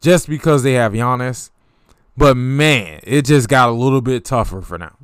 just 0.00 0.28
because 0.28 0.62
they 0.62 0.74
have 0.74 0.92
Giannis. 0.92 1.50
But 2.16 2.36
man, 2.36 3.00
it 3.04 3.24
just 3.24 3.48
got 3.48 3.68
a 3.68 3.72
little 3.72 4.02
bit 4.02 4.24
tougher 4.24 4.60
for 4.60 4.78
now. 4.78 4.96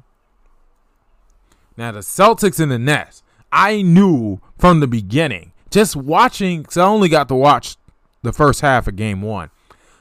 Now 1.76 1.92
the 1.92 2.00
Celtics 2.00 2.60
and 2.60 2.70
the 2.70 2.78
Nets, 2.78 3.22
I 3.50 3.82
knew 3.82 4.40
from 4.58 4.80
the 4.80 4.86
beginning, 4.86 5.52
just 5.70 5.96
watching, 5.96 6.62
because 6.62 6.76
I 6.76 6.84
only 6.84 7.08
got 7.08 7.28
to 7.28 7.34
watch 7.34 7.76
the 8.22 8.32
first 8.32 8.60
half 8.60 8.88
of 8.88 8.96
Game 8.96 9.22
One. 9.22 9.50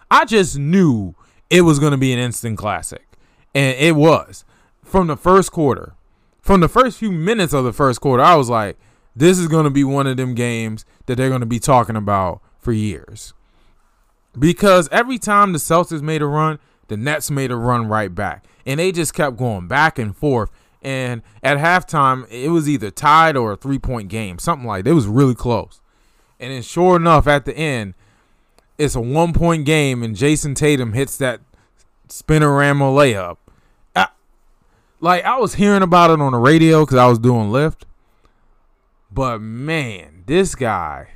I 0.10 0.26
just 0.26 0.58
knew 0.58 1.16
it 1.50 1.62
was 1.62 1.80
going 1.80 1.92
to 1.92 1.98
be 1.98 2.12
an 2.12 2.20
instant 2.20 2.58
classic, 2.58 3.08
and 3.54 3.78
it 3.78 3.96
was 3.96 4.44
from 4.88 5.08
the 5.08 5.18
first 5.18 5.52
quarter. 5.52 5.94
From 6.42 6.62
the 6.62 6.70
first 6.70 6.98
few 6.98 7.12
minutes 7.12 7.54
of 7.54 7.66
the 7.66 7.74
first 7.74 8.00
quarter, 8.00 8.24
I 8.24 8.36
was 8.36 8.50
like, 8.50 8.78
this 9.16 9.38
is 9.38 9.48
going 9.48 9.66
to 9.66 9.70
be 9.70 9.84
one 9.84 10.08
of 10.08 10.18
them 10.18 10.34
games 10.34 10.86
that 11.08 11.16
they're 11.16 11.30
going 11.30 11.42
to 11.42 11.46
be 11.48 11.60
talking 11.60 11.96
about 11.96 12.42
for 12.60 12.72
years. 12.72 13.34
Because 14.38 14.88
every 14.92 15.18
time 15.18 15.52
the 15.52 15.58
Celtics 15.58 16.02
made 16.02 16.22
a 16.22 16.28
run, 16.28 16.60
the 16.88 16.96
Nets 16.96 17.30
made 17.30 17.52
a 17.52 17.56
run 17.56 17.88
right 17.88 18.14
back. 18.14 18.46
And 18.66 18.80
they 18.80 18.92
just 18.92 19.14
kept 19.14 19.38
going 19.38 19.68
back 19.68 19.98
and 19.98 20.16
forth. 20.16 20.52
And 20.82 21.22
at 21.42 21.58
halftime, 21.58 22.30
it 22.30 22.50
was 22.50 22.70
either 22.70 22.92
tied 22.92 23.36
or 23.36 23.54
a 23.54 23.58
three 23.58 23.80
point 23.80 24.10
game, 24.10 24.40
something 24.40 24.68
like 24.68 24.84
that. 24.84 24.92
It 24.92 24.94
was 24.94 25.08
really 25.08 25.36
close. 25.36 25.82
And 26.40 26.54
then, 26.54 26.62
sure 26.62 26.96
enough, 26.96 27.28
at 27.28 27.46
the 27.46 27.58
end, 27.58 27.96
it's 28.78 28.96
a 28.96 29.02
one 29.02 29.34
point 29.34 29.66
game, 29.66 30.04
and 30.04 30.16
Jayson 30.16 30.54
Tatum 30.54 30.94
hits 30.94 31.18
that 31.18 31.42
spinorama 32.08 32.94
layup. 32.94 33.38
Like, 35.00 35.24
I 35.26 35.38
was 35.38 35.56
hearing 35.56 35.84
about 35.84 36.10
it 36.10 36.20
on 36.20 36.32
the 36.32 36.40
radio 36.40 36.86
because 36.86 36.98
I 36.98 37.08
was 37.08 37.20
doing 37.20 37.50
Lyft. 37.50 37.84
But 39.12 39.42
man, 39.42 40.24
this 40.26 40.56
guy. 40.56 41.10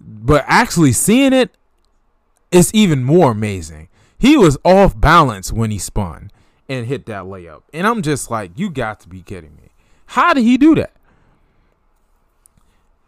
But 0.00 0.44
actually 0.46 0.92
seeing 0.92 1.32
it, 1.32 1.56
it's 2.52 2.70
even 2.74 3.02
more 3.02 3.32
amazing. 3.32 3.88
He 4.18 4.36
was 4.36 4.58
off 4.64 4.98
balance 4.98 5.52
when 5.52 5.70
he 5.70 5.78
spun 5.78 6.30
and 6.68 6.86
hit 6.86 7.06
that 7.06 7.24
layup. 7.24 7.62
And 7.72 7.86
I'm 7.86 8.02
just 8.02 8.30
like, 8.30 8.52
you 8.56 8.70
got 8.70 9.00
to 9.00 9.08
be 9.08 9.22
kidding 9.22 9.56
me. 9.56 9.70
How 10.06 10.34
did 10.34 10.44
he 10.44 10.56
do 10.56 10.74
that? 10.76 10.92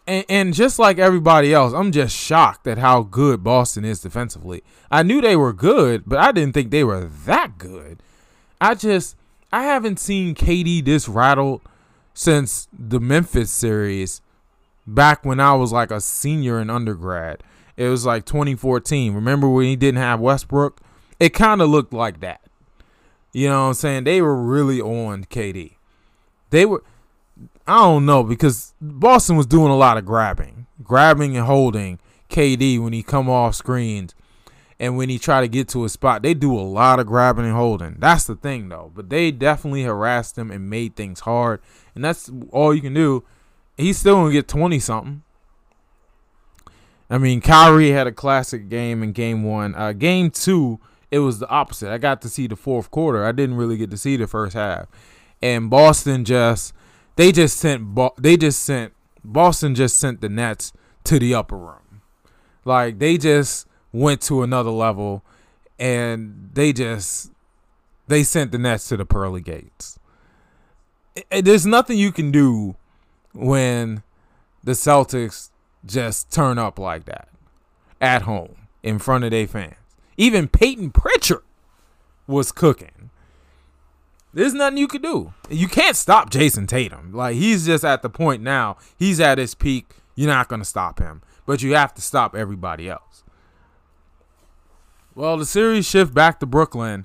And, 0.06 0.24
and 0.28 0.54
just 0.54 0.78
like 0.78 0.98
everybody 0.98 1.52
else, 1.52 1.74
I'm 1.74 1.92
just 1.92 2.16
shocked 2.16 2.66
at 2.66 2.78
how 2.78 3.02
good 3.02 3.44
Boston 3.44 3.84
is 3.84 4.00
defensively. 4.00 4.62
I 4.90 5.02
knew 5.02 5.20
they 5.20 5.36
were 5.36 5.52
good, 5.52 6.04
but 6.06 6.18
I 6.18 6.32
didn't 6.32 6.54
think 6.54 6.70
they 6.70 6.84
were 6.84 7.04
that 7.26 7.58
good. 7.58 8.02
I 8.60 8.74
just, 8.74 9.16
I 9.52 9.62
haven't 9.62 9.98
seen 9.98 10.34
KD 10.34 10.84
this 10.84 11.08
rattled 11.08 11.62
since 12.12 12.68
the 12.76 13.00
Memphis 13.00 13.50
series 13.50 14.20
back 14.86 15.24
when 15.24 15.40
I 15.40 15.54
was 15.54 15.72
like 15.72 15.90
a 15.90 16.00
senior 16.00 16.60
in 16.60 16.68
undergrad. 16.68 17.42
It 17.76 17.88
was 17.88 18.04
like 18.04 18.26
2014. 18.26 19.14
Remember 19.14 19.48
when 19.48 19.66
he 19.66 19.76
didn't 19.76 20.00
have 20.00 20.20
Westbrook? 20.20 20.80
It 21.18 21.30
kind 21.30 21.62
of 21.62 21.70
looked 21.70 21.92
like 21.92 22.20
that. 22.20 22.40
You 23.32 23.48
know 23.48 23.62
what 23.62 23.68
I'm 23.68 23.74
saying? 23.74 24.04
They 24.04 24.20
were 24.20 24.36
really 24.36 24.80
on 24.80 25.24
KD. 25.24 25.76
They 26.50 26.66
were 26.66 26.82
I 27.66 27.78
don't 27.78 28.06
know 28.06 28.24
because 28.24 28.74
Boston 28.80 29.36
was 29.36 29.46
doing 29.46 29.70
a 29.70 29.76
lot 29.76 29.96
of 29.96 30.04
grabbing, 30.04 30.66
grabbing 30.82 31.36
and 31.36 31.46
holding 31.46 32.00
KD 32.30 32.82
when 32.82 32.92
he 32.92 33.02
come 33.02 33.28
off 33.28 33.54
screens 33.54 34.14
and 34.80 34.96
when 34.96 35.08
he 35.08 35.18
try 35.18 35.40
to 35.40 35.48
get 35.48 35.68
to 35.68 35.84
a 35.84 35.88
spot. 35.88 36.22
They 36.22 36.34
do 36.34 36.54
a 36.54 36.62
lot 36.62 37.00
of 37.00 37.06
grabbing 37.06 37.44
and 37.44 37.54
holding. 37.54 37.96
That's 37.98 38.24
the 38.24 38.36
thing 38.36 38.68
though. 38.68 38.92
But 38.94 39.10
they 39.10 39.30
definitely 39.30 39.82
harassed 39.82 40.38
him 40.38 40.50
and 40.50 40.70
made 40.70 40.96
things 40.96 41.20
hard 41.20 41.60
and 41.98 42.04
that's 42.04 42.30
all 42.52 42.72
you 42.72 42.80
can 42.80 42.94
do. 42.94 43.24
He's 43.76 43.98
still 43.98 44.14
gonna 44.14 44.32
get 44.32 44.46
twenty 44.46 44.78
something. 44.78 45.24
I 47.10 47.18
mean, 47.18 47.40
Kyrie 47.40 47.90
had 47.90 48.06
a 48.06 48.12
classic 48.12 48.68
game 48.68 49.02
in 49.02 49.10
game 49.10 49.42
one. 49.42 49.74
Uh, 49.74 49.92
game 49.92 50.30
two, 50.30 50.78
it 51.10 51.18
was 51.18 51.40
the 51.40 51.48
opposite. 51.48 51.92
I 51.92 51.98
got 51.98 52.22
to 52.22 52.28
see 52.28 52.46
the 52.46 52.54
fourth 52.54 52.92
quarter. 52.92 53.24
I 53.24 53.32
didn't 53.32 53.56
really 53.56 53.76
get 53.76 53.90
to 53.90 53.96
see 53.96 54.16
the 54.16 54.28
first 54.28 54.54
half. 54.54 54.86
And 55.42 55.68
Boston 55.70 56.24
just 56.24 56.72
they 57.16 57.32
just 57.32 57.58
sent 57.58 57.98
they 58.16 58.36
just 58.36 58.62
sent 58.62 58.92
Boston 59.24 59.74
just 59.74 59.98
sent 59.98 60.20
the 60.20 60.28
Nets 60.28 60.72
to 61.02 61.18
the 61.18 61.34
upper 61.34 61.56
room. 61.56 62.02
Like 62.64 63.00
they 63.00 63.18
just 63.18 63.66
went 63.92 64.20
to 64.20 64.42
another 64.42 64.70
level 64.70 65.22
and 65.78 66.50
they 66.52 66.72
just 66.72 67.30
they 68.06 68.22
sent 68.22 68.52
the 68.52 68.58
Nets 68.58 68.88
to 68.88 68.96
the 68.96 69.04
pearly 69.04 69.40
gates 69.40 69.98
there's 71.30 71.66
nothing 71.66 71.98
you 71.98 72.12
can 72.12 72.30
do 72.30 72.76
when 73.32 74.02
the 74.62 74.72
Celtics 74.72 75.50
just 75.84 76.30
turn 76.30 76.58
up 76.58 76.78
like 76.78 77.04
that 77.06 77.28
at 78.00 78.22
home 78.22 78.56
in 78.82 78.98
front 78.98 79.24
of 79.24 79.30
their 79.30 79.46
fans. 79.46 79.74
Even 80.16 80.48
Peyton 80.48 80.90
Pritchard 80.90 81.42
was 82.26 82.52
cooking. 82.52 83.10
There's 84.34 84.54
nothing 84.54 84.78
you 84.78 84.88
can 84.88 85.02
do. 85.02 85.32
You 85.48 85.68
can't 85.68 85.96
stop 85.96 86.30
Jayson 86.30 86.66
Tatum. 86.66 87.12
Like 87.12 87.36
he's 87.36 87.66
just 87.66 87.84
at 87.84 88.02
the 88.02 88.10
point 88.10 88.42
now. 88.42 88.76
He's 88.98 89.20
at 89.20 89.38
his 89.38 89.54
peak. 89.54 89.86
You're 90.14 90.28
not 90.28 90.48
gonna 90.48 90.64
stop 90.64 90.98
him. 90.98 91.22
but 91.46 91.62
you 91.62 91.74
have 91.74 91.94
to 91.94 92.02
stop 92.02 92.34
everybody 92.36 92.90
else. 92.90 93.24
Well, 95.18 95.36
the 95.36 95.46
series 95.46 95.84
shift 95.84 96.14
back 96.14 96.38
to 96.38 96.46
Brooklyn, 96.46 97.04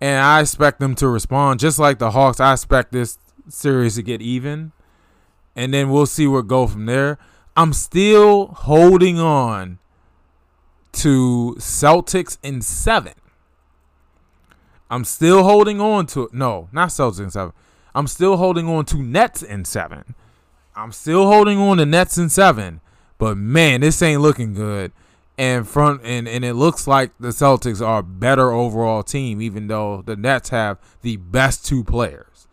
and 0.00 0.24
I 0.24 0.40
expect 0.40 0.78
them 0.78 0.94
to 0.94 1.08
respond 1.08 1.58
just 1.58 1.80
like 1.80 1.98
the 1.98 2.12
Hawks. 2.12 2.38
I 2.38 2.52
expect 2.52 2.92
this 2.92 3.18
series 3.48 3.96
to 3.96 4.04
get 4.04 4.22
even, 4.22 4.70
and 5.56 5.74
then 5.74 5.90
we'll 5.90 6.06
see 6.06 6.28
where 6.28 6.42
go 6.42 6.68
from 6.68 6.86
there. 6.86 7.18
I'm 7.56 7.72
still 7.72 8.46
holding 8.54 9.18
on 9.18 9.80
to 10.92 11.56
Celtics 11.58 12.38
in 12.44 12.62
seven. 12.62 13.14
I'm 14.88 15.04
still 15.04 15.42
holding 15.42 15.80
on 15.80 16.06
to 16.06 16.30
no, 16.32 16.68
not 16.70 16.90
Celtics 16.90 17.18
in 17.18 17.30
seven. 17.32 17.52
I'm 17.96 18.06
still 18.06 18.36
holding 18.36 18.68
on 18.68 18.84
to 18.84 18.98
Nets 18.98 19.42
in 19.42 19.64
seven. 19.64 20.14
I'm 20.76 20.92
still 20.92 21.26
holding 21.26 21.58
on 21.58 21.78
to 21.78 21.84
Nets 21.84 22.16
in 22.16 22.28
seven. 22.28 22.80
But 23.18 23.36
man, 23.36 23.80
this 23.80 24.00
ain't 24.02 24.22
looking 24.22 24.54
good. 24.54 24.92
And 25.36 25.68
front 25.68 26.00
and, 26.04 26.28
and 26.28 26.44
it 26.44 26.54
looks 26.54 26.86
like 26.86 27.10
the 27.18 27.28
Celtics 27.28 27.84
are 27.84 27.98
a 27.98 28.02
better 28.04 28.52
overall 28.52 29.02
team, 29.02 29.42
even 29.42 29.66
though 29.66 30.02
the 30.02 30.14
Nets 30.14 30.50
have 30.50 30.78
the 31.02 31.16
best 31.16 31.66
two 31.66 31.82
players. 31.82 32.46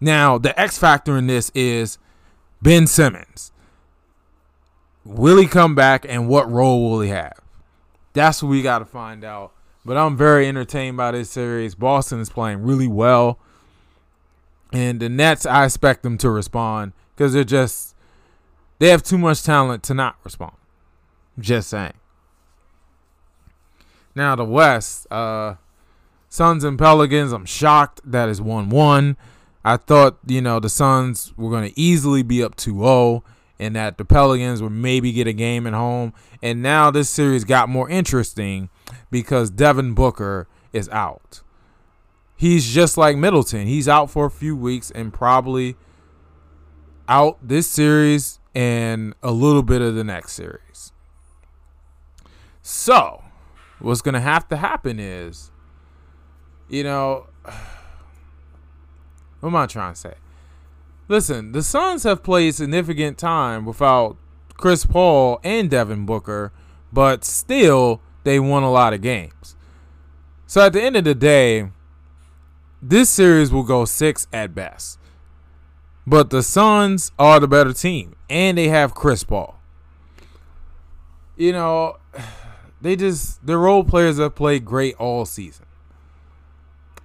Now, 0.00 0.36
the 0.36 0.58
X 0.58 0.76
factor 0.76 1.16
in 1.16 1.28
this 1.28 1.50
is 1.54 1.98
Ben 2.60 2.86
Simmons. 2.86 3.52
Will 5.04 5.36
he 5.36 5.46
come 5.46 5.76
back 5.76 6.04
and 6.08 6.28
what 6.28 6.50
role 6.50 6.90
will 6.90 7.00
he 7.00 7.10
have? 7.10 7.40
That's 8.12 8.42
what 8.42 8.48
we 8.48 8.60
got 8.60 8.80
to 8.80 8.84
find 8.84 9.22
out. 9.22 9.52
But 9.84 9.96
I'm 9.96 10.16
very 10.16 10.48
entertained 10.48 10.96
by 10.96 11.12
this 11.12 11.30
series. 11.30 11.76
Boston 11.76 12.18
is 12.18 12.28
playing 12.28 12.62
really 12.64 12.88
well. 12.88 13.38
And 14.72 14.98
the 14.98 15.08
Nets, 15.08 15.46
I 15.46 15.64
expect 15.64 16.02
them 16.02 16.18
to 16.18 16.28
respond 16.28 16.92
because 17.14 17.34
they're 17.34 17.44
just, 17.44 17.94
they 18.80 18.88
have 18.88 19.04
too 19.04 19.16
much 19.16 19.44
talent 19.44 19.84
to 19.84 19.94
not 19.94 20.16
respond. 20.24 20.56
Just 21.38 21.70
saying. 21.70 21.92
Now, 24.16 24.34
the 24.34 24.44
West, 24.44 25.06
uh, 25.12 25.56
Suns 26.30 26.64
and 26.64 26.78
Pelicans, 26.78 27.32
I'm 27.32 27.44
shocked 27.44 28.00
that 28.04 28.30
is 28.30 28.40
1 28.40 28.70
1. 28.70 29.16
I 29.62 29.76
thought, 29.76 30.18
you 30.26 30.40
know, 30.40 30.58
the 30.58 30.70
Suns 30.70 31.34
were 31.36 31.50
going 31.50 31.68
to 31.68 31.78
easily 31.78 32.22
be 32.22 32.42
up 32.42 32.56
2 32.56 32.78
0 32.78 33.24
and 33.58 33.76
that 33.76 33.98
the 33.98 34.04
Pelicans 34.04 34.62
would 34.62 34.72
maybe 34.72 35.12
get 35.12 35.26
a 35.26 35.32
game 35.34 35.66
at 35.66 35.74
home. 35.74 36.14
And 36.42 36.62
now 36.62 36.90
this 36.90 37.10
series 37.10 37.44
got 37.44 37.68
more 37.68 37.90
interesting 37.90 38.70
because 39.10 39.50
Devin 39.50 39.92
Booker 39.94 40.48
is 40.72 40.88
out. 40.88 41.42
He's 42.36 42.72
just 42.72 42.96
like 42.96 43.16
Middleton. 43.16 43.66
He's 43.66 43.88
out 43.88 44.10
for 44.10 44.26
a 44.26 44.30
few 44.30 44.56
weeks 44.56 44.90
and 44.90 45.12
probably 45.12 45.76
out 47.08 47.38
this 47.42 47.68
series 47.68 48.40
and 48.54 49.14
a 49.22 49.30
little 49.30 49.62
bit 49.62 49.82
of 49.82 49.94
the 49.94 50.04
next 50.04 50.32
series. 50.32 50.92
So, 52.62 53.22
what's 53.78 54.02
going 54.02 54.14
to 54.14 54.20
have 54.20 54.48
to 54.48 54.56
happen 54.56 54.98
is, 54.98 55.50
you 56.68 56.84
know, 56.84 57.26
what 59.40 59.48
am 59.50 59.56
I 59.56 59.66
trying 59.66 59.94
to 59.94 60.00
say? 60.00 60.14
Listen, 61.08 61.52
the 61.52 61.62
Suns 61.62 62.02
have 62.02 62.22
played 62.22 62.54
significant 62.54 63.16
time 63.16 63.64
without 63.64 64.16
Chris 64.56 64.84
Paul 64.84 65.38
and 65.44 65.70
Devin 65.70 66.04
Booker, 66.04 66.52
but 66.92 67.24
still 67.24 68.00
they 68.24 68.40
won 68.40 68.62
a 68.62 68.70
lot 68.70 68.92
of 68.92 69.02
games. 69.02 69.54
So 70.46 70.66
at 70.66 70.72
the 70.72 70.82
end 70.82 70.96
of 70.96 71.04
the 71.04 71.14
day, 71.14 71.70
this 72.82 73.08
series 73.10 73.52
will 73.52 73.62
go 73.62 73.84
six 73.84 74.26
at 74.32 74.54
best. 74.54 74.98
But 76.06 76.30
the 76.30 76.42
Suns 76.42 77.10
are 77.18 77.40
the 77.40 77.48
better 77.48 77.72
team, 77.72 78.14
and 78.30 78.56
they 78.56 78.68
have 78.68 78.94
Chris 78.94 79.24
Paul. 79.24 79.58
You 81.36 81.52
know, 81.52 81.96
they 82.86 82.96
just 82.96 83.44
the 83.44 83.58
role 83.58 83.84
players 83.84 84.18
have 84.18 84.34
played 84.34 84.64
great 84.64 84.94
all 84.96 85.24
season. 85.24 85.66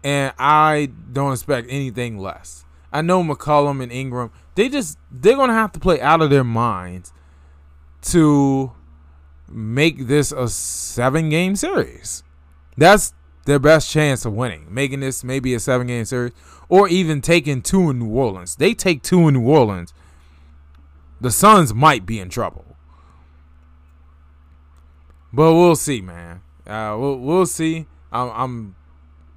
And 0.04 0.34
I 0.38 0.90
don't 1.12 1.34
expect 1.34 1.68
anything 1.70 2.18
less. 2.18 2.66
I 2.92 3.02
know 3.02 3.24
McCollum 3.24 3.82
and 3.82 3.92
Ingram, 3.92 4.32
they 4.56 4.70
just 4.70 4.98
they're 5.12 5.36
gonna 5.36 5.54
have 5.54 5.72
to 5.74 5.80
play 5.80 6.02
out 6.02 6.22
of 6.22 6.30
their 6.30 6.44
minds 6.44 7.14
to 8.04 8.72
make 9.48 10.08
this 10.08 10.32
a 10.32 10.48
seven 10.48 11.30
game 11.30 11.56
series. 11.56 12.24
That's 12.78 13.14
their 13.46 13.60
best 13.60 13.90
chance 13.90 14.26
of 14.26 14.34
winning, 14.34 14.74
making 14.74 15.00
this 15.00 15.24
maybe 15.24 15.54
a 15.54 15.60
seven 15.60 15.88
game 15.88 16.06
series, 16.06 16.34
or 16.70 16.88
even 16.88 17.22
taking 17.22 17.62
two 17.62 17.90
in 17.90 18.00
New 18.00 18.10
Orleans. 18.10 18.56
They 18.56 18.74
take 18.74 19.04
two 19.04 19.28
in 19.28 19.36
New 19.36 19.48
Orleans, 19.48 19.94
the 21.20 21.32
Suns 21.32 21.74
might 21.74 22.06
be 22.06 22.20
in 22.20 22.30
trouble. 22.30 22.71
But 25.34 25.54
we'll 25.54 25.76
see, 25.76 26.02
man. 26.02 26.42
Uh, 26.68 26.96
we'll 27.00 27.18
we'll 27.18 27.46
see. 27.46 27.88
I'm, 28.12 28.30
I'm 28.32 28.76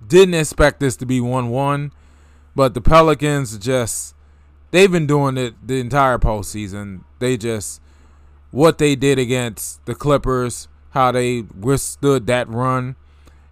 didn't 0.07 0.35
expect 0.35 0.81
this 0.81 0.97
to 0.97 1.07
be 1.07 1.21
one 1.21 1.51
one. 1.51 1.93
But 2.57 2.75
the 2.75 2.81
Pelicans 2.81 3.59
just 3.59 4.15
they've 4.71 4.91
been 4.91 5.07
doing 5.07 5.37
it 5.37 5.55
the 5.67 5.81
entire 5.81 6.19
postseason. 6.19 7.05
They 7.19 7.37
just 7.37 7.81
what 8.51 8.79
they 8.79 8.95
did 8.95 9.19
against 9.19 9.85
the 9.87 9.95
Clippers, 9.95 10.69
how 10.91 11.13
they 11.13 11.43
withstood 11.43 12.27
that 12.29 12.49
run, 12.49 12.97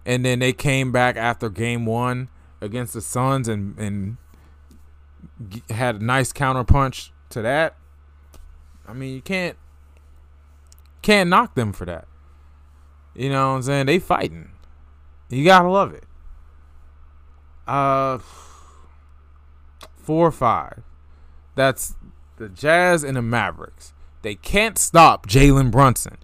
and 0.05 0.23
then 0.23 0.39
they 0.39 0.53
came 0.53 0.91
back 0.91 1.17
after 1.17 1.49
game 1.49 1.85
one 1.85 2.29
against 2.61 2.93
the 2.93 3.01
Suns 3.01 3.47
and 3.47 3.77
and 3.77 4.17
had 5.69 5.95
a 5.95 6.03
nice 6.03 6.31
counterpunch 6.31 7.11
to 7.29 7.41
that. 7.41 7.75
I 8.87 8.93
mean, 8.93 9.13
you 9.15 9.21
can't 9.21 9.57
can't 11.01 11.29
knock 11.29 11.55
them 11.55 11.73
for 11.73 11.85
that. 11.85 12.07
You 13.15 13.29
know 13.29 13.49
what 13.49 13.55
I'm 13.57 13.63
saying? 13.63 13.85
They 13.85 13.99
fighting. 13.99 14.49
You 15.29 15.43
gotta 15.43 15.69
love 15.69 15.93
it. 15.93 16.05
Uh 17.67 18.19
four 19.95 20.27
or 20.27 20.31
five. 20.31 20.83
That's 21.55 21.95
the 22.37 22.49
Jazz 22.49 23.03
and 23.03 23.15
the 23.17 23.21
Mavericks. 23.21 23.93
They 24.21 24.35
can't 24.35 24.77
stop 24.77 25.27
Jalen 25.27 25.71
Brunson. 25.71 26.17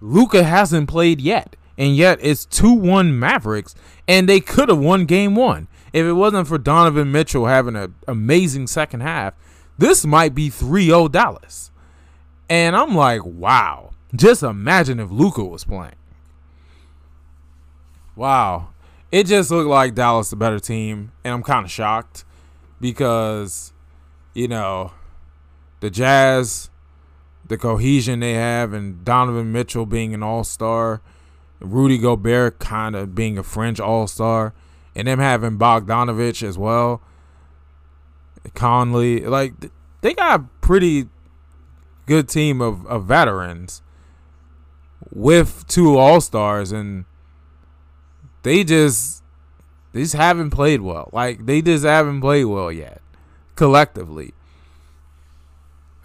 Luka 0.00 0.44
hasn't 0.44 0.88
played 0.88 1.20
yet, 1.20 1.56
and 1.76 1.96
yet 1.96 2.18
it's 2.20 2.44
2 2.44 2.72
1 2.72 3.18
Mavericks, 3.18 3.74
and 4.06 4.28
they 4.28 4.40
could 4.40 4.68
have 4.68 4.78
won 4.78 5.06
game 5.06 5.34
one. 5.34 5.68
If 5.92 6.04
it 6.04 6.12
wasn't 6.12 6.48
for 6.48 6.58
Donovan 6.58 7.10
Mitchell 7.10 7.46
having 7.46 7.74
an 7.74 7.94
amazing 8.06 8.66
second 8.66 9.00
half, 9.00 9.34
this 9.78 10.04
might 10.04 10.34
be 10.34 10.50
3 10.50 10.86
0 10.86 11.08
Dallas. 11.08 11.70
And 12.48 12.76
I'm 12.76 12.94
like, 12.94 13.24
wow. 13.24 13.90
Just 14.14 14.42
imagine 14.42 15.00
if 15.00 15.10
Luka 15.10 15.44
was 15.44 15.64
playing. 15.64 15.94
Wow. 18.18 18.70
It 19.12 19.26
just 19.26 19.48
looked 19.52 19.70
like 19.70 19.94
Dallas 19.94 20.30
the 20.30 20.36
better 20.36 20.58
team, 20.58 21.12
and 21.22 21.32
I'm 21.32 21.44
kind 21.44 21.64
of 21.64 21.70
shocked 21.70 22.24
because 22.80 23.72
you 24.34 24.48
know 24.48 24.92
the 25.78 25.88
Jazz, 25.88 26.68
the 27.46 27.56
cohesion 27.56 28.18
they 28.18 28.34
have, 28.34 28.72
and 28.72 29.04
Donovan 29.04 29.52
Mitchell 29.52 29.86
being 29.86 30.14
an 30.14 30.24
All 30.24 30.42
Star, 30.42 31.00
Rudy 31.60 31.96
Gobert 31.96 32.58
kind 32.58 32.96
of 32.96 33.14
being 33.14 33.38
a 33.38 33.44
fringe 33.44 33.78
All 33.78 34.08
Star, 34.08 34.52
and 34.96 35.06
them 35.06 35.20
having 35.20 35.56
Bogdanovich 35.56 36.42
as 36.42 36.58
well, 36.58 37.00
Conley, 38.54 39.20
like 39.20 39.70
they 40.00 40.12
got 40.12 40.40
a 40.40 40.44
pretty 40.60 41.08
good 42.06 42.28
team 42.28 42.60
of, 42.60 42.84
of 42.88 43.04
veterans 43.04 43.80
with 45.12 45.64
two 45.68 45.96
All 45.96 46.20
Stars, 46.20 46.72
and 46.72 47.04
they 48.48 48.64
just 48.64 49.22
they 49.92 50.00
just 50.02 50.14
haven't 50.14 50.50
played 50.50 50.80
well. 50.80 51.10
Like 51.12 51.44
they 51.44 51.60
just 51.60 51.84
haven't 51.84 52.22
played 52.22 52.46
well 52.46 52.72
yet, 52.72 53.02
collectively. 53.56 54.32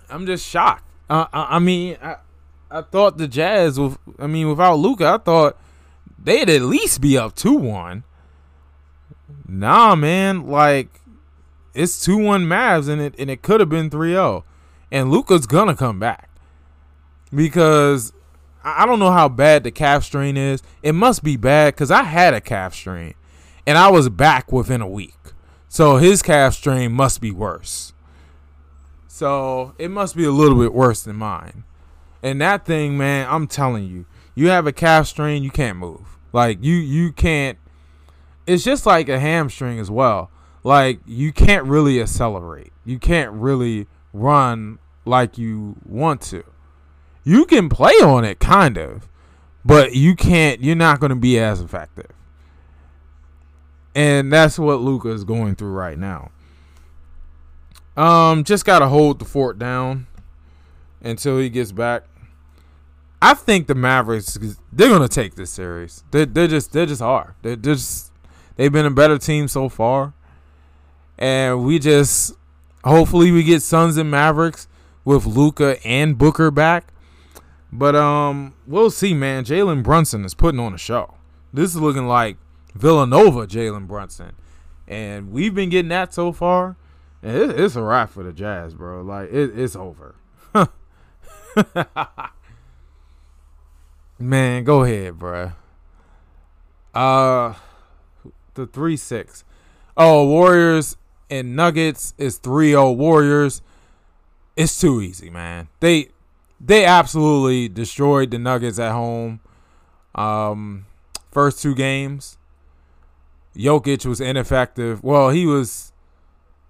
I'm 0.10 0.25
just 0.25 0.45
shocked. 0.45 0.84
Uh, 1.10 1.25
I, 1.32 1.56
I, 1.56 1.60
mean, 1.60 1.97
I, 2.01 2.17
I 2.69 2.82
thought 2.82 3.17
the 3.17 3.29
Jazz. 3.29 3.79
With, 3.79 3.97
I 4.19 4.27
mean, 4.27 4.49
without 4.49 4.75
Luka, 4.75 5.08
I 5.08 5.17
thought 5.19 5.58
they'd 6.21 6.49
at 6.49 6.63
least 6.63 6.99
be 6.99 7.17
up 7.17 7.34
two 7.34 7.53
one. 7.56 8.03
Nah, 9.47 9.95
man. 9.95 10.45
Like 10.45 10.99
it's 11.73 12.03
two 12.03 12.17
one 12.17 12.45
Mavs, 12.45 12.89
and 12.89 13.01
it 13.01 13.15
and 13.17 13.29
it 13.29 13.41
could 13.41 13.62
have 13.62 13.69
been 13.69 13.89
3-0. 13.89 14.43
and 14.91 15.10
Luka's 15.10 15.45
gonna 15.45 15.77
come 15.77 15.97
back 15.97 16.29
because 17.34 18.12
I 18.63 18.86
don't 18.86 18.99
know 18.99 19.12
how 19.12 19.30
bad 19.30 19.63
the 19.63 19.71
calf 19.71 20.04
strain 20.04 20.38
is. 20.38 20.63
It 20.82 20.93
must 20.93 21.23
be 21.23 21.36
bad 21.36 21.73
because 21.73 21.91
I 21.91 22.04
had 22.04 22.34
a 22.34 22.41
calf 22.41 22.73
strain 22.73 23.13
and 23.67 23.78
I 23.78 23.89
was 23.89 24.10
back 24.10 24.52
within 24.52 24.82
a 24.82 24.88
week. 24.88 25.17
So 25.67 25.97
his 25.97 26.21
calf 26.21 26.54
strain 26.54 26.91
must 26.91 27.19
be 27.19 27.32
worse. 27.32 27.93
So 29.08 29.76
it 29.78 29.89
must 29.91 30.15
be 30.15 30.23
a 30.23 30.32
little 30.32 30.58
bit 30.58 30.73
worse 30.73 31.04
than 31.04 31.15
mine. 31.15 31.63
And 32.21 32.39
that 32.41 32.65
thing, 32.65 32.97
man, 32.97 33.28
I'm 33.30 33.47
telling 33.47 33.86
you, 33.88 34.06
you 34.36 34.49
have 34.49 34.65
a 34.65 34.71
calf 34.71 35.08
strain, 35.08 35.43
you 35.43 35.52
can't 35.52 35.78
move. 35.78 36.17
Like 36.32 36.63
you 36.63 36.76
you 36.76 37.12
can't 37.12 37.58
it's 38.45 38.63
just 38.63 38.86
like 38.86 39.10
a 39.10 39.19
hamstring 39.19 39.80
as 39.80 39.89
well. 39.91 40.32
Like 40.63 40.99
you 41.06 41.32
can't 41.32 41.65
really 41.65 42.02
accelerate. 42.02 42.71
You 42.86 42.99
can't 42.99 43.32
really 43.32 43.88
run 44.13 44.80
like 45.06 45.38
you 45.38 45.76
want 45.86 46.21
to. 46.21 46.43
You 47.23 47.45
can 47.45 47.69
play 47.69 47.93
on 48.03 48.25
it, 48.25 48.39
kind 48.39 48.77
of, 48.77 49.07
but 49.63 49.93
you 49.93 50.15
can't. 50.15 50.62
You're 50.62 50.75
not 50.75 50.99
going 50.99 51.12
to 51.12 51.15
be 51.15 51.39
as 51.39 51.62
effective, 51.62 52.12
and 53.95 54.31
that's 54.31 54.59
what 54.59 54.81
Luka 54.81 55.09
is 55.09 55.23
going 55.23 55.55
through 55.55 55.71
right 55.71 55.97
now. 55.97 56.31
Um, 57.95 58.43
just 58.43 58.65
gotta 58.65 58.88
hold 58.88 59.19
the 59.19 59.25
fort 59.25 59.59
down 59.59 60.07
until 61.01 61.38
he 61.38 61.49
gets 61.49 61.71
back. 61.71 62.03
I 63.21 63.36
think 63.36 63.67
the 63.67 63.75
Mavericks 63.75 64.38
they're 64.71 64.89
gonna 64.89 65.07
take 65.07 65.36
this 65.36 65.51
series. 65.51 66.03
They 66.12 66.25
they 66.25 66.47
just 66.47 66.73
they 66.73 66.86
just 66.86 67.01
are. 67.01 67.36
They 67.43 67.55
just 67.55 68.12
they've 68.55 68.71
been 68.71 68.86
a 68.86 68.91
better 68.91 69.17
team 69.17 69.47
so 69.47 69.69
far, 69.69 70.13
and 71.19 71.63
we 71.63 71.77
just 71.77 72.33
hopefully 72.83 73.31
we 73.31 73.43
get 73.43 73.62
Suns 73.62 73.95
and 73.95 74.09
Mavericks 74.09 74.67
with 75.05 75.25
Luka 75.25 75.77
and 75.86 76.17
Booker 76.17 76.49
back. 76.49 76.92
But 77.75 77.95
um, 77.95 78.53
we'll 78.67 78.91
see, 78.91 79.15
man. 79.15 79.45
Jalen 79.45 79.81
Brunson 79.81 80.23
is 80.25 80.36
putting 80.36 80.59
on 80.59 80.75
a 80.75 80.77
show. 80.77 81.15
This 81.51 81.73
is 81.73 81.81
looking 81.81 82.05
like 82.05 82.38
Villanova 82.75 83.47
Jalen 83.47 83.88
Brunson, 83.88 84.33
and 84.88 85.31
we've 85.31 85.55
been 85.55 85.69
getting 85.69 85.89
that 85.89 86.13
so 86.13 86.31
far. 86.31 86.77
It, 87.23 87.59
it's 87.59 87.75
a 87.75 87.81
wrap 87.81 88.12
for 88.12 88.21
the 88.23 88.31
Jazz, 88.31 88.75
bro. 88.75 89.01
Like 89.01 89.31
it, 89.31 89.57
it's 89.57 89.75
over. 89.75 90.13
Man, 94.19 94.63
go 94.63 94.83
ahead, 94.83 95.17
bro. 95.17 95.53
Uh, 96.93 97.55
the 98.53 98.67
three 98.67 98.97
six. 98.97 99.43
Oh, 99.97 100.27
Warriors 100.27 100.95
and 101.27 101.55
Nuggets 101.55 102.13
is 102.19 102.39
3-0 102.39 102.97
Warriors. 102.97 103.63
It's 104.55 104.79
too 104.79 105.01
easy, 105.01 105.29
man. 105.29 105.69
They 105.79 106.09
they 106.63 106.86
absolutely 106.86 107.67
destroyed 107.69 108.32
the 108.32 108.39
Nuggets 108.39 108.80
at 108.80 108.91
home. 108.91 109.39
Um, 110.15 110.86
first 111.32 111.62
two 111.62 111.76
games. 111.76 112.38
Jokic 113.56 114.06
was 114.06 114.19
ineffective. 114.19 115.04
Well, 115.04 115.30
he 115.30 115.45
was 115.45 115.91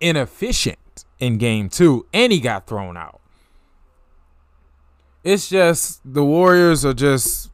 inefficient 0.01 1.05
in 1.19 1.37
game 1.37 1.69
two, 1.69 2.05
and 2.13 2.31
he 2.31 2.39
got 2.39 2.67
thrown 2.67 2.97
out 2.97 3.21
it's 5.23 5.49
just 5.49 6.01
the 6.05 6.23
Warriors 6.23 6.83
are 6.85 6.93
just 6.93 7.49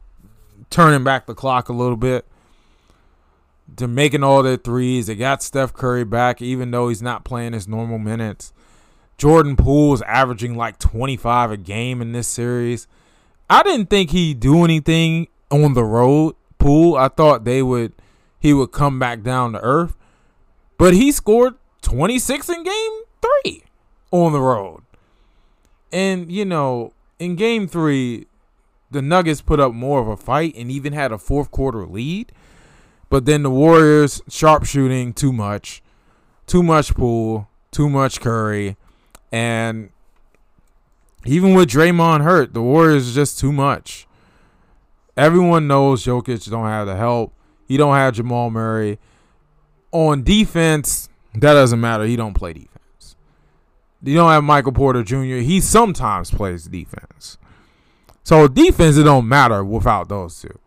turning 0.68 1.04
back 1.04 1.26
the 1.26 1.34
clock 1.34 1.68
a 1.68 1.72
little 1.72 1.96
bit. 1.96 2.26
They're 3.68 3.88
making 3.88 4.24
all 4.24 4.42
their 4.42 4.56
threes. 4.56 5.06
They 5.06 5.14
got 5.14 5.42
Steph 5.42 5.72
Curry 5.72 6.04
back, 6.04 6.42
even 6.42 6.72
though 6.72 6.88
he's 6.88 7.02
not 7.02 7.24
playing 7.24 7.52
his 7.52 7.68
normal 7.68 7.98
minutes. 7.98 8.52
Jordan 9.20 9.54
Poole 9.54 9.92
is 9.92 10.00
averaging 10.00 10.56
like 10.56 10.78
25 10.78 11.50
a 11.50 11.58
game 11.58 12.00
in 12.00 12.12
this 12.12 12.26
series. 12.26 12.86
I 13.50 13.62
didn't 13.62 13.90
think 13.90 14.12
he'd 14.12 14.40
do 14.40 14.64
anything 14.64 15.28
on 15.50 15.74
the 15.74 15.84
road, 15.84 16.36
Poole. 16.58 16.96
I 16.96 17.08
thought 17.08 17.44
they 17.44 17.62
would 17.62 17.92
he 18.38 18.54
would 18.54 18.72
come 18.72 18.98
back 18.98 19.22
down 19.22 19.52
to 19.52 19.60
earth. 19.60 19.94
But 20.78 20.94
he 20.94 21.12
scored 21.12 21.56
26 21.82 22.48
in 22.48 22.64
game 22.64 23.02
3 23.44 23.62
on 24.10 24.32
the 24.32 24.40
road. 24.40 24.84
And 25.92 26.32
you 26.32 26.46
know, 26.46 26.94
in 27.18 27.36
game 27.36 27.68
three, 27.68 28.26
the 28.90 29.02
Nuggets 29.02 29.42
put 29.42 29.60
up 29.60 29.74
more 29.74 30.00
of 30.00 30.08
a 30.08 30.16
fight 30.16 30.54
and 30.56 30.70
even 30.70 30.94
had 30.94 31.12
a 31.12 31.18
fourth 31.18 31.50
quarter 31.50 31.84
lead. 31.84 32.32
But 33.10 33.26
then 33.26 33.42
the 33.42 33.50
Warriors 33.50 34.22
sharpshooting 34.30 35.12
too 35.12 35.34
much, 35.34 35.82
too 36.46 36.62
much 36.62 36.94
Poole, 36.94 37.50
too 37.70 37.90
much 37.90 38.22
Curry, 38.22 38.78
and 39.32 39.90
even 41.24 41.54
with 41.54 41.68
Draymond 41.68 42.22
hurt, 42.22 42.54
the 42.54 42.62
Warriors 42.62 43.08
is 43.08 43.14
just 43.14 43.38
too 43.38 43.52
much. 43.52 44.06
Everyone 45.16 45.66
knows 45.66 46.04
Jokic 46.04 46.48
don't 46.50 46.66
have 46.66 46.86
the 46.86 46.96
help. 46.96 47.34
He 47.66 47.76
don't 47.76 47.94
have 47.94 48.14
Jamal 48.14 48.50
Murray. 48.50 48.98
On 49.92 50.22
defense, 50.22 51.08
that 51.34 51.54
doesn't 51.54 51.80
matter. 51.80 52.04
He 52.04 52.16
don't 52.16 52.34
play 52.34 52.52
defense. 52.52 53.16
You 54.02 54.14
don't 54.14 54.30
have 54.30 54.44
Michael 54.44 54.72
Porter 54.72 55.02
Jr. 55.02 55.42
He 55.42 55.60
sometimes 55.60 56.30
plays 56.30 56.64
defense. 56.64 57.36
So 58.22 58.48
defense, 58.48 58.96
it 58.96 59.04
don't 59.04 59.28
matter 59.28 59.64
without 59.64 60.08
those 60.08 60.40
two. 60.40 60.58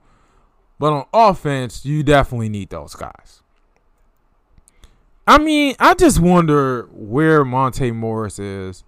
But 0.79 0.93
on 0.93 1.05
offense, 1.13 1.85
you 1.85 2.03
definitely 2.03 2.49
need 2.49 2.69
those 2.69 2.95
guys. 2.95 3.42
I 5.25 5.37
mean, 5.37 5.75
I 5.79 5.93
just 5.93 6.19
wonder 6.19 6.89
where 6.91 7.45
Monte 7.45 7.91
Morris 7.91 8.39
is. 8.39 8.83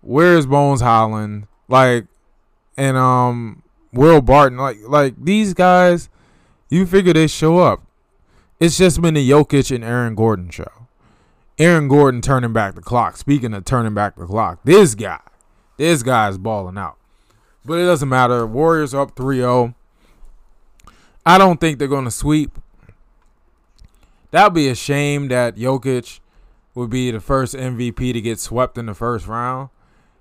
Where's 0.00 0.46
Bones 0.46 0.80
Hyland? 0.80 1.46
Like, 1.68 2.06
and 2.76 2.96
um, 2.96 3.62
Will 3.92 4.20
Barton. 4.22 4.58
Like, 4.58 4.78
like 4.86 5.14
these 5.22 5.52
guys, 5.52 6.08
you 6.70 6.86
figure 6.86 7.12
they 7.12 7.26
show 7.26 7.58
up. 7.58 7.82
It's 8.58 8.78
just 8.78 9.02
been 9.02 9.14
the 9.14 9.30
Jokic 9.30 9.74
and 9.74 9.84
Aaron 9.84 10.14
Gordon 10.14 10.48
show. 10.50 10.70
Aaron 11.58 11.88
Gordon 11.88 12.22
turning 12.22 12.52
back 12.52 12.74
the 12.74 12.80
clock. 12.80 13.16
Speaking 13.16 13.52
of 13.52 13.64
turning 13.64 13.94
back 13.94 14.16
the 14.16 14.26
clock, 14.26 14.60
this 14.64 14.94
guy, 14.94 15.20
this 15.76 16.02
guy 16.02 16.28
is 16.28 16.38
balling 16.38 16.78
out. 16.78 16.96
But 17.64 17.78
it 17.78 17.84
doesn't 17.84 18.08
matter. 18.08 18.46
Warriors 18.46 18.94
up 18.94 19.16
3 19.16 19.38
0. 19.38 19.74
I 21.24 21.38
don't 21.38 21.60
think 21.60 21.78
they're 21.78 21.88
going 21.88 22.04
to 22.04 22.10
sweep. 22.10 22.56
That 24.30 24.44
would 24.44 24.54
be 24.54 24.68
a 24.68 24.74
shame 24.74 25.28
that 25.28 25.56
Jokic 25.56 26.20
would 26.74 26.90
be 26.90 27.10
the 27.10 27.20
first 27.20 27.54
MVP 27.54 28.12
to 28.12 28.20
get 28.20 28.38
swept 28.38 28.76
in 28.76 28.86
the 28.86 28.94
first 28.94 29.26
round. 29.26 29.70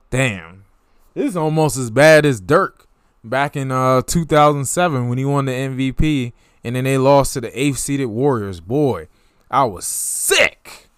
Damn. 0.09 0.65
This 1.13 1.29
is 1.29 1.37
almost 1.37 1.77
as 1.77 1.89
bad 1.89 2.25
as 2.25 2.39
Dirk 2.39 2.87
back 3.23 3.55
in 3.55 3.71
uh, 3.71 4.01
2007 4.03 5.09
when 5.09 5.17
he 5.17 5.25
won 5.25 5.45
the 5.45 5.51
MVP 5.51 6.33
and 6.63 6.75
then 6.75 6.83
they 6.83 6.97
lost 6.97 7.33
to 7.33 7.41
the 7.41 7.59
eighth 7.59 7.77
seeded 7.77 8.07
Warriors. 8.07 8.59
Boy, 8.59 9.07
I 9.51 9.65
was 9.65 9.85
sick. 9.85 10.89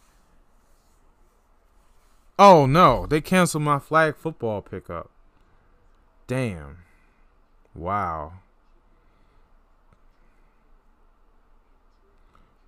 Oh 2.40 2.66
no, 2.66 3.06
they 3.06 3.20
canceled 3.20 3.64
my 3.64 3.80
flag 3.80 4.16
football 4.16 4.62
pickup. 4.62 5.10
Damn. 6.28 6.78
Wow. 7.74 8.34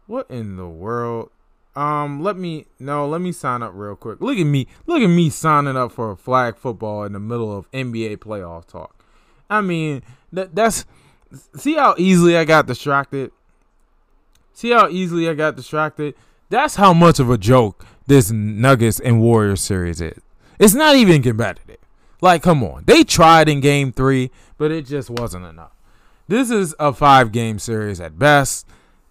What 0.09 0.25
in 0.31 0.57
the 0.57 0.67
world? 0.67 1.29
Um, 1.75 2.23
let 2.23 2.35
me 2.35 2.65
no, 2.79 3.07
let 3.07 3.21
me 3.21 3.31
sign 3.31 3.61
up 3.61 3.73
real 3.75 3.95
quick. 3.95 4.19
Look 4.19 4.39
at 4.39 4.43
me, 4.43 4.65
look 4.87 5.03
at 5.03 5.07
me 5.07 5.29
signing 5.29 5.77
up 5.77 5.91
for 5.91 6.15
flag 6.15 6.57
football 6.57 7.03
in 7.03 7.13
the 7.13 7.19
middle 7.19 7.55
of 7.55 7.69
NBA 7.69 8.17
playoff 8.17 8.65
talk. 8.65 9.05
I 9.51 9.61
mean, 9.61 10.01
that 10.33 10.55
that's 10.55 10.85
see 11.55 11.75
how 11.75 11.93
easily 11.99 12.35
I 12.35 12.43
got 12.43 12.65
distracted. 12.65 13.31
See 14.51 14.71
how 14.71 14.89
easily 14.89 15.29
I 15.29 15.35
got 15.35 15.55
distracted. 15.55 16.15
That's 16.49 16.73
how 16.73 16.91
much 16.91 17.19
of 17.19 17.29
a 17.29 17.37
joke 17.37 17.85
this 18.07 18.31
Nuggets 18.31 18.99
and 18.99 19.21
Warriors 19.21 19.61
series 19.61 20.01
is. 20.01 20.19
It's 20.57 20.73
not 20.73 20.95
even 20.95 21.21
competitive. 21.21 21.77
Like, 22.19 22.41
come 22.41 22.63
on. 22.63 22.85
They 22.87 23.03
tried 23.03 23.47
in 23.47 23.59
game 23.59 23.91
three, 23.91 24.31
but 24.57 24.71
it 24.71 24.87
just 24.87 25.11
wasn't 25.11 25.45
enough. 25.45 25.75
This 26.27 26.49
is 26.49 26.73
a 26.79 26.93
five 26.93 27.31
game 27.31 27.59
series 27.59 28.01
at 28.01 28.17
best, 28.17 28.65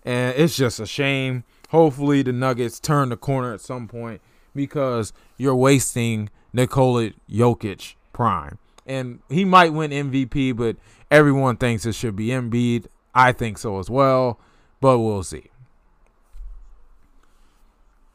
and 0.09 0.35
it's 0.39 0.57
just 0.57 0.81
a 0.81 0.87
shame. 0.87 1.45
Hopefully, 1.69 2.23
the 2.23 2.33
Nuggets 2.33 2.81
turn 2.81 3.11
the 3.11 3.17
corner 3.19 3.53
at 3.53 3.61
some 3.61 3.87
point 3.87 4.23
because 4.55 5.13
you're 5.37 5.55
wasting 5.55 6.31
Nikola 6.55 7.11
Jokic 7.31 7.95
prime. 8.15 8.57
And 8.87 9.21
he 9.29 9.45
might 9.45 9.75
win 9.75 9.91
MVP, 9.91 10.57
but 10.57 10.77
everyone 11.11 11.59
thinks 11.59 11.85
it 11.85 11.95
should 11.95 12.17
be 12.17 12.29
Embiid. 12.29 12.87
I 13.15 13.33
think 13.33 13.59
so 13.59 13.79
as 13.81 13.91
well, 13.91 14.41
but 14.81 14.99
we'll 14.99 15.23
see. 15.23 15.51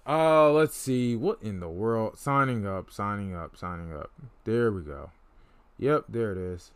Uh, 0.08 0.52
let's 0.52 0.76
see. 0.76 1.16
What 1.16 1.44
in 1.44 1.60
the 1.60 1.70
world? 1.70 2.18
Signing 2.18 2.66
up, 2.66 2.90
signing 2.90 3.36
up, 3.36 3.56
signing 3.56 3.94
up. 3.94 4.10
There 4.46 4.72
we 4.72 4.82
go. 4.82 5.12
Yep, 5.78 6.06
there 6.10 6.32
it 6.32 6.40
is. 6.40 6.72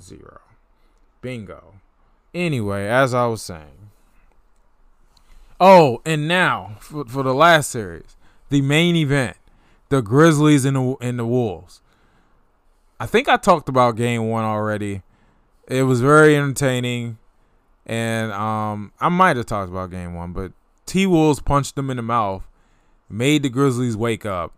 Zero. 0.00 0.42
Bingo. 1.20 1.80
Anyway, 2.32 2.86
as 2.86 3.12
I 3.12 3.26
was 3.26 3.42
saying. 3.42 3.90
Oh, 5.58 6.02
and 6.04 6.28
now 6.28 6.76
for, 6.80 7.04
for 7.06 7.22
the 7.22 7.34
last 7.34 7.70
series, 7.70 8.16
the 8.50 8.60
main 8.60 8.96
event, 8.96 9.36
the 9.88 10.02
Grizzlies 10.02 10.64
and 10.64 10.76
the 10.76 10.96
and 11.00 11.18
the 11.18 11.26
Wolves. 11.26 11.80
I 12.98 13.06
think 13.06 13.28
I 13.28 13.36
talked 13.36 13.68
about 13.68 13.96
game 13.96 14.28
one 14.28 14.44
already. 14.44 15.02
It 15.68 15.82
was 15.82 16.00
very 16.00 16.36
entertaining, 16.36 17.18
and 17.84 18.32
um, 18.32 18.92
I 19.00 19.08
might 19.08 19.36
have 19.36 19.46
talked 19.46 19.70
about 19.70 19.90
game 19.90 20.14
one, 20.14 20.32
but 20.32 20.52
T 20.86 21.06
Wolves 21.06 21.40
punched 21.40 21.74
them 21.74 21.90
in 21.90 21.96
the 21.96 22.02
mouth, 22.02 22.46
made 23.08 23.42
the 23.42 23.48
Grizzlies 23.48 23.96
wake 23.96 24.24
up, 24.24 24.52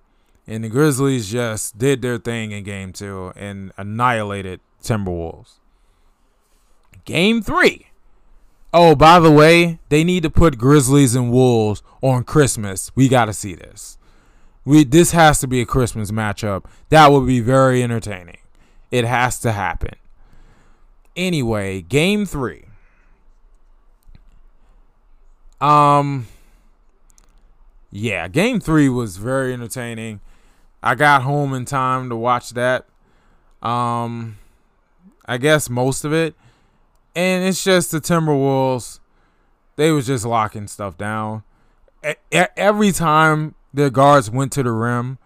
and 0.47 0.65
the 0.65 0.69
Grizzlies 0.69 1.31
just 1.31 1.79
did 1.79 2.03
their 2.03 2.19
thing 2.19 2.53
in 2.53 2.65
game 2.65 2.93
two 2.93 3.33
and 3.37 3.73
annihilated 3.77 4.61
Timberwolves. 4.83 5.55
Game 7.05 7.43
three. 7.43 7.88
Oh, 8.73 8.95
by 8.95 9.19
the 9.19 9.31
way, 9.31 9.79
they 9.89 10.05
need 10.05 10.23
to 10.25 10.31
put 10.31 10.59
Grizzlies 10.59 11.15
and 11.15 11.33
Wolves 11.33 11.83
on 12.03 12.25
Christmas. 12.25 12.91
We 12.95 13.09
got 13.09 13.25
to 13.27 13.33
see 13.33 13.55
this. 13.55 13.97
We 14.65 14.85
this 14.85 15.13
has 15.13 15.41
to 15.41 15.47
be 15.47 15.63
a 15.63 15.67
Christmas 15.67 16.11
matchup. 16.11 16.65
That 16.91 17.11
would 17.11 17.27
be 17.27 17.41
very 17.41 17.83
entertaining. 17.83 18.37
It 18.91 19.05
has 19.07 19.41
to 19.41 19.53
happen. 19.53 19.95
Anyway, 21.17 21.81
game 21.81 22.27
three. 22.27 22.67
Um, 25.61 26.27
yeah, 27.91 28.29
game 28.29 28.61
three 28.61 28.89
was 28.89 29.17
very 29.17 29.53
entertaining. 29.53 30.21
I 30.83 30.95
got 30.95 31.23
home 31.23 31.55
in 31.55 31.65
time 31.65 32.09
to 32.11 32.17
watch 32.17 32.51
that. 32.51 32.87
Um, 33.63 34.39
I 35.27 35.39
guess 35.39 35.69
most 35.69 36.05
of 36.05 36.13
it, 36.13 36.35
and 37.15 37.45
it's 37.45 37.63
just 37.63 37.91
the 37.91 38.01
Timberwolves. 38.01 39.01
They 39.77 39.93
was 39.93 40.07
just 40.07 40.25
locking 40.25 40.67
stuff 40.67 40.99
down. 40.99 41.45
Every 42.33 42.93
time 42.93 43.55
their 43.73 43.91
guards 43.91 44.31
went 44.31 44.53
to 44.53 44.63
the 44.63 44.73
rim, 44.73 45.19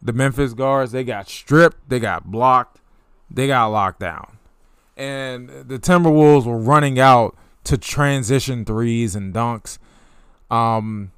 the 0.00 0.12
Memphis 0.12 0.54
guards 0.54 0.92
they 0.92 1.04
got 1.04 1.28
stripped, 1.28 1.88
they 1.88 1.98
got 1.98 2.30
blocked, 2.30 2.80
they 3.30 3.46
got 3.46 3.66
locked 3.66 4.00
down, 4.00 4.38
and 4.96 5.48
the 5.48 5.78
Timberwolves 5.78 6.46
were 6.46 6.58
running 6.58 6.98
out 6.98 7.36
to 7.64 7.76
transition 7.76 8.64
threes 8.64 9.14
and 9.16 9.34
dunks. 9.34 9.78
Um, 10.50 11.12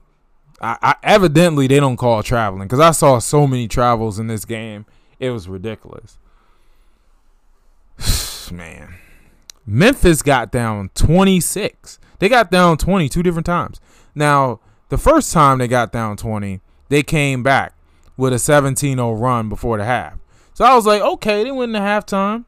I, 0.61 0.77
I 0.83 0.95
evidently 1.03 1.67
they 1.67 1.79
don't 1.79 1.97
call 1.97 2.23
traveling 2.23 2.67
because 2.67 2.81
I 2.81 2.93
saw 2.93 3.19
so 3.19 3.47
many 3.47 3.69
travels 3.69 4.19
in 4.19 4.27
this 4.27 4.45
game. 4.45 4.87
It 5.21 5.31
was 5.31 5.49
ridiculous. 5.49 6.19
Man, 8.53 8.95
Memphis 9.71 10.23
got 10.23 10.51
down 10.51 10.89
26. 10.95 11.99
They 12.19 12.29
got 12.31 12.51
down 12.51 12.79
20 12.79 13.09
two 13.11 13.23
different 13.23 13.45
times. 13.45 13.81
Now, 14.15 14.61
the 14.89 14.97
first 14.97 15.31
time 15.31 15.59
they 15.59 15.69
got 15.69 15.93
down 15.93 16.17
20, 16.17 16.61
they 16.89 17.03
came 17.03 17.43
back 17.43 17.75
with 18.17 18.33
a 18.33 18.37
17-0 18.37 19.21
run 19.21 19.51
before 19.51 19.77
the 19.77 19.85
half. 19.85 20.15
So 20.55 20.65
I 20.65 20.75
was 20.75 20.87
like, 20.87 21.03
okay, 21.03 21.45
they 21.45 21.51
went 21.51 21.77
in 21.77 21.83
the 21.83 21.87
halftime. 21.87 22.47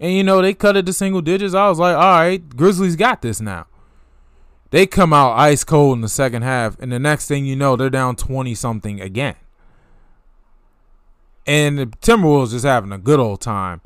And 0.00 0.12
you 0.14 0.24
know, 0.24 0.40
they 0.40 0.54
cut 0.54 0.76
it 0.76 0.86
to 0.86 0.92
single 0.94 1.20
digits. 1.20 1.54
I 1.54 1.68
was 1.68 1.78
like, 1.78 1.94
all 1.94 2.18
right, 2.18 2.48
Grizzlies 2.56 2.96
got 2.96 3.20
this 3.20 3.42
now. 3.42 3.66
They 4.70 4.86
come 4.86 5.12
out 5.12 5.38
ice 5.38 5.64
cold 5.64 5.98
in 5.98 6.00
the 6.00 6.08
second 6.08 6.42
half, 6.42 6.78
and 6.80 6.90
the 6.90 6.98
next 6.98 7.28
thing 7.28 7.44
you 7.44 7.56
know, 7.56 7.76
they're 7.76 7.90
down 7.90 8.16
20 8.16 8.54
something 8.54 9.00
again. 9.02 9.36
And 11.46 11.78
the 11.78 11.86
Timberwolves 11.86 12.50
just 12.50 12.64
having 12.64 12.90
a 12.90 12.98
good 12.98 13.20
old 13.20 13.42
time. 13.42 13.82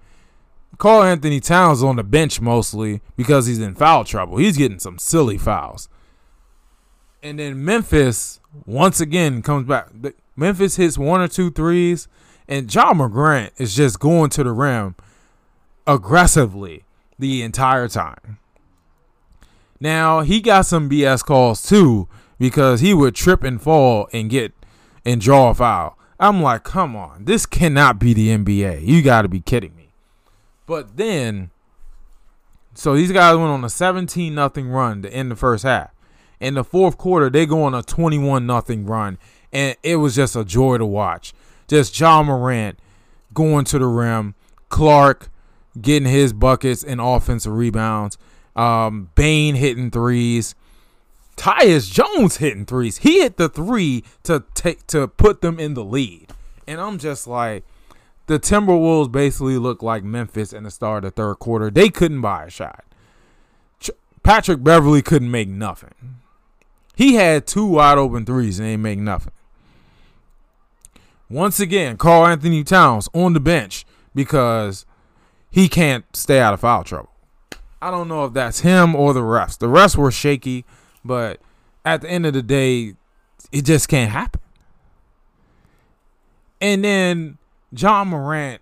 Karl-Anthony 0.79 1.41
Towns 1.41 1.83
on 1.83 1.97
the 1.97 2.05
bench 2.05 2.41
mostly 2.41 3.03
because 3.17 3.47
he's 3.47 3.59
in 3.59 3.75
foul 3.75 4.05
trouble. 4.05 4.39
He's 4.39 4.57
getting 4.57 4.79
some 4.79 4.99
silly 4.99 5.37
fouls. 5.37 5.89
And 7.23 7.39
then 7.39 7.65
Memphis 7.65 8.41
once 8.65 9.01
again 9.01 9.43
comes 9.43 9.67
back. 9.67 9.89
Memphis 10.37 10.77
hits 10.77 10.97
one 10.97 11.21
or 11.21 11.27
two 11.27 11.51
threes, 11.51 12.07
and 12.47 12.73
Ja 12.73 12.93
Morant 12.95 13.53
is 13.59 13.75
just 13.75 13.99
going 13.99 14.31
to 14.31 14.45
the 14.45 14.53
rim 14.53 14.95
aggressively 15.87 16.85
the 17.19 17.43
entire 17.43 17.89
time. 17.89 18.39
Now 19.81 20.21
he 20.21 20.41
got 20.41 20.67
some 20.67 20.89
BS 20.89 21.25
calls 21.25 21.63
too 21.63 22.09
because 22.39 22.81
he 22.81 22.95
would 22.95 23.15
trip 23.15 23.43
and 23.43 23.61
fall 23.61 24.09
and 24.13 24.31
get 24.31 24.53
and 25.05 25.21
draw 25.21 25.51
a 25.51 25.55
foul. 25.55 25.99
I'm 26.21 26.43
like, 26.43 26.65
come 26.65 26.97
on, 26.97 27.25
this 27.25 27.47
cannot 27.47 27.99
be 27.99 28.13
the 28.13 28.29
NBA. 28.29 28.87
You 28.87 29.03
got 29.03 29.23
to 29.23 29.29
be 29.29 29.41
kidding 29.41 29.75
me. 29.77 29.78
But 30.69 30.99
then, 30.99 31.51
so 32.75 32.95
these 32.95 33.11
guys 33.11 33.35
went 33.37 33.49
on 33.49 33.65
a 33.65 33.71
17 33.71 34.35
nothing 34.35 34.69
run 34.69 35.01
to 35.01 35.11
end 35.11 35.31
the 35.31 35.37
first 35.37 35.65
half. 35.65 35.91
In 36.41 36.55
the 36.55 36.63
fourth 36.63 36.99
quarter, 36.99 37.31
they 37.31 37.47
go 37.47 37.63
on 37.63 37.75
a 37.75 37.83
21 37.83 38.47
nothing 38.47 38.85
run, 38.85 39.17
and 39.51 39.77
it 39.83 39.97
was 39.97 40.15
just 40.15 40.37
a 40.37 40.45
joy 40.45 40.77
to 40.77 40.85
watch. 40.85 41.33
Just 41.69 41.99
Ja 41.99 42.23
Morant 42.23 42.79
going 43.33 43.65
to 43.65 43.79
the 43.79 43.87
rim, 43.87 44.35
Clark 44.69 45.31
getting 45.81 46.09
his 46.09 46.35
buckets 46.35 46.85
and 46.85 47.01
offensive 47.01 47.55
rebounds. 47.55 48.19
Um, 48.55 49.09
Bane 49.15 49.55
hitting 49.55 49.91
threes. 49.91 50.55
Tyus 51.37 51.91
Jones 51.91 52.37
hitting 52.37 52.67
threes. 52.67 52.99
He 52.99 53.21
hit 53.23 53.39
the 53.39 53.49
three 53.49 54.05
to 54.25 54.45
take 54.53 54.87
to 54.89 55.09
put 55.09 55.41
them 55.41 55.59
in 55.59 55.73
the 55.73 55.85
lead. 55.85 56.27
And 56.67 56.79
I'm 56.79 56.99
just 56.99 57.27
like, 57.27 57.65
the 58.29 58.39
Timberwolves 58.39 59.11
basically 59.11 59.57
looked 59.59 59.83
like 59.83 60.05
Memphis 60.05 60.53
in 60.53 60.65
the 60.65 60.71
start 60.71 61.05
of 61.05 61.15
the 61.15 61.23
third 61.23 61.37
quarter. 61.37 61.71
They 61.71 61.89
couldn't 61.89 62.21
buy 62.21 62.45
a 62.45 62.51
shot. 62.51 62.85
Ch- 63.81 63.91
Patrick 64.23 64.63
Beverley 64.63 65.03
couldn't 65.03 65.31
make 65.31 65.49
nothing. 65.49 65.95
He 66.95 67.15
had 67.15 67.47
two 67.47 67.65
wide 67.65 67.97
open 67.97 68.27
threes 68.27 68.59
and 68.59 68.69
they 68.69 68.77
make 68.77 68.99
nothing. 68.99 69.33
Once 71.31 71.59
again, 71.59 71.97
Karl-Anthony 71.97 72.65
Towns 72.65 73.09
on 73.15 73.33
the 73.33 73.41
bench 73.41 73.85
because 74.15 74.85
he 75.51 75.69
can't 75.69 76.05
stay 76.15 76.39
out 76.39 76.55
of 76.55 76.61
foul 76.61 76.85
trouble. 76.85 77.11
I 77.81 77.91
don't 77.91 78.09
know 78.09 78.25
if 78.27 78.33
that's 78.35 78.61
him 78.61 78.95
or 78.95 79.15
the 79.15 79.21
refs. 79.21 79.59
The 79.59 79.67
refs 79.67 79.97
were 79.97 80.11
shaky, 80.11 80.65
but 81.05 81.41
at 81.85 82.03
the 82.03 82.11
end 82.11 82.27
of 82.27 82.35
the 82.35 82.43
day, 82.43 82.95
it 83.53 83.63
just 83.65 83.89
can't 83.89 84.11
happen. 84.11 84.41
And 86.61 86.85
then 86.85 87.39
Ja 87.71 88.05
Morant 88.05 88.61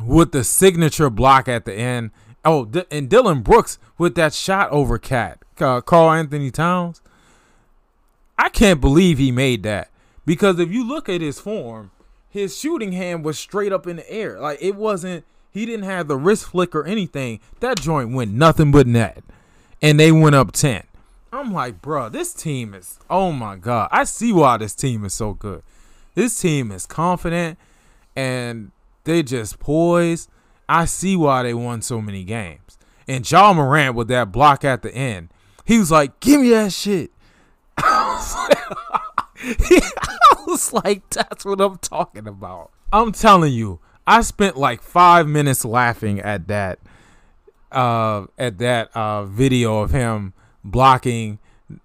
with 0.00 0.32
the 0.32 0.44
signature 0.44 1.10
block 1.10 1.48
at 1.48 1.64
the 1.64 1.74
end. 1.74 2.10
Oh, 2.44 2.70
and 2.90 3.08
Dillon 3.08 3.42
Brooks 3.42 3.78
with 3.98 4.14
that 4.14 4.32
shot 4.32 4.70
over 4.70 4.98
Cat, 4.98 5.40
uh, 5.60 5.80
Karl-Anthony 5.80 6.50
Towns. 6.50 7.02
I 8.38 8.48
can't 8.48 8.80
believe 8.80 9.18
he 9.18 9.32
made 9.32 9.64
that 9.64 9.90
because 10.24 10.58
if 10.60 10.70
you 10.70 10.86
look 10.86 11.08
at 11.08 11.20
his 11.20 11.40
form, 11.40 11.90
his 12.30 12.56
shooting 12.56 12.92
hand 12.92 13.24
was 13.24 13.38
straight 13.38 13.72
up 13.72 13.86
in 13.86 13.96
the 13.96 14.10
air. 14.10 14.38
Like 14.38 14.58
it 14.60 14.76
wasn't 14.76 15.24
he 15.50 15.66
didn't 15.66 15.86
have 15.86 16.06
the 16.06 16.16
wrist 16.16 16.46
flick 16.46 16.74
or 16.74 16.84
anything. 16.84 17.40
That 17.60 17.80
joint 17.80 18.12
went 18.12 18.32
nothing 18.32 18.70
but 18.70 18.86
net. 18.86 19.24
And 19.82 19.98
they 19.98 20.12
went 20.12 20.34
up 20.34 20.52
10. 20.52 20.84
I'm 21.32 21.52
like, 21.52 21.82
bro, 21.82 22.08
this 22.08 22.32
team 22.32 22.74
is, 22.74 22.98
oh 23.10 23.32
my 23.32 23.56
God. 23.56 23.88
I 23.90 24.04
see 24.04 24.32
why 24.32 24.56
this 24.56 24.74
team 24.74 25.04
is 25.04 25.14
so 25.14 25.34
good. 25.34 25.62
This 26.14 26.38
team 26.38 26.70
is 26.72 26.86
confident 26.86 27.58
and 28.18 28.72
they 29.04 29.22
just 29.22 29.60
poised. 29.60 30.28
I 30.68 30.86
see 30.86 31.14
why 31.14 31.44
they 31.44 31.54
won 31.54 31.82
so 31.82 32.00
many 32.00 32.24
games. 32.24 32.76
And 33.06 33.30
Ja 33.30 33.52
Morant 33.52 33.94
with 33.94 34.08
that 34.08 34.32
block 34.32 34.64
at 34.64 34.82
the 34.82 34.92
end, 34.92 35.28
he 35.64 35.78
was 35.78 35.92
like, 35.92 36.18
give 36.18 36.40
me 36.40 36.50
that 36.50 36.72
shit. 36.72 37.12
I 37.78 38.64
was 40.48 40.72
like, 40.72 41.08
that's 41.10 41.44
what 41.44 41.60
I'm 41.60 41.78
talking 41.78 42.26
about. 42.26 42.72
I'm 42.92 43.12
telling 43.12 43.52
you, 43.52 43.78
I 44.04 44.22
spent 44.22 44.56
like 44.56 44.82
five 44.82 45.28
minutes 45.28 45.64
laughing 45.64 46.18
at 46.18 46.48
that 46.48 46.80
uh 47.70 48.26
at 48.38 48.56
that 48.58 48.88
uh 48.96 49.26
video 49.26 49.82
of 49.82 49.90
him 49.90 50.32
blocking 50.64 51.38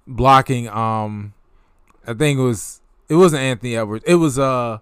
blocking 0.08 0.70
um 0.70 1.34
I 2.08 2.14
think 2.14 2.40
it 2.40 2.42
was 2.42 2.80
it 3.10 3.16
wasn't 3.16 3.44
Anthony 3.44 3.76
Edwards. 3.76 4.06
It 4.08 4.16
was 4.16 4.40
uh 4.40 4.80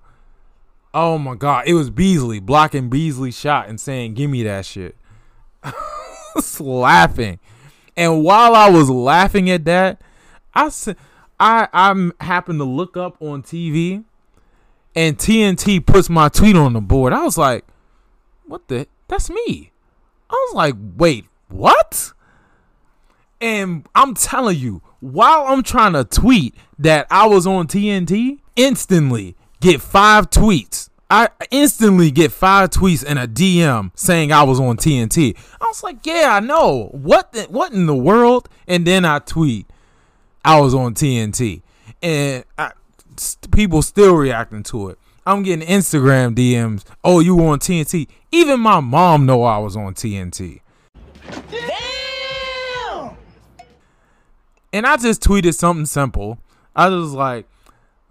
oh 0.94 1.18
my 1.18 1.36
god, 1.36 1.68
it 1.68 1.74
was 1.74 1.90
Beasley 1.90 2.40
blocking 2.40 2.90
Beasley's 2.90 3.38
shot 3.38 3.70
and 3.70 3.80
saying, 3.80 4.14
Give 4.14 4.30
me 4.30 4.44
that 4.44 4.66
shit. 4.66 4.96
I 5.64 5.74
laughing. 6.60 7.40
And 7.98 8.24
while 8.24 8.56
I 8.56 8.70
was 8.70 8.90
laughing 8.90 9.50
at 9.50 9.66
that, 9.66 10.02
I 10.54 10.72
I 11.40 11.68
I 11.74 12.12
happened 12.24 12.60
to 12.60 12.66
look 12.66 12.98
up 12.98 13.22
on 13.22 13.44
TV 13.44 14.04
and 14.96 15.18
TNT 15.18 15.86
puts 15.86 16.10
my 16.10 16.30
tweet 16.30 16.56
on 16.56 16.74
the 16.74 16.82
board. 16.82 17.14
I 17.14 17.24
was 17.24 17.38
like, 17.38 17.66
what 18.46 18.68
the? 18.68 18.88
That's 19.08 19.30
me. 19.30 19.72
I 20.30 20.34
was 20.34 20.56
like, 20.56 20.76
wait, 20.98 21.26
what? 21.50 22.14
And 23.42 23.88
I'm 23.96 24.14
telling 24.14 24.58
you, 24.58 24.82
while 25.00 25.46
I'm 25.48 25.64
trying 25.64 25.94
to 25.94 26.04
tweet 26.04 26.56
that 26.80 27.08
I 27.10 27.28
was 27.28 27.46
on 27.48 27.68
TNT, 27.68 28.40
instantly 28.56 29.36
get 29.62 29.82
five 29.82 30.30
tweets. 30.30 30.90
I 31.10 31.30
instantly 31.52 32.10
get 32.10 32.32
five 32.32 32.70
tweets 32.70 33.04
and 33.06 33.20
a 33.20 33.28
DM 33.28 33.92
saying 33.96 34.32
I 34.32 34.44
was 34.44 34.60
on 34.60 34.78
TNT. 34.78 35.38
I 35.60 35.66
was 35.66 35.84
like, 35.84 36.06
yeah, 36.06 36.30
I 36.34 36.40
know. 36.40 36.90
What 36.94 37.34
the, 37.34 37.44
what 37.44 37.74
in 37.74 37.86
the 37.86 37.96
world? 37.96 38.50
And 38.68 38.88
then 38.88 39.04
I 39.06 39.20
tweet 39.20 39.68
I 40.44 40.60
was 40.60 40.74
on 40.74 40.94
TNT. 40.94 41.62
And 42.02 42.46
I, 42.58 42.72
people 43.52 43.82
still 43.82 44.16
reacting 44.16 44.64
to 44.64 44.90
it. 44.90 44.98
I'm 45.26 45.44
getting 45.44 45.68
Instagram 45.68 46.34
DMs. 46.34 46.84
Oh, 47.04 47.20
you 47.20 47.38
on 47.46 47.60
TNT? 47.60 48.08
Even 48.32 48.62
my 48.62 48.80
mom 48.80 49.26
know 49.26 49.44
I 49.44 49.58
was 49.60 49.76
on 49.76 49.94
TNT. 49.94 50.62
Damn! 51.30 53.18
And 54.74 54.88
I 54.88 54.96
just 54.96 55.22
tweeted 55.22 55.54
something 55.54 55.86
simple. 55.86 56.40
I 56.74 56.88
was 56.88 57.12
like, 57.12 57.46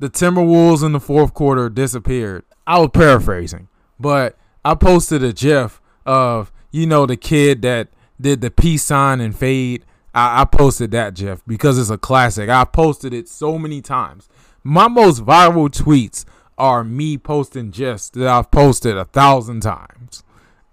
the 0.00 0.10
Timberwolves 0.10 0.82
in 0.82 0.92
the 0.92 1.00
fourth 1.00 1.34
quarter 1.34 1.68
disappeared. 1.68 2.44
I 2.66 2.80
was 2.80 2.90
paraphrasing, 2.92 3.68
but 3.98 4.36
I 4.64 4.74
posted 4.74 5.22
a 5.22 5.32
GIF 5.32 5.80
of 6.04 6.50
you 6.70 6.86
know 6.86 7.06
the 7.06 7.16
kid 7.16 7.62
that 7.62 7.88
did 8.20 8.40
the 8.40 8.50
peace 8.50 8.82
sign 8.82 9.20
and 9.20 9.36
fade. 9.36 9.84
I, 10.14 10.42
I 10.42 10.44
posted 10.46 10.90
that 10.92 11.14
GIF 11.14 11.42
because 11.46 11.78
it's 11.78 11.90
a 11.90 11.98
classic. 11.98 12.48
I 12.48 12.64
posted 12.64 13.12
it 13.12 13.28
so 13.28 13.58
many 13.58 13.80
times. 13.80 14.28
My 14.64 14.88
most 14.88 15.24
viral 15.24 15.68
tweets 15.68 16.24
are 16.58 16.82
me 16.82 17.16
posting 17.16 17.70
gifs 17.70 18.10
that 18.10 18.26
I've 18.26 18.50
posted 18.50 18.96
a 18.96 19.04
thousand 19.04 19.60
times. 19.60 20.24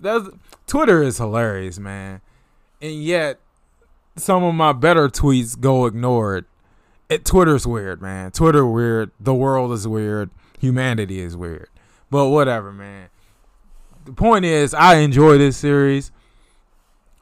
That's 0.00 0.28
Twitter 0.66 1.02
is 1.02 1.18
hilarious, 1.18 1.78
man. 1.78 2.20
And 2.80 3.02
yet 3.02 3.38
some 4.16 4.44
of 4.44 4.54
my 4.54 4.72
better 4.72 5.08
tweets 5.08 5.58
go 5.58 5.86
ignored. 5.86 6.46
It 7.08 7.24
Twitter's 7.24 7.66
weird, 7.66 8.02
man. 8.02 8.32
Twitter 8.32 8.66
weird. 8.66 9.10
The 9.20 9.34
world 9.34 9.72
is 9.72 9.86
weird. 9.86 10.30
Humanity 10.58 11.20
is 11.20 11.36
weird. 11.36 11.68
But 12.10 12.28
whatever, 12.28 12.72
man. 12.72 13.08
The 14.04 14.12
point 14.12 14.44
is 14.44 14.74
I 14.74 14.96
enjoy 14.96 15.38
this 15.38 15.56
series. 15.56 16.10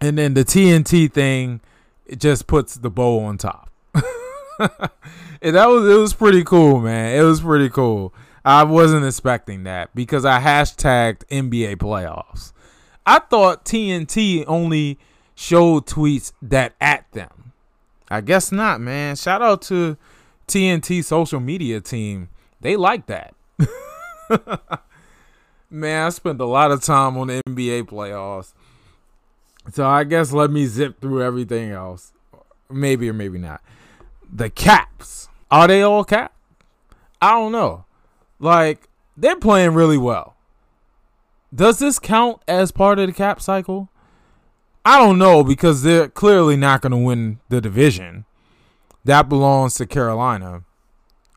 And 0.00 0.18
then 0.18 0.34
the 0.34 0.44
TNT 0.44 1.12
thing, 1.12 1.60
it 2.06 2.20
just 2.20 2.46
puts 2.46 2.76
the 2.76 2.90
bow 2.90 3.20
on 3.20 3.38
top. 3.38 3.70
and 4.58 5.56
that 5.56 5.66
was 5.66 5.88
it 5.88 5.98
was 5.98 6.14
pretty 6.14 6.44
cool, 6.44 6.80
man. 6.80 7.18
It 7.18 7.22
was 7.22 7.40
pretty 7.40 7.68
cool. 7.68 8.14
I 8.44 8.64
wasn't 8.64 9.06
expecting 9.06 9.64
that 9.64 9.94
because 9.94 10.24
I 10.24 10.40
hashtagged 10.40 11.24
NBA 11.28 11.76
playoffs. 11.76 12.52
I 13.06 13.18
thought 13.18 13.64
TNT 13.64 14.44
only 14.46 14.98
showed 15.34 15.86
tweets 15.86 16.32
that 16.42 16.74
at 16.80 17.10
them. 17.12 17.43
I 18.14 18.20
guess 18.20 18.52
not, 18.52 18.80
man. 18.80 19.16
Shout 19.16 19.42
out 19.42 19.62
to 19.62 19.96
TNT 20.46 21.02
social 21.02 21.40
media 21.40 21.80
team. 21.80 22.28
They 22.60 22.76
like 22.76 23.06
that. 23.06 23.34
man, 25.68 26.06
I 26.06 26.08
spent 26.10 26.40
a 26.40 26.46
lot 26.46 26.70
of 26.70 26.80
time 26.82 27.18
on 27.18 27.26
the 27.26 27.42
NBA 27.48 27.84
playoffs. 27.84 28.52
So 29.72 29.84
I 29.84 30.04
guess 30.04 30.32
let 30.32 30.50
me 30.52 30.66
zip 30.66 31.00
through 31.00 31.22
everything 31.24 31.72
else. 31.72 32.12
Maybe 32.70 33.08
or 33.08 33.12
maybe 33.12 33.38
not. 33.38 33.62
The 34.32 34.48
caps. 34.48 35.28
Are 35.50 35.66
they 35.66 35.82
all 35.82 36.04
cap? 36.04 36.32
I 37.20 37.32
don't 37.32 37.50
know. 37.50 37.84
Like, 38.38 38.88
they're 39.16 39.36
playing 39.36 39.74
really 39.74 39.98
well. 39.98 40.36
Does 41.52 41.80
this 41.80 41.98
count 41.98 42.42
as 42.46 42.70
part 42.70 43.00
of 43.00 43.08
the 43.08 43.12
cap 43.12 43.40
cycle? 43.40 43.88
I 44.84 44.98
don't 44.98 45.18
know 45.18 45.42
because 45.42 45.82
they're 45.82 46.08
clearly 46.08 46.56
not 46.56 46.82
going 46.82 46.92
to 46.92 46.98
win 46.98 47.40
the 47.48 47.60
division. 47.60 48.26
That 49.04 49.28
belongs 49.28 49.74
to 49.76 49.86
Carolina 49.86 50.62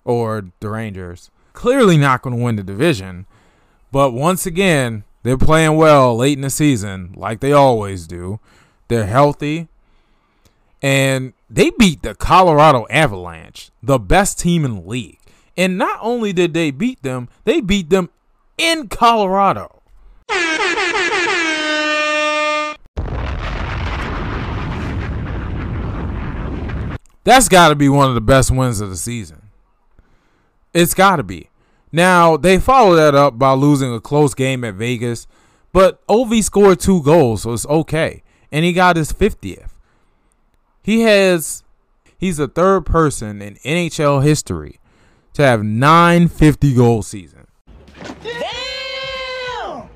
or 0.04 0.52
the 0.60 0.70
Rangers. 0.70 1.32
Clearly 1.54 1.98
not 1.98 2.22
going 2.22 2.36
to 2.36 2.44
win 2.44 2.58
the 2.58 2.64
division. 2.64 3.26
But 3.92 4.12
once 4.12 4.46
again, 4.46 5.06
they're 5.24 5.38
playing 5.38 5.76
well 5.78 6.16
late 6.16 6.38
in 6.38 6.42
the 6.42 6.50
season, 6.50 7.14
like 7.16 7.40
they 7.40 7.54
always 7.54 8.06
do. 8.06 8.40
They're 8.90 9.06
healthy. 9.06 9.68
And 10.82 11.34
they 11.50 11.72
beat 11.72 12.04
the 12.04 12.16
Colorado 12.16 12.86
Avalanche, 12.90 13.72
the 13.82 13.98
best 13.98 14.40
team 14.40 14.66
in 14.66 14.76
the 14.76 14.82
league. 14.82 15.20
And 15.56 15.78
not 15.78 16.00
only 16.02 16.34
did 16.34 16.54
they 16.54 16.70
beat 16.72 17.02
them, 17.02 17.30
they 17.46 17.62
beat 17.62 17.90
them 17.90 18.10
in 18.58 18.88
Colorado. 18.88 19.77
That's 27.28 27.50
got 27.50 27.68
to 27.68 27.76
be 27.76 27.90
one 27.90 28.08
of 28.08 28.16
the 28.16 28.22
best 28.22 28.52
wins 28.52 28.80
of 28.80 28.90
the 28.90 28.96
season. 28.96 29.50
It's 30.74 30.94
got 30.94 31.18
to 31.18 31.24
be. 31.24 31.50
Now, 31.92 32.38
they 32.38 32.58
follow 32.58 32.96
that 32.96 33.16
up 33.16 33.38
by 33.38 33.52
losing 33.52 33.94
a 33.94 34.00
close 34.00 34.34
game 34.34 34.64
at 34.64 34.76
Vegas, 34.76 35.28
but 35.74 36.08
Ovi 36.08 36.42
scored 36.42 36.80
two 36.80 37.04
goals, 37.04 37.42
so 37.42 37.52
it's 37.52 37.66
okay. 37.66 38.24
And 38.50 38.64
he 38.64 38.72
got 38.72 38.96
his 38.96 39.12
50th. 39.12 39.72
He 40.82 41.02
has 41.02 41.66
he's 42.18 42.38
the 42.38 42.48
third 42.48 42.86
person 42.86 43.42
in 43.42 43.56
NHL 43.56 44.24
history 44.24 44.80
to 45.34 45.42
have 45.42 45.62
nine 45.64 46.30
50 46.30 46.76
goal 46.76 47.04
seasons. 47.04 47.50
Damn! 48.24 49.90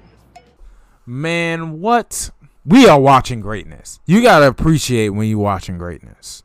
Man, 1.06 1.80
what? 1.80 2.32
We 2.66 2.90
are 2.90 3.00
watching 3.00 3.40
greatness. 3.40 4.02
You 4.06 4.22
got 4.22 4.40
to 4.40 4.50
appreciate 4.50 5.12
when 5.12 5.30
you're 5.30 5.40
watching 5.40 5.78
greatness. 5.78 6.44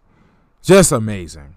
Just 0.66 0.90
amazing. 0.90 1.54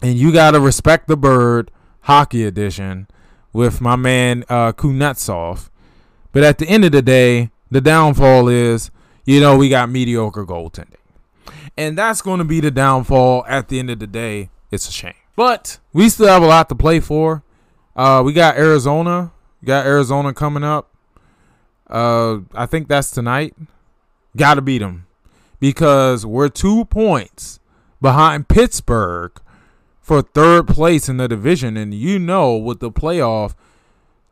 And 0.00 0.16
you 0.16 0.32
got 0.32 0.52
to 0.52 0.60
respect 0.60 1.08
the 1.08 1.16
bird 1.16 1.70
hockey 2.00 2.42
edition 2.42 3.06
with 3.52 3.82
my 3.82 3.96
man 3.96 4.44
uh, 4.48 4.72
Kuznetsov. 4.72 5.68
But 6.32 6.42
at 6.42 6.56
the 6.56 6.66
end 6.66 6.86
of 6.86 6.92
the 6.92 7.02
day, 7.02 7.50
the 7.70 7.82
downfall 7.82 8.48
is, 8.48 8.90
you 9.26 9.40
know, 9.40 9.58
we 9.58 9.68
got 9.68 9.90
mediocre 9.90 10.46
goaltending. 10.46 10.96
And 11.76 11.98
that's 11.98 12.22
going 12.22 12.38
to 12.38 12.46
be 12.46 12.60
the 12.60 12.70
downfall 12.70 13.44
at 13.46 13.68
the 13.68 13.78
end 13.78 13.90
of 13.90 13.98
the 13.98 14.06
day. 14.06 14.48
It's 14.70 14.88
a 14.88 14.92
shame. 14.92 15.12
But 15.36 15.78
we 15.92 16.08
still 16.08 16.28
have 16.28 16.42
a 16.42 16.46
lot 16.46 16.70
to 16.70 16.74
play 16.74 16.98
for. 16.98 17.42
Uh, 17.94 18.22
we 18.24 18.32
got 18.32 18.56
Arizona. 18.56 19.32
We 19.60 19.66
got 19.66 19.84
Arizona 19.84 20.32
coming 20.32 20.64
up. 20.64 20.90
Uh, 21.90 22.38
I 22.54 22.64
think 22.64 22.88
that's 22.88 23.10
tonight. 23.10 23.54
Got 24.34 24.54
to 24.54 24.62
beat 24.62 24.78
them 24.78 25.06
because 25.60 26.24
we're 26.24 26.48
two 26.48 26.86
points 26.86 27.60
behind 28.02 28.48
Pittsburgh 28.48 29.40
for 30.02 30.20
third 30.20 30.66
place 30.68 31.08
in 31.08 31.16
the 31.16 31.28
division. 31.28 31.76
And 31.78 31.94
you 31.94 32.18
know, 32.18 32.56
with 32.56 32.80
the 32.80 32.90
playoff 32.90 33.54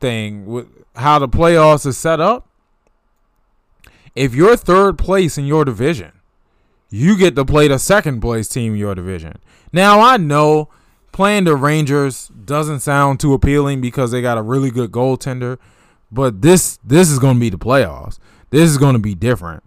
thing, 0.01 0.45
with 0.45 0.67
how 0.97 1.19
the 1.19 1.29
playoffs 1.29 1.87
is 1.87 1.97
set 1.97 2.21
up, 2.21 2.49
if 4.15 4.35
you're 4.35 4.57
third 4.57 4.99
place 4.99 5.39
in 5.39 5.47
your 5.47 5.65
division, 5.65 6.13
you 6.91 7.17
get 7.17 7.37
to 7.37 7.45
play 7.45 7.69
the 7.69 7.79
second 7.79 8.21
place 8.21 8.49
team 8.49 8.73
in 8.73 8.79
your 8.79 8.95
division. 8.97 9.39
Now, 9.73 10.01
I 10.01 10.17
know 10.17 10.69
playing 11.13 11.45
the 11.45 11.55
Rangers 11.55 12.29
doesn't 12.29 12.81
sound 12.81 13.21
too 13.21 13.33
appealing 13.33 13.81
because 13.81 14.11
they 14.11 14.21
got 14.21 14.39
a 14.39 14.43
really 14.43 14.73
good 14.73 14.91
goaltender, 14.91 15.59
but 16.11 16.43
this 16.43 16.79
this 16.83 17.09
is 17.09 17.21
going 17.21 17.35
to 17.35 17.41
be 17.41 17.51
the 17.51 17.59
playoffs. 17.59 18.19
This 18.51 18.69
is 18.69 18.79
going 18.79 18.95
to 18.95 19.01
be 19.01 19.15
different. 19.15 19.63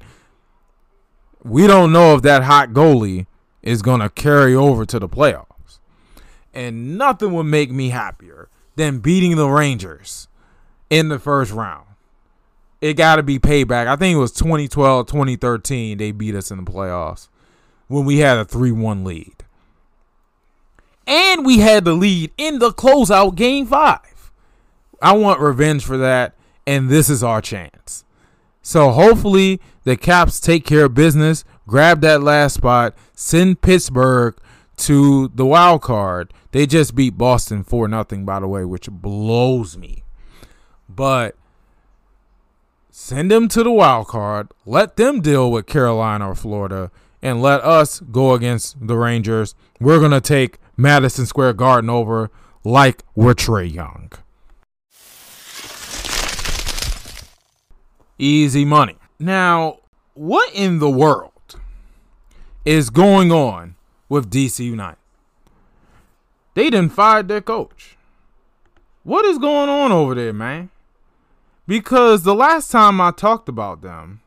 We 1.41 1.67
don't 1.67 1.93
know 1.93 2.15
if 2.15 2.21
that 2.23 2.43
hot 2.43 2.71
goalie 2.71 3.27
is 3.63 3.81
going 3.81 4.01
to 4.01 4.09
carry 4.09 4.53
over 4.53 4.85
to 4.85 4.99
the 4.99 5.09
playoffs. 5.09 5.79
And 6.53 6.97
nothing 6.97 7.33
would 7.33 7.45
make 7.45 7.71
me 7.71 7.89
happier 7.89 8.49
than 8.75 8.99
beating 8.99 9.35
the 9.35 9.47
Rangers 9.47 10.27
in 10.89 11.09
the 11.09 11.17
first 11.17 11.51
round. 11.51 11.87
It 12.81 12.95
got 12.95 13.15
to 13.15 13.23
be 13.23 13.39
payback. 13.39 13.87
I 13.87 13.95
think 13.95 14.15
it 14.15 14.19
was 14.19 14.33
2012, 14.33 15.07
2013 15.07 15.97
they 15.97 16.11
beat 16.11 16.35
us 16.35 16.51
in 16.51 16.63
the 16.63 16.69
playoffs 16.69 17.29
when 17.87 18.05
we 18.05 18.19
had 18.19 18.37
a 18.37 18.45
3-1 18.45 19.05
lead. 19.05 19.33
And 21.07 21.45
we 21.45 21.59
had 21.59 21.85
the 21.85 21.93
lead 21.93 22.31
in 22.37 22.59
the 22.59 22.71
closeout 22.71 23.35
game 23.35 23.65
5. 23.65 24.31
I 25.01 25.13
want 25.13 25.39
revenge 25.39 25.83
for 25.83 25.97
that 25.97 26.35
and 26.67 26.89
this 26.89 27.09
is 27.09 27.23
our 27.23 27.41
chance. 27.41 28.03
So 28.61 28.91
hopefully 28.91 29.59
the 29.83 29.97
Caps 29.97 30.39
take 30.39 30.65
care 30.65 30.85
of 30.85 30.93
business 30.93 31.43
grab 31.67 32.01
that 32.01 32.21
last 32.21 32.55
spot, 32.55 32.95
send 33.13 33.61
Pittsburgh 33.61 34.35
to 34.77 35.29
the 35.29 35.45
wild 35.45 35.81
card. 35.81 36.33
They 36.51 36.65
just 36.65 36.95
beat 36.95 37.17
Boston 37.17 37.63
for 37.63 37.87
nothing, 37.87 38.25
by 38.25 38.39
the 38.39 38.47
way, 38.47 38.65
which 38.65 38.89
blows 38.89 39.77
me. 39.77 40.03
But 40.87 41.35
send 42.91 43.31
them 43.31 43.47
to 43.49 43.63
the 43.63 43.71
wild 43.71 44.07
card. 44.07 44.49
Let 44.65 44.97
them 44.97 45.21
deal 45.21 45.51
with 45.51 45.65
Carolina 45.65 46.29
or 46.29 46.35
Florida, 46.35 46.91
and 47.21 47.41
let 47.41 47.63
us 47.63 47.99
go 47.99 48.33
against 48.33 48.85
the 48.85 48.97
Rangers. 48.97 49.55
We're 49.79 49.99
gonna 49.99 50.21
take 50.21 50.59
Madison 50.77 51.25
Square 51.25 51.53
Garden 51.53 51.89
over 51.89 52.29
like 52.63 53.03
we're 53.15 53.33
Trae 53.33 53.71
Young. 53.71 54.11
Easy 58.19 58.63
money. 58.63 58.97
Now, 59.19 59.79
what 60.13 60.53
in 60.53 60.79
the 60.79 60.89
world 60.89 61.32
is 62.65 62.89
going 62.89 63.31
on 63.31 63.75
with 64.09 64.31
DC 64.31 64.59
United. 64.59 64.97
They 66.53 66.69
didn't 66.69 66.89
fire 66.89 67.23
their 67.23 67.41
coach. 67.41 67.97
What 69.03 69.25
is 69.25 69.37
going 69.37 69.69
on 69.69 69.91
over 69.91 70.15
there, 70.15 70.33
man? 70.33 70.69
Because 71.67 72.23
the 72.23 72.35
last 72.35 72.71
time 72.71 73.01
I 73.01 73.11
talked 73.11 73.49
about 73.49 73.81
them, 73.81 74.21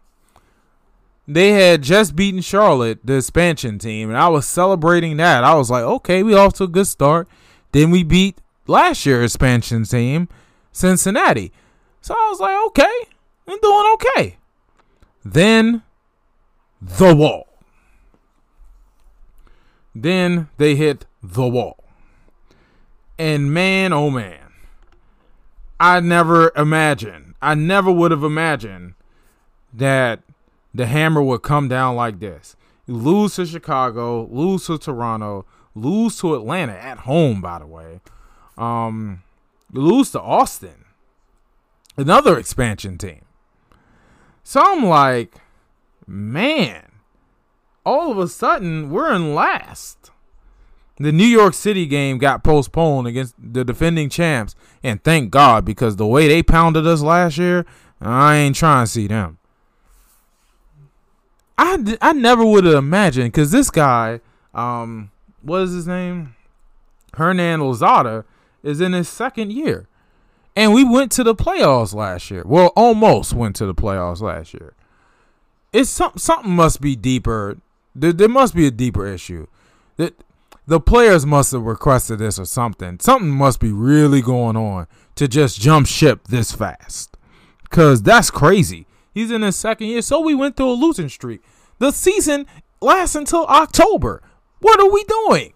they 1.28 1.53
had 1.53 1.82
just 1.82 2.14
beaten 2.14 2.41
Charlotte, 2.41 3.01
the 3.05 3.16
expansion 3.16 3.78
team, 3.78 4.09
and 4.11 4.18
I 4.18 4.28
was 4.28 4.47
celebrating 4.47 5.16
that. 5.16 5.45
I 5.45 5.55
was 5.55 5.70
like, 5.70 5.82
okay, 5.82 6.22
we 6.22 6.34
off 6.34 6.55
to 6.55 6.64
a 6.64 6.68
good 6.68 6.87
start. 6.87 7.28
Then 7.72 7.91
we 7.91 8.05
beat 8.05 8.39
last 8.66 9.05
year's 9.07 9.34
expansion 9.34 9.84
team, 9.84 10.28
Cincinnati. 10.72 11.53
So 12.01 12.14
I 12.14 12.28
was 12.30 12.41
like, 12.41 12.57
okay, 12.68 13.09
I'm 13.49 13.59
doing 13.61 13.95
okay. 13.95 14.37
Then 15.24 15.82
the 16.80 17.14
wall. 17.14 17.45
Then 20.03 20.49
they 20.59 20.76
hit 20.76 21.07
the 21.22 21.49
wall. 21.49 21.82
And 23.18 23.53
man, 23.53 23.94
oh 23.94 24.11
man, 24.11 24.53
I 25.80 26.01
never 26.01 26.53
imagined, 26.55 27.34
I 27.40 27.55
never 27.55 27.90
would 27.90 28.11
have 28.11 28.22
imagined 28.22 28.92
that 29.72 30.20
the 30.74 30.84
hammer 30.84 31.22
would 31.22 31.42
come 31.42 31.68
down 31.68 31.97
like 31.97 32.20
this. 32.20 32.57
Lose 32.86 33.36
to 33.36 33.47
Chicago, 33.47 34.28
lose 34.30 34.66
to 34.66 34.76
Toronto, 34.76 35.47
lose 35.74 36.18
to 36.20 36.34
Atlanta 36.34 36.74
at 36.74 36.99
home, 36.99 37.40
by 37.40 37.59
the 37.59 37.66
way. 37.66 38.01
Um, 38.59 39.22
lose 39.72 40.11
to 40.11 40.20
Austin, 40.20 40.84
another 41.97 42.38
expansion 42.38 42.99
team. 42.99 43.22
So 44.44 44.61
I'm 44.62 44.84
like, 44.84 45.36
man, 46.07 46.86
all 47.87 48.11
of 48.11 48.18
a 48.18 48.28
sudden 48.28 48.91
we're 48.91 49.14
in 49.14 49.34
last. 49.34 50.11
The 50.99 51.12
New 51.12 51.24
York 51.24 51.55
City 51.55 51.87
game 51.87 52.18
got 52.18 52.43
postponed 52.43 53.07
against 53.07 53.34
the 53.39 53.64
defending 53.64 54.09
champs, 54.09 54.55
and 54.82 55.03
thank 55.05 55.30
God 55.30 55.64
because 55.64 55.97
the 55.97 56.07
way 56.07 56.26
they 56.26 56.43
pounded 56.43 56.87
us 56.87 57.03
last 57.03 57.39
year, 57.39 57.64
I 58.01 58.37
ain't 58.37 58.57
trying 58.57 58.87
to 58.87 58.91
see 58.91 59.07
them. 59.07 59.39
I, 61.59 61.97
I 62.03 62.12
never 62.12 62.45
would 62.45 62.64
have 62.64 62.74
imagined 62.74 63.32
because 63.32 63.51
this 63.51 63.70
guy, 63.70 64.20
um, 64.55 65.11
what 65.43 65.62
is 65.62 65.72
his 65.72 65.87
name? 65.87 66.34
Hernan 67.14 67.62
Losada 67.62 68.24
is 68.62 68.80
in 68.80 68.93
his 68.93 69.09
second 69.09 69.53
year. 69.53 69.89
And 70.55 70.72
we 70.72 70.84
went 70.84 71.12
to 71.12 71.24
the 71.24 71.34
playoffs 71.34 71.95
last 71.95 72.30
year. 72.30 72.43
Well, 72.47 72.72
almost 72.74 73.34
went 73.34 73.57
to 73.57 73.66
the 73.66 73.74
playoffs 73.74 74.22
last 74.22 74.55
year. 74.55 74.74
It's 75.72 75.91
some, 75.91 76.12
something 76.16 76.53
must 76.53 76.80
be 76.80 76.97
deeper. 76.97 77.59
There, 78.01 78.12
there 78.12 78.28
must 78.28 78.55
be 78.55 78.66
a 78.66 78.70
deeper 78.70 79.07
issue. 79.07 79.47
That 79.97 80.14
the 80.66 80.80
players 80.80 81.24
must 81.24 81.53
have 81.53 81.62
requested 81.62 82.18
this 82.18 82.38
or 82.38 82.44
something. 82.44 82.99
Something 83.01 83.30
must 83.30 83.61
be 83.61 83.72
really 83.72 84.20
going 84.20 84.57
on 84.57 84.86
to 85.14 85.28
just 85.28 85.61
jump 85.61 85.86
ship 85.86 86.28
this 86.28 86.53
fast. 86.53 87.16
Cause 87.70 88.03
that's 88.03 88.30
crazy. 88.30 88.86
He's 89.12 89.30
in 89.30 89.42
his 89.42 89.57
second 89.57 89.88
year, 89.88 90.03
so 90.03 90.20
we 90.20 90.34
went 90.34 90.57
through 90.57 90.70
a 90.70 90.72
losing 90.72 91.09
streak. 91.09 91.42
The 91.78 91.90
season 91.90 92.47
lasts 92.80 93.16
until 93.16 93.47
October. 93.47 94.22
What 94.61 94.80
are 94.80 94.90
we 94.90 95.05
doing? 95.05 95.53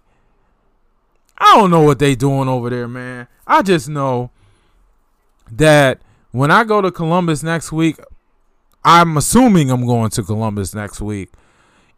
I 1.38 1.56
don't 1.56 1.70
know 1.70 1.82
what 1.82 1.98
they 1.98 2.14
doing 2.14 2.48
over 2.48 2.70
there, 2.70 2.88
man. 2.88 3.28
I 3.46 3.62
just 3.62 3.88
know 3.88 4.30
that 5.50 6.00
when 6.32 6.50
I 6.50 6.64
go 6.64 6.80
to 6.80 6.90
Columbus 6.90 7.42
next 7.42 7.72
week, 7.72 7.96
I'm 8.84 9.16
assuming 9.16 9.70
I'm 9.70 9.86
going 9.86 10.10
to 10.10 10.22
Columbus 10.22 10.74
next 10.74 11.00
week. 11.00 11.30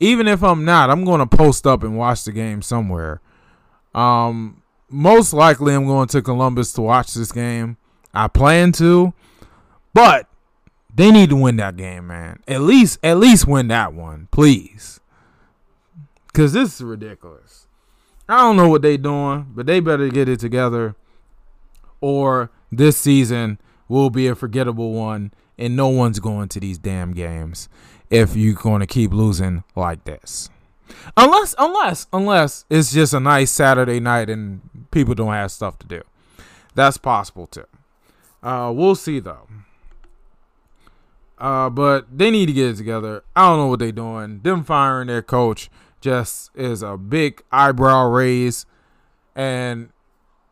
Even 0.02 0.26
if 0.26 0.42
I'm 0.42 0.64
not, 0.64 0.90
I'm 0.90 1.04
going 1.04 1.20
to 1.20 1.36
post 1.36 1.64
up 1.64 1.84
and 1.84 1.96
watch 1.96 2.24
the 2.24 2.32
game 2.32 2.60
somewhere. 2.60 3.20
Um, 3.94 4.60
most 4.90 5.32
likely, 5.32 5.74
I'm 5.74 5.86
going 5.86 6.08
to 6.08 6.20
Columbus 6.20 6.72
to 6.72 6.80
watch 6.82 7.14
this 7.14 7.30
game. 7.30 7.76
I 8.12 8.26
plan 8.26 8.72
to, 8.72 9.14
but 9.94 10.26
they 10.92 11.12
need 11.12 11.30
to 11.30 11.36
win 11.36 11.54
that 11.58 11.76
game, 11.76 12.08
man. 12.08 12.42
At 12.48 12.62
least, 12.62 12.98
at 13.04 13.18
least 13.18 13.46
win 13.46 13.68
that 13.68 13.94
one, 13.94 14.26
please. 14.32 14.98
Cause 16.32 16.52
this 16.52 16.74
is 16.74 16.82
ridiculous. 16.82 17.68
I 18.28 18.38
don't 18.38 18.56
know 18.56 18.68
what 18.68 18.82
they 18.82 18.96
doing, 18.96 19.52
but 19.54 19.66
they 19.66 19.78
better 19.78 20.08
get 20.08 20.28
it 20.28 20.40
together, 20.40 20.96
or 22.00 22.50
this 22.72 22.96
season 22.96 23.60
will 23.86 24.10
be 24.10 24.26
a 24.26 24.34
forgettable 24.34 24.94
one, 24.94 25.32
and 25.56 25.76
no 25.76 25.88
one's 25.88 26.18
going 26.18 26.48
to 26.48 26.58
these 26.58 26.78
damn 26.78 27.12
games 27.12 27.68
if 28.12 28.36
you're 28.36 28.54
going 28.54 28.80
to 28.80 28.86
keep 28.86 29.12
losing 29.12 29.64
like 29.74 30.04
this. 30.04 30.50
Unless, 31.16 31.54
unless, 31.58 32.06
unless 32.12 32.66
it's 32.68 32.92
just 32.92 33.14
a 33.14 33.20
nice 33.20 33.50
Saturday 33.50 33.98
night 33.98 34.28
and 34.28 34.60
people 34.90 35.14
don't 35.14 35.32
have 35.32 35.50
stuff 35.50 35.78
to 35.78 35.86
do. 35.86 36.02
That's 36.74 36.98
possible 36.98 37.46
too. 37.46 37.64
Uh, 38.42 38.70
we'll 38.74 38.94
see 38.94 39.18
though. 39.18 39.48
Uh, 41.38 41.70
but 41.70 42.06
they 42.16 42.30
need 42.30 42.46
to 42.46 42.52
get 42.52 42.68
it 42.68 42.76
together. 42.76 43.24
I 43.34 43.48
don't 43.48 43.58
know 43.58 43.66
what 43.68 43.78
they're 43.78 43.90
doing. 43.90 44.40
Them 44.40 44.62
firing 44.62 45.08
their 45.08 45.22
coach 45.22 45.70
just 46.00 46.50
is 46.54 46.82
a 46.82 46.96
big 46.98 47.42
eyebrow 47.50 48.08
raise, 48.08 48.66
and 49.34 49.88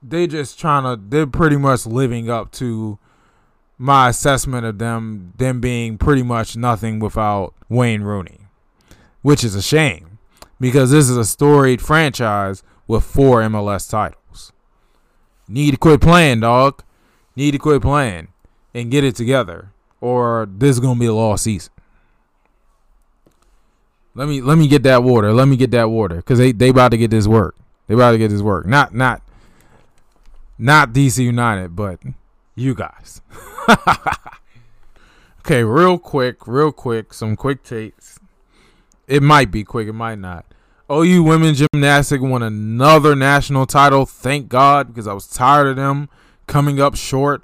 they 0.03 0.27
just 0.27 0.59
trying 0.59 0.83
to. 0.83 1.01
They're 1.01 1.29
pretty 1.29 1.59
much 1.59 1.87
living 1.87 2.29
up 2.29 2.51
to 2.53 2.99
my 3.81 4.11
assessment 4.11 4.67
of 4.67 4.79
them. 4.79 5.33
Them 5.39 5.61
being 5.61 5.97
pretty 5.99 6.23
much 6.23 6.57
nothing 6.57 7.01
without 7.01 7.55
Wayne 7.69 8.03
Rooney, 8.03 8.41
which 9.23 9.43
is 9.43 9.55
a 9.55 9.63
shame 9.63 10.19
because 10.61 10.91
this 10.91 11.09
is 11.09 11.17
a 11.17 11.25
storied 11.25 11.81
franchise 11.81 12.63
with 12.87 13.05
four 13.05 13.41
MLS 13.43 13.89
titles. 13.89 14.53
Need 15.49 15.73
to 15.73 15.77
quit 15.79 16.01
playing, 16.01 16.41
dog. 16.41 16.83
Need 17.35 17.53
to 17.53 17.59
quit 17.59 17.81
playing 17.81 18.29
and 18.75 18.91
get 18.91 19.03
it 19.03 19.17
together 19.17 19.73
or 20.01 20.49
this 20.51 20.71
is 20.71 20.81
gonna 20.81 20.99
be 20.99 21.07
a 21.07 21.15
lost 21.15 21.45
season. 21.45 21.73
Let 24.15 24.29
me 24.29 24.41
let 24.41 24.59
me 24.59 24.69
get 24.69 24.83
that 24.83 25.03
water. 25.03 25.33
Let 25.33 25.49
me 25.49 25.57
get 25.57 25.71
that 25.71 25.91
water 25.91 26.17
because 26.17 26.39
they 26.39 26.53
they 26.53 26.71
about 26.71 26.91
to 26.91 26.99
get 26.99 27.11
this 27.11 27.27
work. 27.27 27.57
They 27.87 27.95
about 27.95 28.13
to 28.13 28.19
get 28.19 28.29
this 28.29 28.43
work. 28.43 28.67
Not 28.67 28.95
not 28.95 29.23
not 30.59 30.93
DC 30.93 31.23
United, 31.23 31.77
but 31.77 32.01
you 32.61 32.75
guys. 32.75 33.21
okay, 35.41 35.65
real 35.65 35.99
quick, 35.99 36.47
real 36.47 36.73
quick, 36.73 37.15
some 37.15 37.37
quick 37.37 37.63
takes. 37.63 38.19
It 39.09 39.23
might 39.23 39.51
be 39.51 39.65
quick, 39.65 39.89
it 39.89 39.93
might 39.93 40.19
not. 40.19 40.47
OU 40.91 41.23
women 41.23 41.55
gymnastics 41.55 42.23
won 42.23 42.43
another 42.43 43.15
national 43.15 43.67
title. 43.67 44.07
Thank 44.07 44.49
God, 44.49 44.89
because 44.89 45.07
I 45.07 45.13
was 45.13 45.27
tired 45.27 45.69
of 45.69 45.77
them 45.77 46.09
coming 46.47 46.81
up 46.81 46.97
short. 46.97 47.43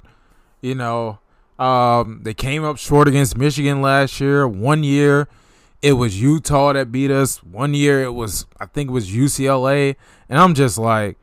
You 0.61 0.75
know, 0.75 1.19
um, 1.57 2.21
they 2.23 2.33
came 2.33 2.63
up 2.63 2.77
short 2.77 3.07
against 3.07 3.37
Michigan 3.37 3.81
last 3.81 4.19
year. 4.19 4.47
One 4.47 4.83
year, 4.83 5.29
it 5.81 5.93
was 5.93 6.21
Utah 6.21 6.73
that 6.73 6.91
beat 6.91 7.09
us. 7.09 7.41
One 7.43 7.73
year, 7.73 8.03
it 8.03 8.13
was 8.13 8.45
I 8.59 8.65
think 8.65 8.89
it 8.89 8.93
was 8.93 9.09
UCLA, 9.09 9.95
and 10.27 10.39
I'm 10.39 10.53
just 10.53 10.77
like, 10.77 11.17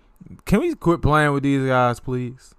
can 0.46 0.60
we 0.60 0.74
quit 0.74 1.02
playing 1.02 1.32
with 1.32 1.42
these 1.42 1.66
guys, 1.66 2.00
please? 2.00 2.54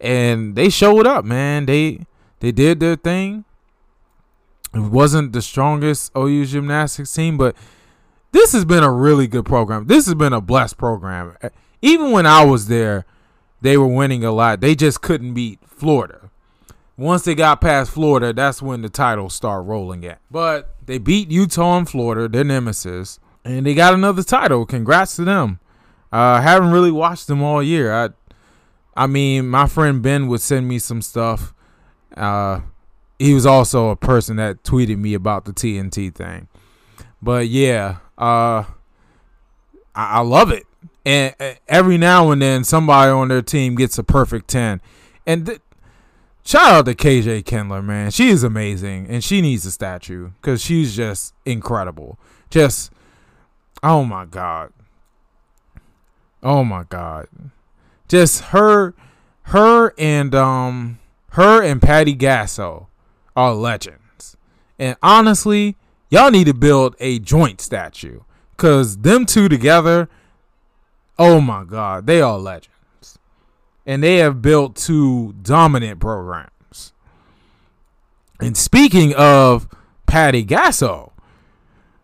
And 0.00 0.54
they 0.54 0.70
showed 0.70 1.06
up, 1.06 1.24
man. 1.24 1.66
They 1.66 2.06
they 2.40 2.52
did 2.52 2.80
their 2.80 2.96
thing. 2.96 3.44
It 4.74 4.80
wasn't 4.80 5.32
the 5.32 5.42
strongest 5.42 6.12
OU 6.16 6.44
gymnastics 6.46 7.12
team, 7.12 7.38
but 7.38 7.56
this 8.32 8.52
has 8.52 8.64
been 8.64 8.82
a 8.82 8.92
really 8.92 9.26
good 9.26 9.46
program. 9.46 9.86
This 9.86 10.04
has 10.06 10.14
been 10.14 10.32
a 10.32 10.40
blessed 10.40 10.76
program. 10.76 11.36
Even 11.80 12.10
when 12.10 12.26
I 12.26 12.44
was 12.44 12.68
there, 12.68 13.06
they 13.60 13.76
were 13.76 13.86
winning 13.86 14.24
a 14.24 14.30
lot. 14.30 14.60
They 14.60 14.74
just 14.74 15.00
couldn't 15.00 15.34
beat 15.34 15.58
Florida. 15.66 16.30
Once 16.96 17.22
they 17.22 17.34
got 17.34 17.60
past 17.60 17.90
Florida, 17.92 18.32
that's 18.32 18.60
when 18.60 18.82
the 18.82 18.88
titles 18.88 19.32
start 19.34 19.64
rolling 19.64 20.04
at. 20.04 20.20
But 20.30 20.74
they 20.84 20.98
beat 20.98 21.30
Utah 21.30 21.78
and 21.78 21.88
Florida, 21.88 22.28
their 22.28 22.44
nemesis, 22.44 23.20
and 23.44 23.64
they 23.64 23.74
got 23.74 23.94
another 23.94 24.22
title. 24.22 24.66
Congrats 24.66 25.16
to 25.16 25.24
them. 25.24 25.60
I 26.10 26.36
uh, 26.38 26.40
haven't 26.40 26.72
really 26.72 26.90
watched 26.90 27.26
them 27.26 27.42
all 27.42 27.62
year. 27.62 27.92
I, 27.94 28.08
I 28.98 29.06
mean, 29.06 29.48
my 29.48 29.66
friend 29.68 30.02
Ben 30.02 30.26
would 30.26 30.40
send 30.40 30.66
me 30.66 30.78
some 30.78 31.00
stuff. 31.00 31.54
Uh, 32.16 32.60
he 33.18 33.32
was 33.32 33.46
also 33.46 33.90
a 33.90 33.96
person 33.96 34.36
that 34.36 34.64
tweeted 34.64 34.98
me 34.98 35.14
about 35.14 35.44
the 35.44 35.52
TNT 35.52 36.12
thing. 36.12 36.48
But 37.22 37.48
yeah, 37.48 37.98
uh, 38.18 38.64
I, 39.94 40.18
I 40.18 40.20
love 40.20 40.50
it. 40.50 40.64
And 41.06 41.34
uh, 41.38 41.52
every 41.68 41.96
now 41.96 42.30
and 42.32 42.42
then, 42.42 42.64
somebody 42.64 43.10
on 43.10 43.28
their 43.28 43.40
team 43.40 43.76
gets 43.76 43.98
a 43.98 44.04
perfect 44.04 44.48
ten, 44.48 44.80
and 45.26 45.46
th- 45.46 45.60
Shout 46.48 46.66
out 46.66 46.86
to 46.86 46.94
KJ 46.94 47.44
Kindler, 47.44 47.82
man. 47.82 48.10
She 48.10 48.30
is 48.30 48.42
amazing, 48.42 49.06
and 49.10 49.22
she 49.22 49.42
needs 49.42 49.66
a 49.66 49.70
statue 49.70 50.30
because 50.40 50.62
she's 50.62 50.96
just 50.96 51.34
incredible. 51.44 52.18
Just, 52.48 52.90
oh 53.82 54.02
my 54.02 54.24
god, 54.24 54.72
oh 56.42 56.64
my 56.64 56.84
god, 56.84 57.28
just 58.08 58.40
her, 58.46 58.94
her 59.42 59.94
and 59.98 60.34
um, 60.34 60.98
her 61.30 61.62
and 61.62 61.80
Patty 61.80 62.16
Gasso 62.16 62.86
are 63.36 63.54
legends. 63.54 64.36
And 64.78 64.96
honestly, 65.02 65.76
y'all 66.10 66.30
need 66.30 66.46
to 66.46 66.54
build 66.54 66.96
a 66.98 67.18
joint 67.18 67.60
statue 67.60 68.20
because 68.56 68.98
them 68.98 69.26
two 69.26 69.48
together, 69.48 70.08
oh 71.18 71.40
my 71.40 71.64
god, 71.64 72.06
they 72.06 72.20
are 72.20 72.38
legends 72.38 72.78
and 73.88 74.02
they 74.02 74.16
have 74.16 74.42
built 74.42 74.76
two 74.76 75.34
dominant 75.40 75.98
programs. 75.98 76.92
And 78.38 78.54
speaking 78.54 79.14
of 79.14 79.66
Patty 80.06 80.44
Gasso, 80.44 81.12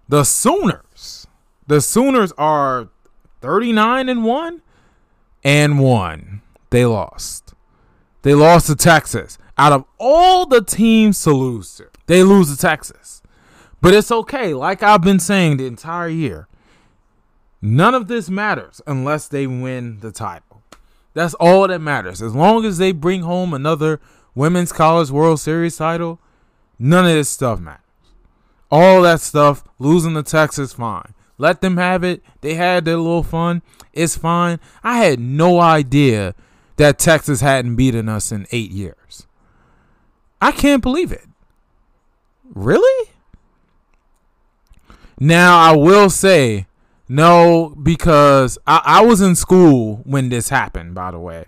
the 0.08 0.24
Sooners, 0.24 1.26
the 1.66 1.82
Sooners 1.82 2.32
are 2.38 2.88
39 3.42 4.08
and 4.08 4.24
1 4.24 4.62
and 5.44 5.78
1. 5.78 6.40
They 6.70 6.86
lost. 6.86 7.54
They 8.22 8.34
lost 8.34 8.66
to 8.66 8.74
Texas. 8.74 9.38
Out 9.56 9.72
of 9.72 9.84
all 9.98 10.46
the 10.46 10.62
teams 10.62 11.22
to 11.22 11.32
lose 11.32 11.76
to, 11.76 11.88
they 12.06 12.24
lose 12.24 12.50
to 12.50 12.60
Texas. 12.60 13.22
But 13.80 13.94
it's 13.94 14.10
okay. 14.10 14.54
Like 14.54 14.82
I've 14.82 15.02
been 15.02 15.20
saying 15.20 15.58
the 15.58 15.66
entire 15.66 16.08
year, 16.08 16.48
none 17.60 17.94
of 17.94 18.08
this 18.08 18.28
matters 18.30 18.80
unless 18.86 19.28
they 19.28 19.46
win 19.46 20.00
the 20.00 20.10
title. 20.10 20.62
That's 21.12 21.34
all 21.34 21.68
that 21.68 21.80
matters. 21.80 22.20
As 22.20 22.34
long 22.34 22.64
as 22.64 22.78
they 22.78 22.90
bring 22.90 23.22
home 23.22 23.54
another 23.54 24.00
Women's 24.34 24.72
College 24.72 25.10
World 25.10 25.38
Series 25.38 25.76
title, 25.76 26.18
none 26.78 27.04
of 27.04 27.12
this 27.12 27.30
stuff 27.30 27.60
matters. 27.60 27.80
All 28.70 29.02
that 29.02 29.20
stuff, 29.20 29.62
losing 29.78 30.14
to 30.14 30.24
Texas, 30.24 30.72
fine. 30.72 31.13
Let 31.38 31.60
them 31.60 31.76
have 31.76 32.04
it. 32.04 32.22
They 32.40 32.54
had 32.54 32.84
their 32.84 32.96
little 32.96 33.22
fun. 33.22 33.62
It's 33.92 34.16
fine. 34.16 34.60
I 34.82 34.98
had 34.98 35.18
no 35.18 35.60
idea 35.60 36.34
that 36.76 36.98
Texas 36.98 37.40
hadn't 37.40 37.76
beaten 37.76 38.08
us 38.08 38.30
in 38.32 38.46
eight 38.52 38.70
years. 38.70 39.26
I 40.40 40.52
can't 40.52 40.82
believe 40.82 41.10
it. 41.12 41.26
Really? 42.54 43.10
Now, 45.18 45.58
I 45.58 45.76
will 45.76 46.10
say 46.10 46.66
no, 47.08 47.74
because 47.82 48.58
I, 48.66 48.82
I 48.84 49.04
was 49.04 49.20
in 49.20 49.34
school 49.34 50.02
when 50.04 50.28
this 50.28 50.48
happened, 50.48 50.94
by 50.94 51.10
the 51.10 51.18
way. 51.18 51.46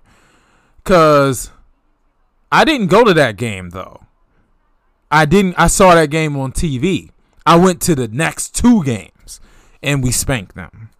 Because 0.82 1.50
I 2.50 2.64
didn't 2.64 2.88
go 2.88 3.04
to 3.04 3.14
that 3.14 3.36
game, 3.36 3.70
though. 3.70 4.02
I 5.10 5.24
didn't, 5.24 5.54
I 5.56 5.68
saw 5.68 5.94
that 5.94 6.10
game 6.10 6.36
on 6.36 6.52
TV. 6.52 7.10
I 7.44 7.56
went 7.56 7.80
to 7.82 7.94
the 7.94 8.08
next 8.08 8.54
two 8.54 8.82
games 8.82 9.12
and 9.86 10.02
we 10.02 10.10
spanked 10.10 10.56
them. 10.56 10.90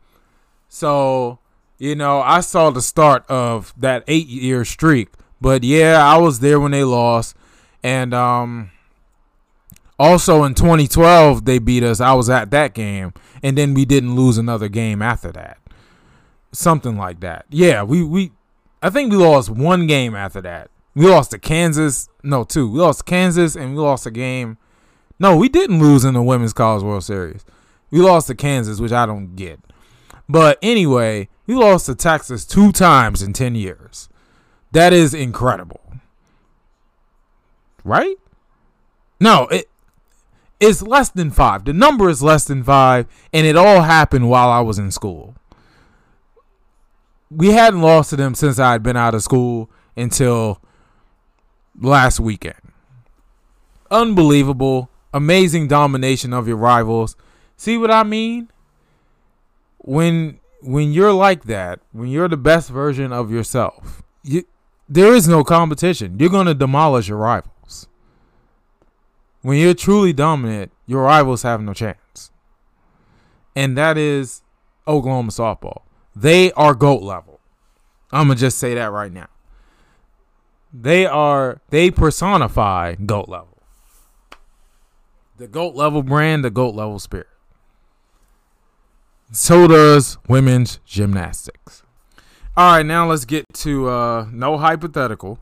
So, 0.69 1.41
you 1.77 1.95
know, 1.97 2.21
I 2.23 2.41
saw 2.41 2.71
the 2.71 2.81
start 2.81 3.27
of 3.29 3.75
that 3.77 4.05
eight 4.07 4.29
year 4.29 4.65
streak. 4.65 5.09
But 5.41 5.65
yeah, 5.65 6.03
I 6.03 6.17
was 6.17 6.41
there 6.41 6.59
when 6.59 6.71
they 6.71 6.85
lost. 6.85 7.37
And 7.83 8.15
um 8.15 8.71
also 9.99 10.45
in 10.45 10.55
2012 10.55 11.45
they 11.45 11.59
beat 11.59 11.83
us. 11.83 12.01
I 12.01 12.15
was 12.15 12.31
at 12.31 12.51
that 12.53 12.73
game 12.73 13.13
and 13.43 13.59
then 13.59 13.75
we 13.75 13.85
didn't 13.85 14.15
lose 14.15 14.39
another 14.39 14.69
game 14.69 15.03
after 15.03 15.33
that. 15.33 15.59
Something 16.53 16.97
like 16.97 17.21
that. 17.21 17.45
Yeah, 17.51 17.83
we 17.83 18.03
we 18.03 18.33
I 18.83 18.89
think 18.89 19.11
we 19.11 19.19
lost 19.19 19.51
one 19.51 19.87
game 19.87 20.15
after 20.15 20.41
that. 20.43 20.71
We 20.95 21.07
lost 21.07 21.33
to 21.33 21.39
Kansas. 21.39 22.09
No, 22.23 22.45
two. 22.45 22.71
We 22.71 22.79
lost 22.79 23.05
Kansas 23.05 23.57
and 23.57 23.75
we 23.75 23.81
lost 23.81 24.07
a 24.07 24.11
game. 24.11 24.59
No, 25.19 25.37
we 25.37 25.49
didn't 25.49 25.81
lose 25.81 26.05
in 26.05 26.15
the 26.15 26.23
Women's 26.23 26.53
College 26.53 26.83
World 26.85 27.05
Series. 27.05 27.45
We 27.91 28.01
lost 28.01 28.27
to 28.27 28.35
Kansas, 28.35 28.81
which 28.81 28.93
I 28.93 29.07
don't 29.07 29.37
get. 29.37 29.61
But 30.29 30.59
anyway, 30.63 31.29
we 31.47 31.55
lost 31.55 31.87
to 31.87 31.95
Texas 31.95 32.45
two 32.45 32.73
times 32.73 33.23
in 33.23 33.33
10 33.33 33.55
years. 33.55 34.09
That 34.73 34.93
is 34.93 35.15
incredible. 35.15 35.81
Right? 37.85 38.17
No, 39.21 39.47
it 39.47 39.69
it's 40.59 40.83
less 40.83 41.11
than 41.11 41.31
5. 41.31 41.67
The 41.67 41.73
number 41.73 42.09
is 42.09 42.23
less 42.23 42.45
than 42.45 42.65
5 42.65 43.07
and 43.33 43.47
it 43.47 43.57
all 43.57 43.83
happened 43.83 44.29
while 44.29 44.49
I 44.49 44.61
was 44.61 44.79
in 44.79 44.91
school. 44.91 45.35
We 47.31 47.49
hadn't 47.49 47.83
lost 47.83 48.11
to 48.11 48.17
them 48.17 48.35
since 48.35 48.59
I 48.59 48.73
had 48.73 48.83
been 48.83 48.97
out 48.97 49.15
of 49.15 49.23
school 49.23 49.71
until 49.97 50.61
last 51.81 52.21
weekend. 52.21 52.61
Unbelievable, 53.91 54.91
amazing 55.13 55.69
domination 55.69 56.33
of 56.33 56.49
your 56.49 56.57
rivals. 56.57 57.17
See 57.57 57.77
what 57.79 57.91
I 57.91 58.03
mean? 58.03 58.51
When 59.79 60.41
when 60.61 60.93
you're 60.93 61.13
like 61.13 61.45
that, 61.45 61.81
when 61.93 62.09
you're 62.09 62.29
the 62.29 62.37
best 62.37 62.71
version 62.71 63.13
of 63.13 63.31
yourself, 63.31 64.03
you, 64.23 64.45
there 64.89 65.15
is 65.15 65.29
no 65.29 65.45
competition. 65.45 66.19
You're 66.19 66.31
going 66.31 66.47
to 66.47 66.55
demolish 66.55 67.09
your 67.09 67.19
rivals. 67.19 67.89
When 69.43 69.59
you're 69.59 69.75
truly 69.75 70.13
dominant, 70.13 70.73
your 70.87 71.03
rivals 71.03 71.43
have 71.43 71.61
no 71.61 71.73
chance. 71.73 72.31
And 73.55 73.77
that 73.79 73.97
is 73.97 74.43
Oklahoma 74.87 75.31
softball. 75.31 75.83
They 76.15 76.53
are 76.53 76.75
GOAT 76.75 77.03
level. 77.03 77.41
I'm 78.11 78.27
going 78.27 78.37
to 78.37 78.41
just 78.41 78.59
say 78.59 78.75
that 78.75 78.93
right 78.93 79.13
now. 79.13 79.29
They 80.73 81.07
are, 81.07 81.61
they 81.71 81.91
personify 81.91 82.95
GOAT 82.97 83.29
level. 83.29 83.63
The 85.39 85.47
GOAT 85.47 85.75
level 85.75 86.03
brand, 86.03 86.45
the 86.45 86.51
GOAT 86.51 86.75
level 86.75 86.99
spirit. 86.99 87.29
So 89.33 89.67
does 89.67 90.19
women's 90.29 90.79
gymnastics. 90.85 91.83
All 92.57 92.77
right, 92.77 92.87
now 92.87 93.09
let's 93.09 93.25
get 93.25 93.45
to 93.55 93.89
uh 93.89 94.27
no 94.33 94.57
hypothetical. 94.59 95.39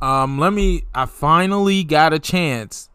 Um 0.00 0.38
let 0.38 0.52
me 0.52 0.84
I 0.94 1.06
finally 1.06 1.82
got 1.84 2.12
a 2.12 2.18
chance 2.18 2.88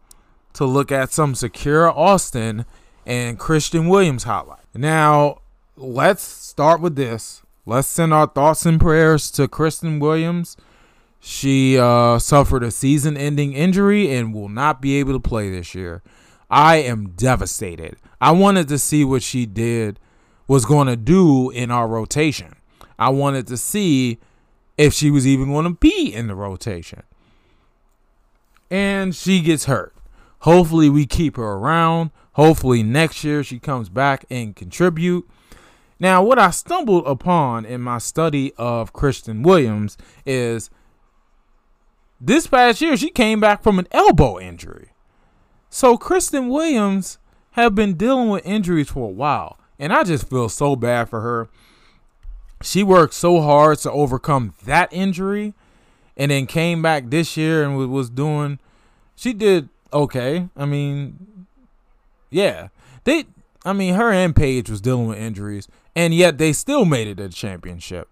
to 0.54 0.64
look 0.64 0.90
at 0.90 1.12
some 1.12 1.34
Shakira 1.34 1.94
Austin 1.94 2.64
and 3.06 3.38
Christyn 3.38 3.88
Williams 3.88 4.24
highlight. 4.24 4.64
Now, 4.74 5.42
let's 5.76 6.22
start 6.22 6.80
with 6.80 6.96
this. 6.96 7.42
Let's 7.66 7.88
send 7.88 8.12
our 8.12 8.26
thoughts 8.26 8.66
and 8.66 8.80
prayers 8.80 9.30
to 9.32 9.48
Christyn 9.48 10.00
Williams. 10.00 10.56
She 11.20 11.78
uh, 11.78 12.18
suffered 12.18 12.62
a 12.62 12.70
season 12.70 13.16
ending 13.16 13.52
injury 13.52 14.10
and 14.14 14.34
will 14.34 14.48
not 14.48 14.80
be 14.80 14.98
able 14.98 15.12
to 15.12 15.20
play 15.20 15.50
this 15.50 15.74
year. 15.74 16.02
I 16.50 16.76
am 16.76 17.10
devastated. 17.10 17.96
I 18.20 18.32
wanted 18.32 18.68
to 18.68 18.78
see 18.78 19.04
what 19.04 19.22
she 19.22 19.46
did 19.46 19.98
was 20.46 20.64
going 20.64 20.88
to 20.88 20.96
do 20.96 21.50
in 21.50 21.70
our 21.70 21.86
rotation. 21.86 22.56
I 22.98 23.08
wanted 23.08 23.46
to 23.46 23.56
see 23.56 24.18
if 24.76 24.92
she 24.92 25.10
was 25.10 25.26
even 25.26 25.52
going 25.52 25.64
to 25.64 25.78
be 25.78 26.12
in 26.12 26.26
the 26.26 26.34
rotation. 26.34 27.02
And 28.70 29.14
she 29.14 29.40
gets 29.40 29.66
hurt. 29.66 29.94
Hopefully 30.40 30.88
we 30.88 31.06
keep 31.06 31.36
her 31.36 31.52
around. 31.52 32.10
Hopefully 32.32 32.82
next 32.82 33.24
year 33.24 33.44
she 33.44 33.58
comes 33.58 33.88
back 33.88 34.24
and 34.30 34.56
contribute. 34.56 35.28
Now, 35.98 36.22
what 36.22 36.38
I 36.38 36.50
stumbled 36.50 37.06
upon 37.06 37.66
in 37.66 37.82
my 37.82 37.98
study 37.98 38.52
of 38.56 38.92
Christyn 38.92 39.42
Williams 39.42 39.98
is 40.24 40.70
this 42.20 42.46
past 42.46 42.80
year 42.80 42.96
she 42.96 43.10
came 43.10 43.38
back 43.38 43.62
from 43.62 43.78
an 43.78 43.86
elbow 43.92 44.40
injury. 44.40 44.92
So 45.68 45.96
Christyn 45.96 46.48
Williams 46.48 47.18
have 47.52 47.74
been 47.74 47.94
dealing 47.94 48.28
with 48.28 48.46
injuries 48.46 48.90
for 48.90 49.08
a 49.08 49.12
while, 49.12 49.58
and 49.78 49.92
I 49.92 50.04
just 50.04 50.28
feel 50.28 50.48
so 50.48 50.76
bad 50.76 51.08
for 51.08 51.20
her. 51.20 51.48
She 52.62 52.82
worked 52.82 53.14
so 53.14 53.40
hard 53.40 53.78
to 53.78 53.90
overcome 53.90 54.54
that 54.64 54.92
injury, 54.92 55.54
and 56.16 56.30
then 56.30 56.46
came 56.46 56.82
back 56.82 57.10
this 57.10 57.36
year 57.36 57.64
and 57.64 57.76
was 57.90 58.10
doing. 58.10 58.58
She 59.16 59.32
did 59.32 59.68
okay. 59.92 60.48
I 60.56 60.64
mean, 60.66 61.46
yeah, 62.30 62.68
they. 63.04 63.24
I 63.64 63.72
mean, 63.72 63.94
her 63.94 64.10
and 64.10 64.34
Paige 64.34 64.70
was 64.70 64.80
dealing 64.80 65.08
with 65.08 65.18
injuries, 65.18 65.68
and 65.94 66.14
yet 66.14 66.38
they 66.38 66.52
still 66.52 66.84
made 66.84 67.08
it 67.08 67.18
the 67.18 67.28
championship. 67.28 68.08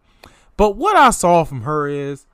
But 0.56 0.76
what 0.76 0.96
I 0.96 1.10
saw 1.10 1.44
from 1.44 1.62
her 1.62 1.86
is, 1.88 2.26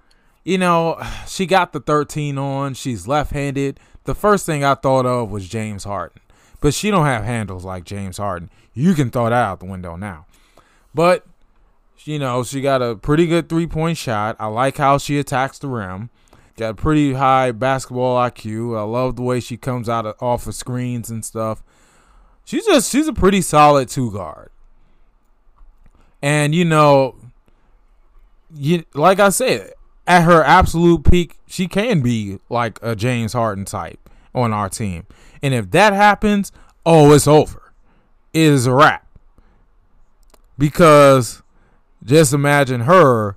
you 0.45 0.59
know, 0.59 1.01
she 1.29 1.47
got 1.47 1.73
the 1.73 1.81
13 1.81 2.39
on. 2.39 2.75
She's 2.75 3.07
left-handed 3.07 3.79
the 4.05 4.15
first 4.15 4.47
thing 4.47 4.63
I 4.65 4.75
thought 4.75 5.07
of 5.07 5.31
was 5.31 5.49
James 5.49 5.85
Harden. 5.85 6.21
But 6.65 6.73
she 6.73 6.91
don't 6.91 7.05
have 7.05 7.25
handles 7.25 7.62
like 7.62 7.85
James 7.85 8.17
Harden. 8.17 8.49
You 8.73 8.95
can 8.95 9.11
throw 9.11 9.25
that 9.25 9.35
out 9.35 9.61
the 9.61 9.67
window 9.67 9.97
now. 9.97 10.25
But 10.95 11.27
you 12.05 12.19
know, 12.19 12.43
she 12.43 12.62
got 12.62 12.81
a 12.81 12.97
pretty 12.97 13.27
good 13.27 13.51
three-point 13.51 13.99
shot. 13.99 14.35
I 14.39 14.47
like 14.47 14.79
how 14.79 14.97
she 14.97 15.19
attacks 15.19 15.59
the 15.59 15.69
rim. 15.69 16.09
Got 16.57 16.71
a 16.71 16.75
pretty 16.75 17.12
high 17.12 17.53
basketball 17.53 18.17
IQ. 18.17 18.79
I 18.79 18.83
love 18.85 19.17
the 19.17 19.23
way 19.23 19.41
she 19.41 19.59
comes 19.59 19.91
out 19.91 20.07
of, 20.07 20.15
off 20.23 20.47
of 20.47 20.55
screens 20.55 21.11
and 21.11 21.23
stuff. 21.23 21.62
She's 22.47 22.65
just 22.65 22.91
she's 22.91 23.09
a 23.09 23.12
pretty 23.12 23.43
solid 23.43 23.91
two 23.91 24.11
guard. 24.11 24.49
And 26.23 26.55
you 26.55 26.65
know, 26.65 27.15
you 28.55 28.85
like 28.95 29.21
I 29.21 29.29
said, 29.29 29.75
at 30.07 30.23
her 30.23 30.43
absolute 30.43 31.05
peak, 31.05 31.37
she 31.47 31.69
can 31.69 32.01
be 32.01 32.39
like 32.49 32.79
a 32.81 32.97
James 32.97 33.35
Harden 33.35 33.67
type 33.67 34.04
on 34.35 34.53
our 34.53 34.68
team. 34.68 35.07
And 35.43 35.55
if 35.55 35.70
that 35.70 35.93
happens, 35.93 36.53
oh, 36.85 37.12
it's 37.12 37.26
over. 37.26 37.72
It 38.32 38.43
is 38.43 38.66
a 38.66 38.74
wrap. 38.74 39.07
Because 40.59 41.43
just 42.05 42.32
imagine 42.32 42.82
her 42.82 43.37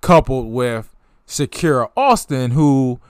coupled 0.00 0.52
with 0.52 0.94
Shakira 1.26 1.90
Austin, 1.96 2.50
who, 2.50 3.00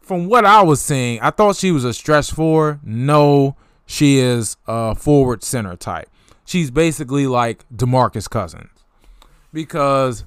from 0.00 0.28
what 0.28 0.44
I 0.44 0.62
was 0.62 0.80
seeing, 0.80 1.20
I 1.20 1.30
thought 1.30 1.56
she 1.56 1.70
was 1.70 1.84
a 1.84 1.94
stretch 1.94 2.30
four. 2.30 2.80
No, 2.82 3.56
she 3.86 4.18
is 4.18 4.56
a 4.66 4.94
forward 4.94 5.42
center 5.42 5.76
type. 5.76 6.08
She's 6.44 6.70
basically 6.70 7.26
like 7.26 7.64
Demarcus 7.74 8.28
Cousins. 8.28 8.70
Because 9.52 10.24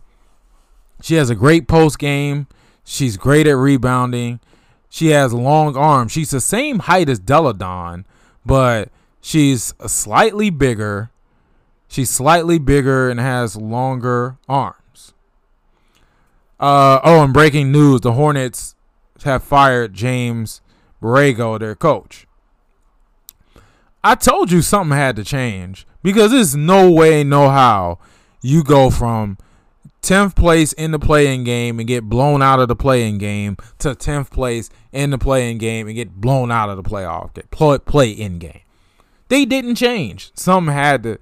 she 1.01 1.15
has 1.15 1.29
a 1.29 1.35
great 1.35 1.67
post 1.67 1.99
game. 1.99 2.47
She's 2.83 3.17
great 3.17 3.47
at 3.47 3.55
rebounding. 3.55 4.39
She 4.93 5.07
has 5.07 5.31
long 5.31 5.77
arms. 5.77 6.11
She's 6.11 6.31
the 6.31 6.41
same 6.41 6.79
height 6.79 7.07
as 7.07 7.17
Delle 7.17 7.53
Donne, 7.53 8.05
but 8.45 8.89
she's 9.21 9.73
slightly 9.87 10.49
bigger. 10.49 11.11
She's 11.87 12.09
slightly 12.09 12.59
bigger 12.59 13.09
and 13.09 13.17
has 13.17 13.55
longer 13.55 14.37
arms. 14.49 15.13
Uh, 16.59 16.99
oh, 17.05 17.23
and 17.23 17.33
breaking 17.33 17.71
news: 17.71 18.01
the 18.01 18.11
Hornets 18.11 18.75
have 19.23 19.45
fired 19.45 19.93
James 19.93 20.59
Borrego, 21.01 21.57
their 21.57 21.73
coach. 21.73 22.27
I 24.03 24.15
told 24.15 24.51
you 24.51 24.61
something 24.61 24.97
had 24.97 25.15
to 25.15 25.23
change 25.23 25.87
because 26.03 26.31
there's 26.31 26.53
no 26.53 26.91
way, 26.91 27.23
no 27.23 27.49
how 27.49 27.97
you 28.41 28.61
go 28.61 28.89
from 28.89 29.37
10th 30.01 30.35
place 30.35 30.73
in 30.73 30.91
the 30.91 30.99
playing 30.99 31.43
game 31.43 31.79
and 31.79 31.87
get 31.87 32.03
blown 32.05 32.41
out 32.41 32.59
of 32.59 32.67
the 32.67 32.75
playing 32.75 33.17
game 33.17 33.55
to 33.79 33.89
10th 33.89 34.31
place 34.31 34.69
in 34.91 35.11
the 35.11 35.17
playing 35.17 35.57
game 35.57 35.87
and 35.87 35.95
get 35.95 36.11
blown 36.19 36.51
out 36.51 36.69
of 36.69 36.77
the 36.77 36.83
playoff 36.83 37.31
play, 37.51 37.77
play 37.79 38.09
in 38.09 38.39
game 38.39 38.61
they 39.31 39.45
didn't 39.45 39.75
change. 39.75 40.29
Something 40.35 40.73
had 40.73 41.03
to 41.03 41.17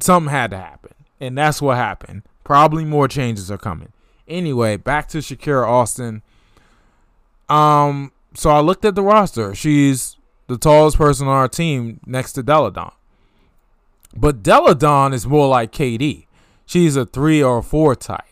something 0.00 0.32
had 0.32 0.50
to 0.50 0.58
happen. 0.58 0.94
And 1.20 1.38
that's 1.38 1.62
what 1.62 1.76
happened. 1.76 2.22
Probably 2.42 2.84
more 2.84 3.06
changes 3.06 3.52
are 3.52 3.58
coming. 3.58 3.92
Anyway, 4.26 4.76
back 4.76 5.06
to 5.10 5.18
Shakira 5.18 5.64
Austin. 5.64 6.22
Um, 7.48 8.10
so 8.34 8.50
I 8.50 8.58
looked 8.58 8.84
at 8.84 8.96
the 8.96 9.02
roster. 9.02 9.54
She's 9.54 10.16
the 10.48 10.58
tallest 10.58 10.96
person 10.96 11.28
on 11.28 11.34
our 11.34 11.46
team 11.46 12.00
next 12.04 12.32
to 12.32 12.42
Delle 12.42 12.72
Donne. 12.72 12.90
But 14.16 14.42
Delle 14.42 14.74
Donne 14.74 15.12
is 15.12 15.24
more 15.24 15.46
like 15.46 15.70
KD. 15.70 16.26
She's 16.70 16.94
a 16.94 17.04
three 17.04 17.42
or 17.42 17.58
a 17.58 17.62
four 17.64 17.96
type. 17.96 18.22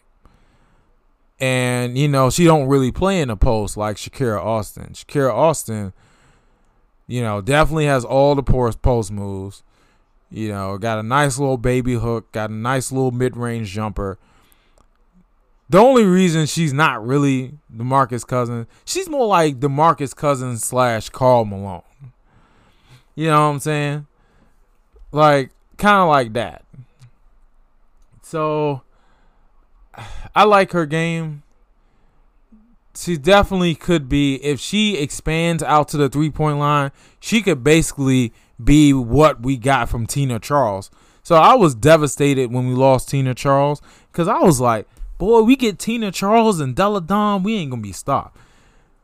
And, 1.40 1.98
you 1.98 2.06
know, 2.06 2.30
she 2.30 2.44
don't 2.44 2.68
really 2.68 2.92
play 2.92 3.20
in 3.20 3.26
the 3.26 3.36
post 3.36 3.76
like 3.76 3.96
Shakira 3.96 4.40
Austin. 4.40 4.90
Shakira 4.92 5.34
Austin, 5.34 5.92
you 7.08 7.20
know, 7.20 7.40
definitely 7.40 7.86
has 7.86 8.04
all 8.04 8.36
the 8.36 8.44
post 8.44 8.80
post 8.80 9.10
moves. 9.10 9.64
You 10.30 10.50
know, 10.50 10.78
got 10.78 11.00
a 11.00 11.02
nice 11.02 11.36
little 11.40 11.56
baby 11.56 11.94
hook, 11.94 12.30
got 12.30 12.50
a 12.50 12.52
nice 12.52 12.92
little 12.92 13.10
mid 13.10 13.36
range 13.36 13.72
jumper. 13.72 14.20
The 15.68 15.78
only 15.78 16.04
reason 16.04 16.46
she's 16.46 16.72
not 16.72 17.04
really 17.04 17.54
DeMarcus 17.76 18.24
Cousins, 18.24 18.68
she's 18.84 19.08
more 19.08 19.26
like 19.26 19.58
DeMarcus 19.58 20.14
Cousins 20.14 20.62
slash 20.62 21.08
Karl 21.08 21.44
Malone. 21.44 21.82
You 23.16 23.30
know 23.30 23.48
what 23.48 23.54
I'm 23.54 23.58
saying? 23.58 24.06
Like, 25.10 25.50
kind 25.76 26.02
of 26.02 26.08
like 26.08 26.34
that. 26.34 26.62
So, 28.28 28.82
I 30.34 30.44
like 30.44 30.72
her 30.72 30.84
game. 30.84 31.44
She 32.94 33.16
definitely 33.16 33.74
could 33.74 34.06
be, 34.06 34.34
if 34.44 34.60
she 34.60 34.98
expands 34.98 35.62
out 35.62 35.88
to 35.88 35.96
the 35.96 36.10
three 36.10 36.28
point 36.28 36.58
line, 36.58 36.90
she 37.20 37.40
could 37.40 37.64
basically 37.64 38.34
be 38.62 38.92
what 38.92 39.40
we 39.40 39.56
got 39.56 39.88
from 39.88 40.06
Tina 40.06 40.38
Charles. 40.38 40.90
So 41.22 41.36
I 41.36 41.54
was 41.54 41.74
devastated 41.74 42.52
when 42.52 42.68
we 42.68 42.74
lost 42.74 43.08
Tina 43.08 43.34
Charles 43.34 43.80
because 44.12 44.28
I 44.28 44.40
was 44.40 44.60
like, 44.60 44.86
boy, 45.16 45.40
we 45.40 45.56
get 45.56 45.78
Tina 45.78 46.12
Charles 46.12 46.60
and 46.60 46.76
Delle 46.76 47.00
Donne, 47.00 47.42
we 47.42 47.56
ain't 47.56 47.72
to 47.72 47.78
be 47.78 47.92
stopped. 47.92 48.36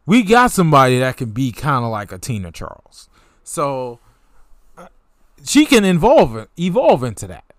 We 0.05 0.22
got 0.22 0.51
somebody 0.51 0.99
that 0.99 1.16
can 1.16 1.31
be 1.31 1.51
kind 1.51 1.83
of 1.83 1.91
like 1.91 2.12
a 2.12 2.18
Tina 2.18 2.53
Charles. 2.53 3.09
So 3.43 4.01
uh, 4.77 4.89
she 5.47 5.64
can 5.64 5.87
evolve 5.87 6.47
evolve 6.59 7.03
into 7.03 7.27
that. 7.29 7.53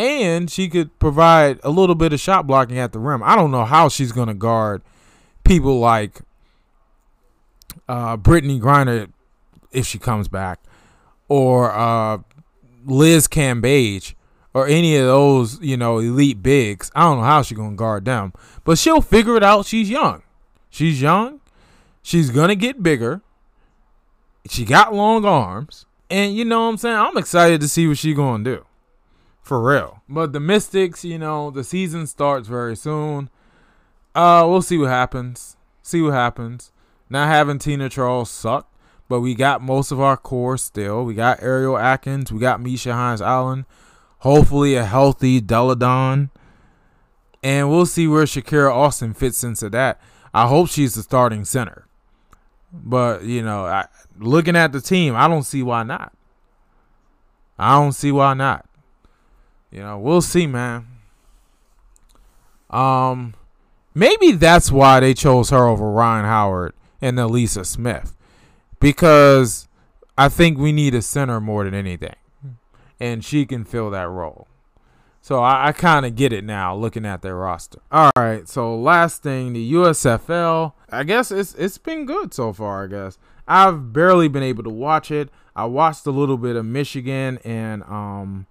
And 0.00 0.50
she 0.50 0.70
could 0.70 0.98
provide 0.98 1.60
a 1.62 1.68
little 1.68 1.94
bit 1.94 2.14
of 2.14 2.20
shot 2.20 2.46
blocking 2.46 2.78
at 2.78 2.92
the 2.92 2.98
rim. 2.98 3.22
I 3.22 3.36
don't 3.36 3.50
know 3.50 3.66
how 3.66 3.90
she's 3.90 4.12
going 4.12 4.28
to 4.28 4.34
guard 4.34 4.80
people 5.44 5.78
like 5.78 6.22
uh, 7.86 8.16
Brittney 8.16 8.58
Griner 8.58 9.10
if 9.72 9.86
she 9.86 9.98
comes 9.98 10.26
back 10.26 10.60
or 11.28 11.70
uh, 11.72 12.18
Liz 12.86 13.28
Cambage 13.28 14.14
or 14.54 14.66
any 14.66 14.96
of 14.96 15.06
those, 15.06 15.60
you 15.60 15.76
know, 15.76 15.98
elite 15.98 16.42
bigs. 16.42 16.90
I 16.94 17.02
don't 17.02 17.18
know 17.18 17.24
how 17.24 17.42
she's 17.42 17.58
gonna 17.58 17.76
guard 17.76 18.04
them, 18.04 18.32
but 18.64 18.78
she'll 18.78 19.00
figure 19.00 19.36
it 19.36 19.42
out. 19.42 19.66
She's 19.66 19.90
young. 19.90 20.22
She's 20.70 21.00
young. 21.00 21.40
She's 22.02 22.30
gonna 22.30 22.54
get 22.54 22.82
bigger. 22.82 23.22
She 24.48 24.64
got 24.64 24.94
long 24.94 25.24
arms, 25.24 25.86
and 26.08 26.34
you 26.34 26.44
know 26.44 26.62
what 26.62 26.70
I'm 26.70 26.76
saying. 26.78 26.96
I'm 26.96 27.16
excited 27.16 27.60
to 27.60 27.68
see 27.68 27.86
what 27.86 27.98
she's 27.98 28.16
gonna 28.16 28.42
do, 28.42 28.64
for 29.50 29.60
real. 29.60 30.02
But 30.08 30.32
the 30.32 30.38
Mystics, 30.38 31.04
you 31.04 31.18
know, 31.18 31.50
the 31.50 31.64
season 31.64 32.06
starts 32.06 32.46
very 32.46 32.76
soon. 32.76 33.30
Uh, 34.14 34.46
we'll 34.48 34.62
see 34.62 34.78
what 34.78 34.90
happens. 34.90 35.56
See 35.82 36.00
what 36.00 36.14
happens. 36.14 36.70
Not 37.08 37.26
having 37.26 37.58
Tina 37.58 37.88
Charles 37.88 38.30
suck 38.30 38.70
but 39.10 39.20
we 39.20 39.34
got 39.34 39.60
most 39.60 39.90
of 39.90 40.00
our 40.00 40.16
core 40.16 40.56
still. 40.56 41.04
We 41.04 41.14
got 41.14 41.42
Ariel 41.42 41.76
Atkins. 41.76 42.30
We 42.30 42.38
got 42.38 42.60
Myisha 42.60 42.92
Hines 42.92 43.20
Allen. 43.20 43.66
Hopefully, 44.18 44.76
a 44.76 44.84
healthy 44.84 45.40
Delle 45.40 45.74
Donne. 45.74 46.30
And 47.42 47.68
we'll 47.68 47.86
see 47.86 48.06
where 48.06 48.22
Shakira 48.22 48.72
Austin 48.72 49.12
fits 49.12 49.42
into 49.42 49.68
that. 49.70 50.00
I 50.32 50.46
hope 50.46 50.68
she's 50.68 50.94
the 50.94 51.02
starting 51.02 51.44
center. 51.44 51.88
But, 52.72 53.24
you 53.24 53.42
know, 53.42 53.66
I, 53.66 53.88
looking 54.16 54.54
at 54.54 54.70
the 54.70 54.80
team, 54.80 55.16
I 55.16 55.26
don't 55.26 55.42
see 55.42 55.64
why 55.64 55.82
not. 55.82 56.12
I 57.58 57.74
don't 57.80 57.92
see 57.92 58.12
why 58.12 58.34
not. 58.34 58.69
You 59.70 59.80
know, 59.80 59.98
we'll 59.98 60.22
see, 60.22 60.46
man. 60.46 60.86
Um, 62.70 63.34
maybe 63.94 64.32
that's 64.32 64.70
why 64.70 65.00
they 65.00 65.14
chose 65.14 65.50
her 65.50 65.66
over 65.66 65.90
Rhyne 65.90 66.24
Howard 66.24 66.74
and 67.00 67.18
Elisa 67.18 67.64
Smith 67.64 68.16
because 68.80 69.68
I 70.18 70.28
think 70.28 70.58
we 70.58 70.72
need 70.72 70.94
a 70.94 71.02
center 71.02 71.40
more 71.40 71.64
than 71.64 71.74
anything, 71.74 72.16
and 72.98 73.24
she 73.24 73.46
can 73.46 73.64
fill 73.64 73.90
that 73.90 74.08
role. 74.08 74.48
So 75.22 75.40
I, 75.40 75.68
I 75.68 75.72
kind 75.72 76.06
of 76.06 76.16
get 76.16 76.32
it 76.32 76.44
now, 76.44 76.74
looking 76.74 77.04
at 77.04 77.22
their 77.22 77.36
roster. 77.36 77.80
All 77.92 78.10
right, 78.16 78.48
so 78.48 78.74
last 78.74 79.22
thing, 79.22 79.52
the 79.52 79.72
USFL. 79.74 80.72
I 80.90 81.04
guess 81.04 81.30
it's 81.30 81.54
it's 81.54 81.78
been 81.78 82.06
good 82.06 82.32
so 82.34 82.52
far. 82.52 82.84
I 82.84 82.86
guess 82.88 83.18
I've 83.46 83.92
barely 83.92 84.28
been 84.28 84.42
able 84.42 84.64
to 84.64 84.70
watch 84.70 85.10
it. 85.10 85.28
I 85.54 85.66
watched 85.66 86.06
a 86.06 86.10
little 86.10 86.38
bit 86.38 86.56
of 86.56 86.64
Michigan 86.64 87.38
and 87.44 87.82
um, 87.82 88.46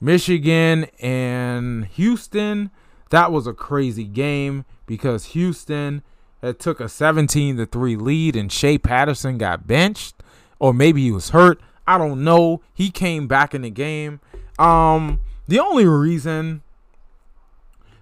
Michigan 0.00 0.86
and 1.00 1.86
Houston. 1.86 2.70
That 3.10 3.32
was 3.32 3.46
a 3.46 3.52
crazy 3.52 4.04
game 4.04 4.64
because 4.86 5.26
Houston 5.26 6.02
that 6.40 6.58
took 6.58 6.80
a 6.80 6.88
17 6.88 7.56
to 7.58 7.66
3 7.66 7.96
lead 7.96 8.36
and 8.36 8.50
Shea 8.50 8.78
Patterson 8.78 9.36
got 9.36 9.66
benched 9.66 10.14
or 10.58 10.72
maybe 10.72 11.02
he 11.02 11.10
was 11.10 11.30
hurt. 11.30 11.60
I 11.86 11.98
don't 11.98 12.24
know. 12.24 12.62
He 12.72 12.90
came 12.90 13.26
back 13.26 13.54
in 13.54 13.62
the 13.62 13.70
game. 13.70 14.20
Um 14.58 15.20
the 15.48 15.58
only 15.58 15.86
reason 15.86 16.62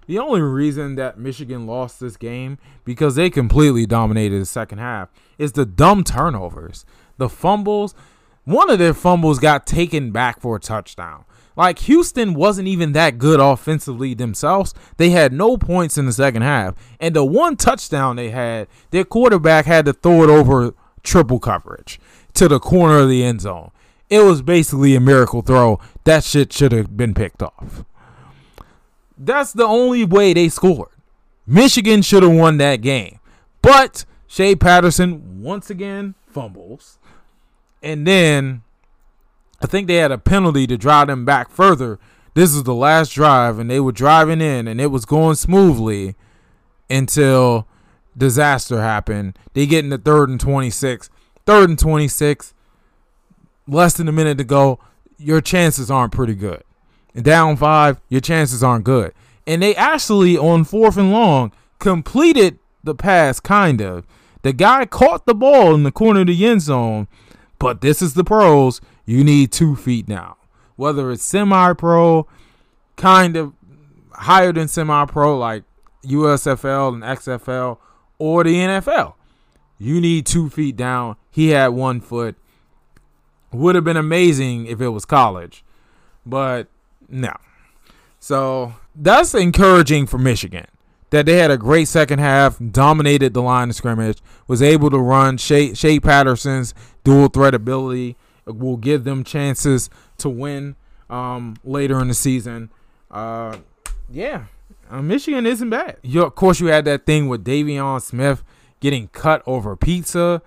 the 0.09 0.17
only 0.17 0.41
reason 0.41 0.95
that 0.95 1.19
Michigan 1.19 1.67
lost 1.67 1.99
this 1.99 2.17
game 2.17 2.57
because 2.83 3.13
they 3.13 3.29
completely 3.29 3.85
dominated 3.85 4.41
the 4.41 4.45
second 4.47 4.79
half 4.79 5.09
is 5.37 5.51
the 5.51 5.67
dumb 5.67 6.03
turnovers. 6.03 6.83
The 7.17 7.29
fumbles, 7.29 7.93
one 8.43 8.71
of 8.71 8.79
their 8.79 8.95
fumbles 8.95 9.37
got 9.37 9.67
taken 9.67 10.11
back 10.11 10.41
for 10.41 10.55
a 10.55 10.59
touchdown. 10.59 11.25
Like 11.59 11.79
Houston 11.79 12.35
wasn't 12.35 12.69
even 12.69 12.93
that 12.93 13.17
good 13.17 13.41
offensively 13.41 14.13
themselves. 14.13 14.73
They 14.95 15.09
had 15.09 15.33
no 15.33 15.57
points 15.57 15.97
in 15.97 16.05
the 16.05 16.13
second 16.13 16.43
half. 16.43 16.73
And 17.01 17.13
the 17.13 17.25
one 17.25 17.57
touchdown 17.57 18.15
they 18.15 18.29
had, 18.29 18.69
their 18.91 19.03
quarterback 19.03 19.65
had 19.65 19.83
to 19.83 19.91
throw 19.91 20.23
it 20.23 20.29
over 20.29 20.73
triple 21.03 21.37
coverage 21.37 21.99
to 22.35 22.47
the 22.47 22.61
corner 22.61 22.99
of 22.99 23.09
the 23.09 23.25
end 23.25 23.41
zone. 23.41 23.71
It 24.09 24.21
was 24.21 24.41
basically 24.41 24.95
a 24.95 25.01
miracle 25.01 25.41
throw. 25.41 25.81
That 26.05 26.23
shit 26.23 26.53
should 26.53 26.71
have 26.71 26.95
been 26.95 27.13
picked 27.13 27.43
off. 27.43 27.83
That's 29.17 29.51
the 29.51 29.65
only 29.65 30.05
way 30.05 30.31
they 30.31 30.47
scored. 30.47 30.95
Michigan 31.45 32.03
should 32.03 32.23
have 32.23 32.31
won 32.31 32.55
that 32.59 32.77
game. 32.77 33.19
But 33.61 34.05
Shea 34.27 34.55
Patterson 34.55 35.41
once 35.43 35.69
again 35.69 36.15
fumbles. 36.25 36.99
And 37.83 38.07
then 38.07 38.61
I 39.61 39.67
think 39.67 39.87
they 39.87 39.95
had 39.95 40.11
a 40.11 40.17
penalty 40.17 40.65
to 40.67 40.77
drive 40.77 41.07
them 41.07 41.25
back 41.25 41.49
further. 41.49 41.99
This 42.33 42.53
is 42.53 42.63
the 42.63 42.75
last 42.75 43.13
drive, 43.13 43.59
and 43.59 43.69
they 43.69 43.79
were 43.79 43.91
driving 43.91 44.41
in, 44.41 44.67
and 44.67 44.79
it 44.79 44.87
was 44.87 45.05
going 45.05 45.35
smoothly 45.35 46.15
until 46.89 47.67
disaster 48.17 48.81
happened. 48.81 49.37
They 49.53 49.65
get 49.65 49.83
in 49.83 49.89
the 49.89 49.97
third 49.97 50.29
and 50.29 50.39
26. 50.39 51.09
Third 51.45 51.69
and 51.69 51.79
26, 51.79 52.53
less 53.67 53.97
than 53.97 54.07
a 54.07 54.11
minute 54.11 54.37
to 54.37 54.43
go. 54.43 54.79
Your 55.17 55.41
chances 55.41 55.89
aren't 55.89 56.13
pretty 56.13 56.35
good. 56.35 56.63
And 57.15 57.25
down 57.25 57.57
five, 57.57 57.99
your 58.07 58.21
chances 58.21 58.63
aren't 58.63 58.85
good. 58.85 59.13
And 59.47 59.63
they 59.63 59.75
actually, 59.75 60.37
on 60.37 60.63
fourth 60.63 60.95
and 60.95 61.11
long, 61.11 61.51
completed 61.79 62.59
the 62.83 62.93
pass, 62.93 63.39
kind 63.39 63.81
of. 63.81 64.05
The 64.43 64.53
guy 64.53 64.85
caught 64.85 65.25
the 65.25 65.33
ball 65.33 65.73
in 65.73 65.83
the 65.83 65.91
corner 65.91 66.21
of 66.21 66.27
the 66.27 66.45
end 66.45 66.61
zone, 66.61 67.07
but 67.57 67.81
this 67.81 68.01
is 68.01 68.13
the 68.13 68.23
pros 68.23 68.79
you 69.09 69.23
need 69.23 69.51
two 69.51 69.75
feet 69.75 70.07
now. 70.07 70.37
Whether 70.75 71.09
it's 71.09 71.23
semi 71.23 71.73
pro, 71.73 72.27
kind 72.95 73.35
of 73.35 73.53
higher 74.11 74.53
than 74.53 74.67
semi 74.67 75.05
pro, 75.05 75.35
like 75.35 75.63
USFL 76.05 76.93
and 76.93 77.01
XFL, 77.01 77.79
or 78.19 78.43
the 78.43 78.53
NFL. 78.53 79.15
You 79.79 79.99
need 79.99 80.27
two 80.27 80.51
feet 80.51 80.75
down. 80.75 81.15
He 81.31 81.49
had 81.49 81.69
one 81.69 82.01
foot. 82.01 82.35
Would 83.51 83.73
have 83.73 83.83
been 83.83 83.97
amazing 83.97 84.67
if 84.67 84.79
it 84.79 84.89
was 84.89 85.05
college, 85.05 85.63
but 86.23 86.67
no. 87.07 87.33
So 88.19 88.75
that's 88.93 89.33
encouraging 89.33 90.05
for 90.05 90.19
Michigan 90.19 90.67
that 91.09 91.25
they 91.25 91.37
had 91.37 91.49
a 91.49 91.57
great 91.57 91.87
second 91.87 92.19
half, 92.19 92.59
dominated 92.71 93.33
the 93.33 93.41
line 93.41 93.69
of 93.69 93.75
scrimmage, 93.75 94.19
was 94.47 94.61
able 94.61 94.91
to 94.91 94.99
run 94.99 95.37
Shea, 95.37 95.73
Shea 95.73 95.99
Patterson's 95.99 96.75
dual 97.03 97.29
threat 97.29 97.55
ability 97.55 98.15
will 98.45 98.77
give 98.77 99.03
them 99.03 99.23
chances 99.23 99.89
to 100.17 100.29
win 100.29 100.75
um, 101.09 101.55
later 101.63 101.99
in 101.99 102.07
the 102.07 102.13
season. 102.13 102.71
Uh, 103.11 103.57
yeah, 104.09 104.45
uh, 104.89 105.01
Michigan 105.01 105.45
isn't 105.45 105.69
bad. 105.69 105.97
You, 106.01 106.23
of 106.23 106.35
course, 106.35 106.59
you 106.59 106.67
had 106.67 106.85
that 106.85 107.05
thing 107.05 107.27
with 107.27 107.43
Davion 107.43 108.01
Smith 108.01 108.43
getting 108.79 109.07
cut 109.09 109.43
over 109.45 109.75
pizza, 109.75 110.41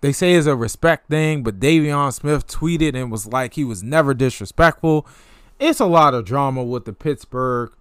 they 0.00 0.12
say 0.12 0.34
it's 0.34 0.46
a 0.46 0.56
respect 0.56 1.08
thing, 1.10 1.42
but 1.42 1.60
Davion 1.60 2.12
Smith 2.12 2.46
tweeted 2.46 2.94
and 2.94 3.10
was 3.10 3.26
like 3.26 3.54
he 3.54 3.64
was 3.64 3.82
never 3.82 4.14
disrespectful. 4.14 5.06
It's 5.58 5.80
a 5.80 5.86
lot 5.86 6.14
of 6.14 6.24
drama 6.24 6.62
with 6.62 6.84
the 6.84 6.92
Pittsburgh 6.92 7.72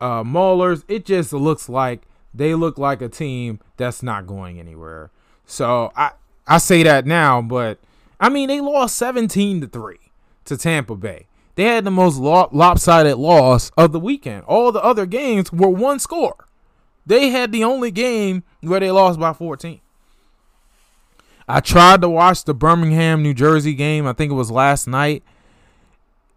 uh, 0.00 0.22
Maulers. 0.22 0.84
It 0.88 1.04
just 1.04 1.32
looks 1.32 1.68
like 1.68 2.02
they 2.34 2.54
look 2.54 2.78
like 2.78 3.02
a 3.02 3.08
team 3.08 3.60
that's 3.76 4.02
not 4.02 4.26
going 4.26 4.58
anywhere. 4.58 5.10
So 5.46 5.92
I 5.96 6.12
I 6.46 6.58
say 6.58 6.82
that 6.82 7.06
now, 7.06 7.40
but 7.40 7.78
I 8.22 8.28
mean 8.28 8.48
they 8.48 8.60
lost 8.60 8.96
17 8.96 9.62
to 9.62 9.66
3 9.66 9.96
to 10.44 10.56
Tampa 10.56 10.94
Bay. 10.94 11.26
They 11.56 11.64
had 11.64 11.84
the 11.84 11.90
most 11.90 12.16
lopsided 12.18 13.18
loss 13.18 13.72
of 13.76 13.90
the 13.90 13.98
weekend. 14.00 14.44
All 14.44 14.70
the 14.70 14.82
other 14.82 15.06
games 15.06 15.52
were 15.52 15.68
one 15.68 15.98
score. 15.98 16.46
They 17.04 17.30
had 17.30 17.50
the 17.50 17.64
only 17.64 17.90
game 17.90 18.44
where 18.60 18.78
they 18.78 18.92
lost 18.92 19.18
by 19.18 19.32
14. 19.32 19.80
I 21.48 21.58
tried 21.60 22.00
to 22.02 22.08
watch 22.08 22.44
the 22.44 22.54
Birmingham, 22.54 23.22
New 23.22 23.34
Jersey 23.34 23.74
game. 23.74 24.06
I 24.06 24.12
think 24.12 24.30
it 24.30 24.36
was 24.36 24.52
last 24.52 24.86
night 24.86 25.24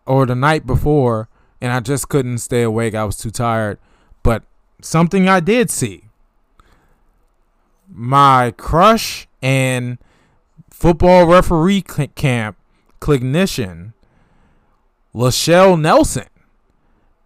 or 0.07 0.25
the 0.25 0.36
night 0.36 0.65
before, 0.65 1.29
and 1.61 1.71
I 1.71 1.79
just 1.81 2.09
couldn't 2.09 2.39
stay 2.39 2.63
awake. 2.63 2.95
I 2.95 3.05
was 3.05 3.15
too 3.15 3.29
tired. 3.29 3.77
But 4.23 4.43
something 4.81 5.29
I 5.29 5.39
did 5.39 5.69
see 5.69 6.05
my 7.88 8.51
crush 8.57 9.27
and 9.43 9.99
football 10.76 11.26
referee 11.26 11.82
camp 11.82 12.57
clinician, 12.99 13.93
Lachelle 15.15 15.80
Nelson, 15.80 16.28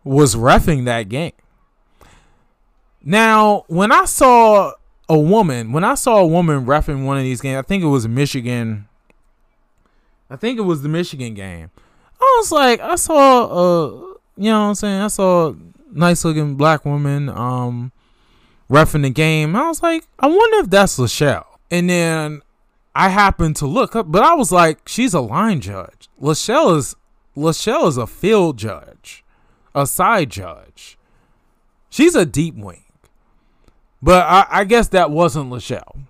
was 0.04 0.36
refing 0.36 0.86
that 0.86 1.10
game. 1.10 1.32
Now, 3.04 3.66
when 3.68 3.91
I 3.91 4.06
saw 4.06 4.74
a 5.10 5.18
woman, 5.18 5.72
when 5.72 5.84
I 5.84 5.95
saw 5.95 6.20
a 6.20 6.28
woman 6.28 6.68
refing 6.68 7.06
one 7.06 7.18
of 7.18 7.24
these 7.24 7.41
games, 7.41 7.58
I 7.58 7.64
think 7.64 7.82
it 7.84 7.88
was 7.88 8.08
Michigan. 8.08 8.88
I 10.30 10.36
think 10.36 10.60
it 10.60 10.64
was 10.64 10.84
the 10.84 10.89
Michigan 10.89 11.34
game. 11.34 11.72
I 12.22 12.36
was 12.38 12.52
like, 12.52 12.80
I 12.80 12.95
saw 12.95 13.45
a, 13.45 13.89
you 14.38 14.52
know 14.52 14.62
what 14.62 14.68
I'm 14.68 14.76
saying? 14.76 15.02
I 15.02 15.08
saw 15.08 15.50
a 15.50 15.56
nice 15.91 16.24
looking 16.24 16.54
black 16.54 16.86
woman 16.86 17.30
um 17.30 17.91
refing 18.70 19.02
the 19.02 19.10
game. 19.10 19.56
I 19.56 19.68
was 19.68 19.82
like, 19.82 20.06
I 20.20 20.28
wonder 20.28 20.60
if 20.60 20.70
that's 20.70 21.00
Lachelle. 21.00 21.45
And 21.72 21.89
then 21.89 22.41
I 23.00 23.08
happened 23.08 23.56
to 23.56 23.66
look 23.66 23.95
up, 23.95 24.12
but 24.12 24.24
I 24.24 24.34
was 24.36 24.52
like, 24.52 24.86
she's 24.86 25.14
a 25.14 25.22
line 25.22 25.62
judge. 25.62 26.10
Lachelle 26.22 26.76
is 26.76 26.97
Lachelle 27.34 27.88
is 27.88 27.95
a 27.95 28.06
field 28.06 28.58
judge, 28.58 29.24
a 29.74 29.88
side 29.88 30.30
judge. 30.30 30.97
She's 31.89 32.14
a 32.14 32.26
deep 32.26 32.56
wing. 32.56 32.84
But 34.02 34.26
I, 34.26 34.47
I 34.50 34.64
guess 34.66 34.89
that 34.89 35.12
wasn't 35.12 35.50
Lachelle. 35.50 36.02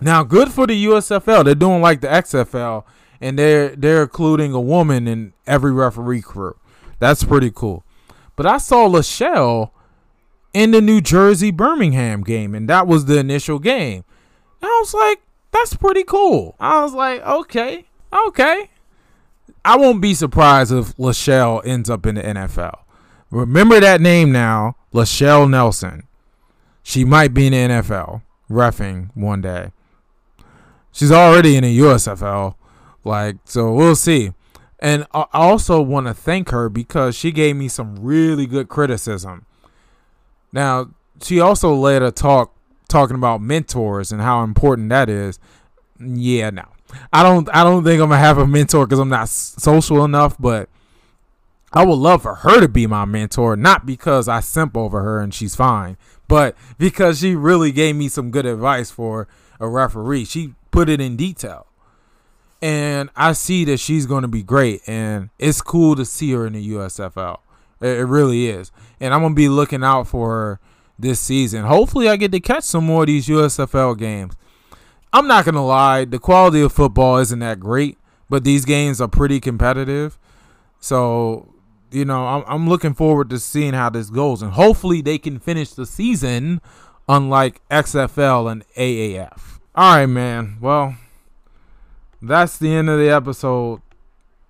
Now, 0.00 0.22
good 0.22 0.52
for 0.52 0.68
the 0.68 0.84
USFL. 0.84 1.44
They're 1.44 1.56
doing 1.56 1.82
like 1.82 2.00
the 2.00 2.06
XFL, 2.06 2.84
and 3.20 3.36
they're 3.36 3.74
they're 3.74 4.02
including 4.02 4.52
a 4.52 4.60
woman 4.60 5.08
in 5.08 5.32
every 5.48 5.72
referee 5.72 6.22
crew. 6.22 6.54
That's 7.00 7.24
pretty 7.24 7.50
cool. 7.52 7.82
But 8.36 8.46
I 8.46 8.58
saw 8.58 8.88
Lachelle 8.88 9.72
in 10.54 10.70
the 10.70 10.80
New 10.80 11.00
Jersey 11.00 11.50
Birmingham 11.50 12.22
game, 12.22 12.54
and 12.54 12.68
that 12.68 12.86
was 12.86 13.06
the 13.06 13.18
initial 13.18 13.58
game. 13.58 14.04
And 14.62 14.70
I 14.70 14.78
was 14.78 14.94
like, 14.94 15.22
that's 15.58 15.74
pretty 15.74 16.04
cool. 16.04 16.54
I 16.60 16.82
was 16.82 16.94
like, 16.94 17.22
okay, 17.22 17.86
okay. 18.12 18.70
I 19.64 19.76
won't 19.76 20.00
be 20.00 20.14
surprised 20.14 20.72
if 20.72 20.96
Lachelle 20.96 21.64
ends 21.66 21.90
up 21.90 22.06
in 22.06 22.14
the 22.14 22.22
NFL. 22.22 22.78
Remember 23.30 23.80
that 23.80 24.00
name 24.00 24.32
now, 24.32 24.76
Lachelle 24.94 25.50
Nelson. 25.50 26.04
She 26.82 27.04
might 27.04 27.34
be 27.34 27.48
in 27.48 27.52
the 27.52 27.58
NFL 27.58 28.22
refing 28.50 29.10
one 29.14 29.42
day. 29.42 29.72
She's 30.92 31.12
already 31.12 31.56
in 31.56 31.64
the 31.64 31.78
USFL. 31.80 32.54
Like, 33.04 33.36
so 33.44 33.72
we'll 33.72 33.96
see. 33.96 34.32
And 34.78 35.06
I 35.12 35.26
also 35.32 35.82
want 35.82 36.06
to 36.06 36.14
thank 36.14 36.50
her 36.50 36.68
because 36.68 37.16
she 37.16 37.32
gave 37.32 37.56
me 37.56 37.68
some 37.68 37.96
really 37.96 38.46
good 38.46 38.68
criticism. 38.68 39.44
Now, 40.52 40.90
she 41.20 41.40
also 41.40 41.74
led 41.74 42.02
a 42.02 42.10
talk 42.10 42.54
talking 42.88 43.16
about 43.16 43.40
mentors 43.40 44.12
and 44.12 44.20
how 44.20 44.42
important 44.42 44.88
that 44.90 45.08
is. 45.08 45.38
Yeah, 46.00 46.50
no. 46.50 46.64
I 47.12 47.22
don't 47.22 47.48
I 47.54 47.64
don't 47.64 47.84
think 47.84 48.00
I'm 48.00 48.08
going 48.08 48.18
to 48.18 48.24
have 48.24 48.38
a 48.38 48.46
mentor 48.46 48.86
cuz 48.86 48.98
I'm 48.98 49.10
not 49.10 49.28
social 49.28 50.04
enough, 50.04 50.36
but 50.38 50.68
I 51.72 51.84
would 51.84 51.98
love 51.98 52.22
for 52.22 52.36
her 52.36 52.60
to 52.60 52.68
be 52.68 52.86
my 52.86 53.04
mentor, 53.04 53.56
not 53.56 53.84
because 53.84 54.26
I 54.26 54.40
simp 54.40 54.76
over 54.76 55.02
her 55.02 55.20
and 55.20 55.34
she's 55.34 55.54
fine, 55.54 55.98
but 56.26 56.56
because 56.78 57.20
she 57.20 57.34
really 57.34 57.72
gave 57.72 57.94
me 57.94 58.08
some 58.08 58.30
good 58.30 58.46
advice 58.46 58.90
for 58.90 59.28
a 59.60 59.68
referee. 59.68 60.24
She 60.24 60.54
put 60.70 60.88
it 60.88 61.00
in 61.00 61.16
detail. 61.16 61.66
And 62.60 63.10
I 63.14 63.32
see 63.32 63.64
that 63.66 63.78
she's 63.78 64.06
going 64.06 64.22
to 64.22 64.28
be 64.28 64.42
great. 64.42 64.80
And 64.86 65.30
it's 65.38 65.62
cool 65.62 65.94
to 65.96 66.04
see 66.04 66.32
her 66.32 66.46
in 66.46 66.54
the 66.54 66.70
USFL. 66.70 67.38
It, 67.80 68.06
really 68.06 68.48
is. 68.48 68.72
And 68.98 69.14
I'm 69.14 69.20
going 69.20 69.34
to 69.34 69.36
be 69.36 69.48
looking 69.48 69.84
out 69.84 70.08
for 70.08 70.30
her 70.30 70.60
this 70.98 71.20
season. 71.20 71.64
Hopefully, 71.64 72.08
I 72.08 72.16
get 72.16 72.32
to 72.32 72.40
catch 72.40 72.64
some 72.64 72.84
more 72.84 73.02
of 73.02 73.06
these 73.06 73.28
USFL 73.28 73.96
games. 73.98 74.34
I'm 75.12 75.26
not 75.26 75.44
going 75.44 75.54
to 75.54 75.60
lie, 75.60 76.04
the 76.04 76.18
quality 76.18 76.60
of 76.60 76.72
football 76.72 77.18
isn't 77.18 77.38
that 77.38 77.60
great, 77.60 77.96
but 78.28 78.44
these 78.44 78.64
games 78.64 79.00
are 79.00 79.08
pretty 79.08 79.40
competitive. 79.40 80.18
So 80.80 81.54
you 81.90 82.04
know, 82.04 82.26
I'm, 82.26 82.44
I'm 82.46 82.68
looking 82.68 82.94
forward 82.94 83.30
to 83.30 83.38
seeing 83.38 83.74
how 83.74 83.90
this 83.90 84.10
goes, 84.10 84.42
and 84.42 84.52
hopefully 84.52 85.00
they 85.00 85.18
can 85.18 85.38
finish 85.38 85.70
the 85.70 85.86
season 85.86 86.60
unlike 87.08 87.66
XFL 87.70 88.50
and 88.50 88.64
AAF. 88.76 89.60
All 89.74 89.96
right, 89.96 90.06
man. 90.06 90.58
Well, 90.60 90.96
that's 92.20 92.58
the 92.58 92.72
end 92.72 92.90
of 92.90 92.98
the 92.98 93.10
episode. 93.10 93.80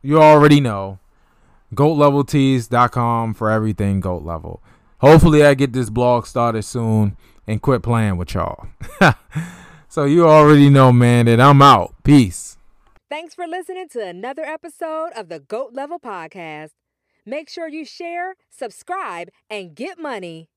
You 0.03 0.20
already 0.20 0.61
know. 0.61 0.99
GoatLevelTees.com 1.74 3.34
for 3.34 3.51
everything 3.51 4.01
GOAT 4.01 4.22
level. 4.22 4.62
Hopefully, 5.01 5.44
I 5.44 5.55
get 5.55 5.72
this 5.72 5.90
blog 5.90 6.26
started 6.26 6.62
soon 6.62 7.16
and 7.46 7.62
quit 7.62 7.82
playing 7.82 8.16
with 8.16 8.34
y'all. 8.34 8.66
so, 9.88 10.05
you 10.05 10.28
already 10.28 10.70
know, 10.70 10.92
man, 10.92 11.26
that 11.26 11.40
I'm 11.40 11.62
out. 11.62 11.94
Peace. 12.03 12.57
Thanks 13.09 13.34
for 13.34 13.46
listening 13.46 13.88
to 13.90 14.05
another 14.05 14.42
episode 14.42 15.11
of 15.16 15.28
the 15.28 15.38
GOAT 15.38 15.72
Level 15.72 15.99
Podcast. 15.99 16.70
Make 17.24 17.49
sure 17.49 17.68
you 17.68 17.84
share, 17.84 18.34
subscribe, 18.51 19.28
and 19.49 19.74
get 19.74 19.99
money. 19.99 20.49